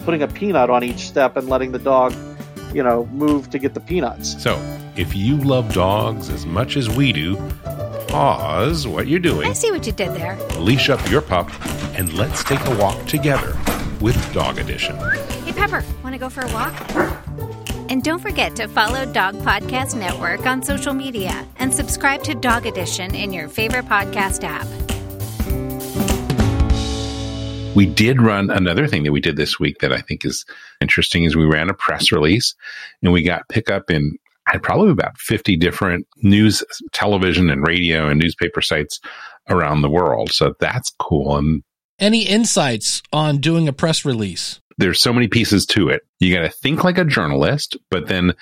putting 0.00 0.22
a 0.22 0.28
peanut 0.28 0.68
on 0.70 0.82
each 0.82 1.00
step 1.00 1.36
and 1.36 1.48
letting 1.48 1.72
the 1.72 1.78
dog 1.78 2.12
you 2.74 2.82
know 2.82 3.06
move 3.06 3.50
to 3.50 3.58
get 3.58 3.74
the 3.74 3.80
peanuts 3.80 4.42
So 4.42 4.56
if 4.96 5.14
you 5.14 5.36
love 5.38 5.72
dogs 5.72 6.28
as 6.28 6.44
much 6.44 6.76
as 6.76 6.88
we 6.88 7.12
do, 7.12 7.36
pause 8.08 8.86
what 8.86 9.06
you're 9.06 9.20
doing, 9.20 9.48
I 9.48 9.52
see 9.54 9.70
what 9.70 9.86
you 9.86 9.92
did 9.92 10.12
there. 10.14 10.36
leash 10.58 10.90
up 10.90 11.00
your 11.10 11.22
pup, 11.22 11.48
and 11.96 12.12
let's 12.12 12.44
take 12.44 12.60
a 12.66 12.76
walk 12.76 13.06
together 13.06 13.56
with 14.00 14.16
Dog 14.34 14.58
Edition. 14.58 14.96
Hey, 15.44 15.52
Pepper, 15.52 15.82
want 16.02 16.14
to 16.14 16.18
go 16.18 16.28
for 16.28 16.42
a 16.42 16.52
walk? 16.52 17.31
And 17.88 18.02
don't 18.02 18.20
forget 18.20 18.56
to 18.56 18.68
follow 18.68 19.04
Dog 19.04 19.34
Podcast 19.36 19.98
Network 19.98 20.46
on 20.46 20.62
social 20.62 20.94
media 20.94 21.46
and 21.56 21.72
subscribe 21.72 22.22
to 22.24 22.34
Dog 22.34 22.66
Edition 22.66 23.14
in 23.14 23.32
your 23.32 23.48
favorite 23.48 23.86
podcast 23.86 24.44
app. 24.44 24.66
We 27.74 27.86
did 27.86 28.20
run 28.20 28.50
another 28.50 28.86
thing 28.86 29.02
that 29.04 29.12
we 29.12 29.20
did 29.20 29.36
this 29.36 29.58
week 29.58 29.78
that 29.78 29.92
I 29.92 30.00
think 30.00 30.24
is 30.24 30.44
interesting 30.80 31.24
is 31.24 31.34
we 31.34 31.46
ran 31.46 31.70
a 31.70 31.74
press 31.74 32.12
release 32.12 32.54
and 33.02 33.12
we 33.12 33.22
got 33.22 33.48
pickup 33.48 33.90
in 33.90 34.18
had 34.46 34.62
probably 34.62 34.90
about 34.90 35.16
50 35.18 35.56
different 35.56 36.06
news, 36.16 36.62
television 36.92 37.48
and 37.50 37.66
radio 37.66 38.08
and 38.08 38.20
newspaper 38.20 38.60
sites 38.60 39.00
around 39.48 39.82
the 39.82 39.90
world. 39.90 40.32
So 40.32 40.54
that's 40.60 40.92
cool. 40.98 41.36
And 41.36 41.62
Any 41.98 42.26
insights 42.26 43.02
on 43.12 43.38
doing 43.38 43.68
a 43.68 43.72
press 43.72 44.04
release? 44.04 44.60
There's 44.82 45.00
so 45.00 45.12
many 45.12 45.28
pieces 45.28 45.64
to 45.64 45.88
it. 45.88 46.02
You 46.18 46.34
got 46.34 46.42
to 46.42 46.50
think 46.50 46.82
like 46.82 46.98
a 46.98 47.04
journalist, 47.04 47.76
but 47.88 48.08
then 48.08 48.34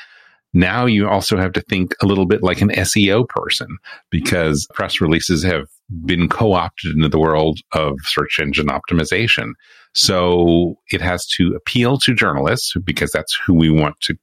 now 0.54 0.86
you 0.86 1.06
also 1.06 1.36
have 1.36 1.52
to 1.52 1.60
think 1.60 1.94
a 2.02 2.06
little 2.06 2.26
bit 2.26 2.42
like 2.42 2.62
an 2.62 2.70
SEO 2.70 3.28
person 3.28 3.68
because 4.10 4.66
press 4.72 5.00
releases 5.00 5.42
have 5.44 5.66
been 6.06 6.28
co-opted 6.28 6.96
into 6.96 7.10
the 7.10 7.18
world 7.18 7.60
of 7.72 7.98
search 8.04 8.40
engine 8.40 8.68
optimization. 8.68 9.52
So 9.94 10.76
it 10.90 11.02
has 11.02 11.26
to 11.36 11.54
appeal 11.54 11.98
to 11.98 12.14
journalists 12.14 12.72
because 12.82 13.12
that's 13.12 13.38
who 13.46 13.54
we 13.54 13.70
want 13.70 14.00
to 14.02 14.16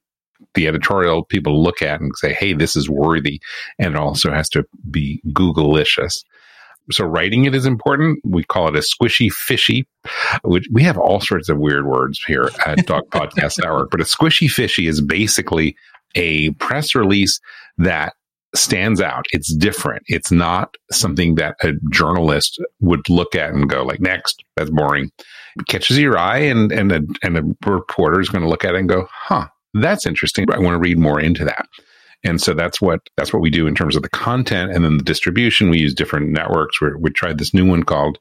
the 0.54 0.66
editorial 0.68 1.24
people 1.24 1.62
look 1.62 1.82
at 1.82 2.00
and 2.00 2.12
say, 2.16 2.32
Hey, 2.32 2.52
this 2.52 2.76
is 2.76 2.88
worthy. 2.88 3.40
And 3.78 3.94
it 3.94 4.00
also 4.00 4.32
has 4.32 4.48
to 4.50 4.64
be 4.90 5.20
Googleicious. 5.32 6.22
So 6.90 7.04
writing 7.04 7.44
it 7.44 7.54
is 7.54 7.66
important. 7.66 8.20
We 8.24 8.44
call 8.44 8.68
it 8.68 8.76
a 8.76 8.80
squishy 8.80 9.30
fishy, 9.30 9.86
which 10.42 10.66
we 10.72 10.82
have 10.82 10.98
all 10.98 11.20
sorts 11.20 11.48
of 11.48 11.58
weird 11.58 11.86
words 11.86 12.22
here 12.26 12.50
at 12.66 12.86
Dog 12.86 13.10
Podcast 13.10 13.62
Network, 13.62 13.90
but 13.90 14.00
a 14.00 14.04
squishy 14.04 14.50
fishy 14.50 14.86
is 14.86 15.00
basically 15.00 15.76
a 16.14 16.50
press 16.52 16.94
release 16.94 17.40
that 17.76 18.14
stands 18.54 19.00
out. 19.00 19.26
It's 19.32 19.54
different. 19.54 20.02
It's 20.06 20.32
not 20.32 20.74
something 20.90 21.34
that 21.34 21.56
a 21.62 21.72
journalist 21.90 22.60
would 22.80 23.08
look 23.08 23.34
at 23.34 23.52
and 23.52 23.68
go 23.68 23.84
like, 23.84 24.00
next, 24.00 24.42
that's 24.56 24.70
boring. 24.70 25.10
It 25.58 25.66
catches 25.66 25.98
your 25.98 26.16
eye 26.16 26.38
and, 26.38 26.72
and 26.72 26.92
a, 26.92 27.02
and 27.22 27.36
a 27.36 27.70
reporter 27.70 28.20
is 28.20 28.28
going 28.28 28.42
to 28.42 28.48
look 28.48 28.64
at 28.64 28.74
it 28.74 28.78
and 28.78 28.88
go, 28.88 29.06
huh, 29.12 29.48
that's 29.74 30.06
interesting. 30.06 30.46
I 30.50 30.58
want 30.58 30.74
to 30.74 30.80
read 30.80 30.98
more 30.98 31.20
into 31.20 31.44
that. 31.44 31.66
And 32.24 32.40
so 32.40 32.52
that's 32.52 32.80
what 32.80 33.00
that's 33.16 33.32
what 33.32 33.42
we 33.42 33.50
do 33.50 33.66
in 33.66 33.74
terms 33.74 33.96
of 33.96 34.02
the 34.02 34.08
content 34.08 34.72
and 34.72 34.84
then 34.84 34.98
the 34.98 35.04
distribution. 35.04 35.70
We 35.70 35.78
use 35.78 35.94
different 35.94 36.30
networks. 36.30 36.80
we 36.80 36.88
we 36.98 37.10
tried 37.10 37.38
this 37.38 37.54
new 37.54 37.64
one 37.64 37.84
called 37.84 38.18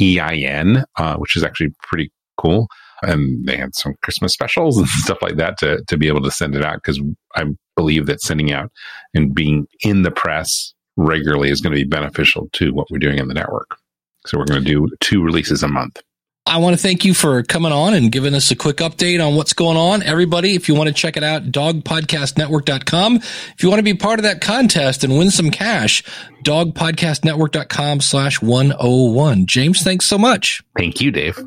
EIN, 0.00 0.84
uh, 0.98 1.16
which 1.16 1.36
is 1.36 1.42
actually 1.42 1.72
pretty 1.82 2.10
cool. 2.36 2.68
And 3.02 3.46
they 3.46 3.56
had 3.56 3.74
some 3.74 3.94
Christmas 4.02 4.32
specials 4.32 4.78
and 4.78 4.86
stuff 4.88 5.18
like 5.22 5.36
that 5.36 5.58
to 5.58 5.82
to 5.88 5.96
be 5.96 6.08
able 6.08 6.22
to 6.22 6.30
send 6.30 6.54
it 6.54 6.64
out 6.64 6.76
because 6.76 7.00
I 7.34 7.44
believe 7.74 8.06
that 8.06 8.20
sending 8.20 8.52
out 8.52 8.70
and 9.14 9.34
being 9.34 9.66
in 9.80 10.02
the 10.02 10.10
press 10.10 10.74
regularly 10.96 11.48
is 11.50 11.60
going 11.62 11.74
to 11.74 11.82
be 11.82 11.88
beneficial 11.88 12.48
to 12.52 12.72
what 12.74 12.86
we're 12.90 12.98
doing 12.98 13.18
in 13.18 13.28
the 13.28 13.34
network. 13.34 13.78
So 14.26 14.38
we're 14.38 14.44
going 14.44 14.62
to 14.62 14.70
do 14.70 14.88
two 15.00 15.22
releases 15.22 15.62
a 15.62 15.68
month. 15.68 16.00
I 16.44 16.58
want 16.58 16.74
to 16.74 16.82
thank 16.82 17.04
you 17.04 17.14
for 17.14 17.42
coming 17.44 17.70
on 17.70 17.94
and 17.94 18.10
giving 18.10 18.34
us 18.34 18.50
a 18.50 18.56
quick 18.56 18.78
update 18.78 19.24
on 19.24 19.36
what's 19.36 19.52
going 19.52 19.76
on. 19.76 20.02
Everybody, 20.02 20.54
if 20.54 20.68
you 20.68 20.74
want 20.74 20.88
to 20.88 20.94
check 20.94 21.16
it 21.16 21.22
out, 21.22 21.44
dogpodcastnetwork.com. 21.44 23.16
If 23.16 23.62
you 23.62 23.68
want 23.68 23.78
to 23.78 23.84
be 23.84 23.94
part 23.94 24.18
of 24.18 24.24
that 24.24 24.40
contest 24.40 25.04
and 25.04 25.16
win 25.16 25.30
some 25.30 25.52
cash, 25.52 26.02
dogpodcastnetwork.com 26.42 28.00
slash 28.00 28.42
101. 28.42 29.46
James, 29.46 29.82
thanks 29.82 30.04
so 30.04 30.18
much. 30.18 30.62
Thank 30.76 31.00
you, 31.00 31.12
Dave. 31.12 31.38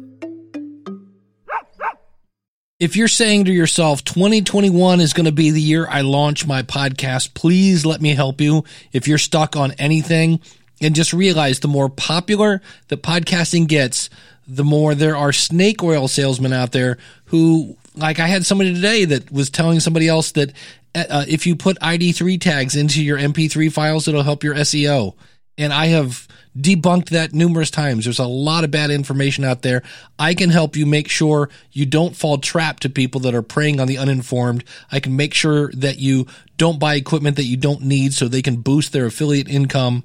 If 2.79 2.95
you're 2.95 3.07
saying 3.09 3.45
to 3.45 3.53
yourself, 3.53 4.03
2021 4.05 5.01
is 5.01 5.13
going 5.13 5.25
to 5.25 5.31
be 5.31 5.51
the 5.51 5.61
year 5.61 5.87
I 5.89 6.01
launch 6.01 6.47
my 6.47 6.63
podcast, 6.63 7.33
please 7.33 7.85
let 7.85 8.01
me 8.01 8.15
help 8.15 8.39
you. 8.39 8.63
If 8.93 9.07
you're 9.09 9.17
stuck 9.17 9.55
on 9.57 9.73
anything 9.73 10.39
and 10.81 10.95
just 10.95 11.13
realize 11.13 11.59
the 11.59 11.67
more 11.67 11.89
popular 11.89 12.61
that 12.87 13.01
podcasting 13.01 13.67
gets, 13.67 14.09
the 14.47 14.63
more 14.63 14.95
there 14.95 15.15
are 15.15 15.33
snake 15.33 15.83
oil 15.83 16.07
salesmen 16.07 16.53
out 16.53 16.71
there 16.71 16.97
who, 17.25 17.77
like 17.95 18.19
I 18.19 18.27
had 18.27 18.45
somebody 18.45 18.73
today 18.73 19.05
that 19.05 19.31
was 19.31 19.49
telling 19.49 19.79
somebody 19.79 20.07
else 20.07 20.31
that 20.33 20.51
uh, 20.95 21.25
if 21.27 21.45
you 21.45 21.55
put 21.55 21.79
ID3 21.79 22.39
tags 22.39 22.75
into 22.75 23.03
your 23.03 23.17
MP3 23.17 23.71
files, 23.71 24.07
it'll 24.07 24.23
help 24.23 24.43
your 24.43 24.55
SEO. 24.55 25.15
And 25.57 25.73
I 25.73 25.87
have 25.87 26.27
debunked 26.57 27.09
that 27.09 27.33
numerous 27.33 27.69
times. 27.69 28.05
There's 28.05 28.19
a 28.19 28.25
lot 28.25 28.63
of 28.63 28.71
bad 28.71 28.91
information 28.91 29.43
out 29.43 29.61
there. 29.61 29.83
I 30.17 30.33
can 30.33 30.49
help 30.49 30.75
you 30.75 30.85
make 30.85 31.09
sure 31.09 31.49
you 31.71 31.85
don't 31.85 32.15
fall 32.15 32.37
trap 32.37 32.79
to 32.81 32.89
people 32.89 33.21
that 33.21 33.35
are 33.35 33.41
preying 33.41 33.79
on 33.79 33.87
the 33.87 33.97
uninformed. 33.97 34.63
I 34.91 34.99
can 34.99 35.15
make 35.15 35.33
sure 35.33 35.71
that 35.73 35.97
you 35.99 36.27
don't 36.57 36.79
buy 36.79 36.95
equipment 36.95 37.35
that 37.37 37.43
you 37.43 37.57
don't 37.57 37.81
need 37.81 38.13
so 38.13 38.27
they 38.27 38.41
can 38.41 38.57
boost 38.57 38.93
their 38.93 39.05
affiliate 39.05 39.49
income. 39.49 40.03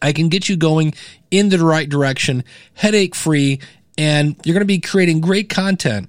I 0.00 0.12
can 0.12 0.28
get 0.28 0.48
you 0.48 0.56
going 0.56 0.94
in 1.30 1.48
the 1.48 1.58
right 1.58 1.88
direction, 1.88 2.44
headache 2.74 3.14
free, 3.14 3.60
and 3.96 4.36
you're 4.44 4.54
going 4.54 4.60
to 4.60 4.66
be 4.66 4.78
creating 4.78 5.20
great 5.20 5.48
content. 5.48 6.08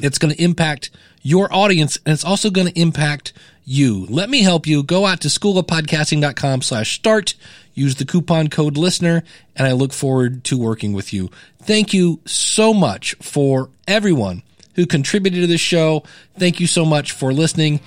It's 0.00 0.18
going 0.18 0.34
to 0.34 0.42
impact 0.42 0.90
your 1.22 1.52
audience 1.52 1.98
and 2.04 2.12
it's 2.12 2.24
also 2.24 2.50
going 2.50 2.68
to 2.68 2.80
impact 2.80 3.32
you. 3.64 4.06
Let 4.06 4.30
me 4.30 4.42
help 4.42 4.66
you. 4.66 4.82
Go 4.82 5.06
out 5.06 5.20
to 5.22 5.28
schoolofpodcasting.com 5.28 6.62
slash 6.62 6.94
start. 6.94 7.34
Use 7.74 7.96
the 7.96 8.04
coupon 8.04 8.48
code 8.48 8.76
listener 8.76 9.22
and 9.56 9.66
I 9.66 9.72
look 9.72 9.92
forward 9.92 10.44
to 10.44 10.58
working 10.58 10.92
with 10.92 11.12
you. 11.12 11.30
Thank 11.62 11.92
you 11.92 12.20
so 12.24 12.72
much 12.72 13.14
for 13.20 13.70
everyone 13.86 14.42
who 14.74 14.86
contributed 14.86 15.40
to 15.42 15.46
this 15.46 15.60
show. 15.60 16.04
Thank 16.38 16.60
you 16.60 16.66
so 16.66 16.84
much 16.84 17.12
for 17.12 17.32
listening. 17.32 17.80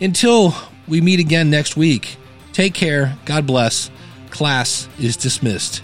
Until 0.00 0.54
we 0.86 1.00
meet 1.00 1.18
again 1.18 1.50
next 1.50 1.76
week, 1.76 2.16
take 2.52 2.74
care. 2.74 3.16
God 3.24 3.46
bless. 3.46 3.90
Class 4.36 4.86
is 4.98 5.16
dismissed. 5.16 5.82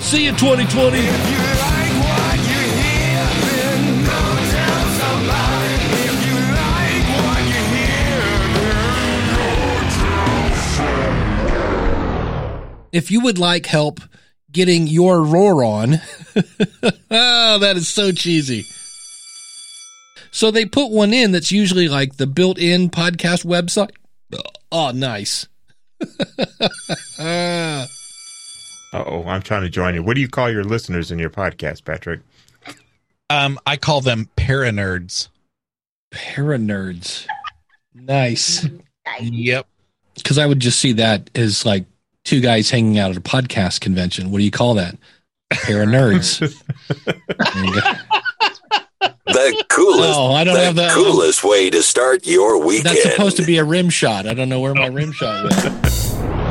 See 0.00 0.24
you 0.24 0.32
2020. 0.32 0.96
If 0.96 1.04
you 1.04 1.10
like 1.10 1.92
what 2.00 2.38
you 2.38 2.62
hear 2.80 3.24
then 3.44 4.04
go 4.06 4.20
tell 4.50 4.88
somebody. 4.98 5.62
If 12.92 13.10
you 13.10 13.20
would 13.20 13.38
like 13.38 13.66
help 13.66 14.00
getting 14.50 14.86
your 14.86 15.22
roar 15.22 15.62
on, 15.62 15.96
oh, 17.10 17.58
that 17.60 17.74
is 17.76 17.88
so 17.88 18.10
cheesy. 18.10 18.64
So 20.30 20.50
they 20.50 20.64
put 20.64 20.90
one 20.90 21.12
in 21.12 21.32
that's 21.32 21.52
usually 21.52 21.88
like 21.88 22.16
the 22.16 22.26
built 22.26 22.58
in 22.58 22.88
podcast 22.88 23.44
website. 23.44 23.90
Oh, 24.70 24.92
nice. 24.92 25.46
Oh, 28.94 29.24
I'm 29.26 29.40
trying 29.40 29.62
to 29.62 29.70
join 29.70 29.94
you. 29.94 30.02
What 30.02 30.14
do 30.14 30.20
you 30.20 30.28
call 30.28 30.50
your 30.50 30.64
listeners 30.64 31.10
in 31.10 31.18
your 31.18 31.30
podcast, 31.30 31.84
Patrick? 31.84 32.20
Um, 33.30 33.58
I 33.66 33.76
call 33.78 34.02
them 34.02 34.28
paranerds. 34.36 35.28
Paranerds. 36.12 37.26
Nice. 37.94 38.68
Yep. 39.20 39.66
Because 40.14 40.36
I 40.36 40.46
would 40.46 40.60
just 40.60 40.78
see 40.78 40.92
that 40.94 41.30
as 41.34 41.64
like 41.64 41.86
two 42.24 42.40
guys 42.40 42.70
hanging 42.70 42.98
out 42.98 43.10
at 43.10 43.16
a 43.16 43.20
podcast 43.20 43.80
convention. 43.80 44.30
What 44.30 44.38
do 44.38 44.44
you 44.44 44.50
call 44.50 44.74
that? 44.74 44.96
Pair 45.50 45.82
of 45.82 45.88
nerds. 45.88 46.40
The 49.26 49.64
coolest, 49.68 50.14
Oh, 50.18 50.32
I 50.32 50.44
don't 50.44 50.54
the 50.54 50.64
have 50.64 50.74
the- 50.74 50.88
coolest 50.92 51.44
way 51.44 51.70
to 51.70 51.82
start 51.82 52.26
your 52.26 52.64
weekend. 52.64 52.86
That's 52.96 53.02
supposed 53.14 53.36
to 53.38 53.44
be 53.44 53.58
a 53.58 53.64
rim 53.64 53.88
shot. 53.90 54.26
I 54.26 54.34
don't 54.34 54.48
know 54.48 54.60
where 54.60 54.74
my 54.74 54.86
rim 54.86 55.12
shot 55.12 55.44
went. 55.44 55.82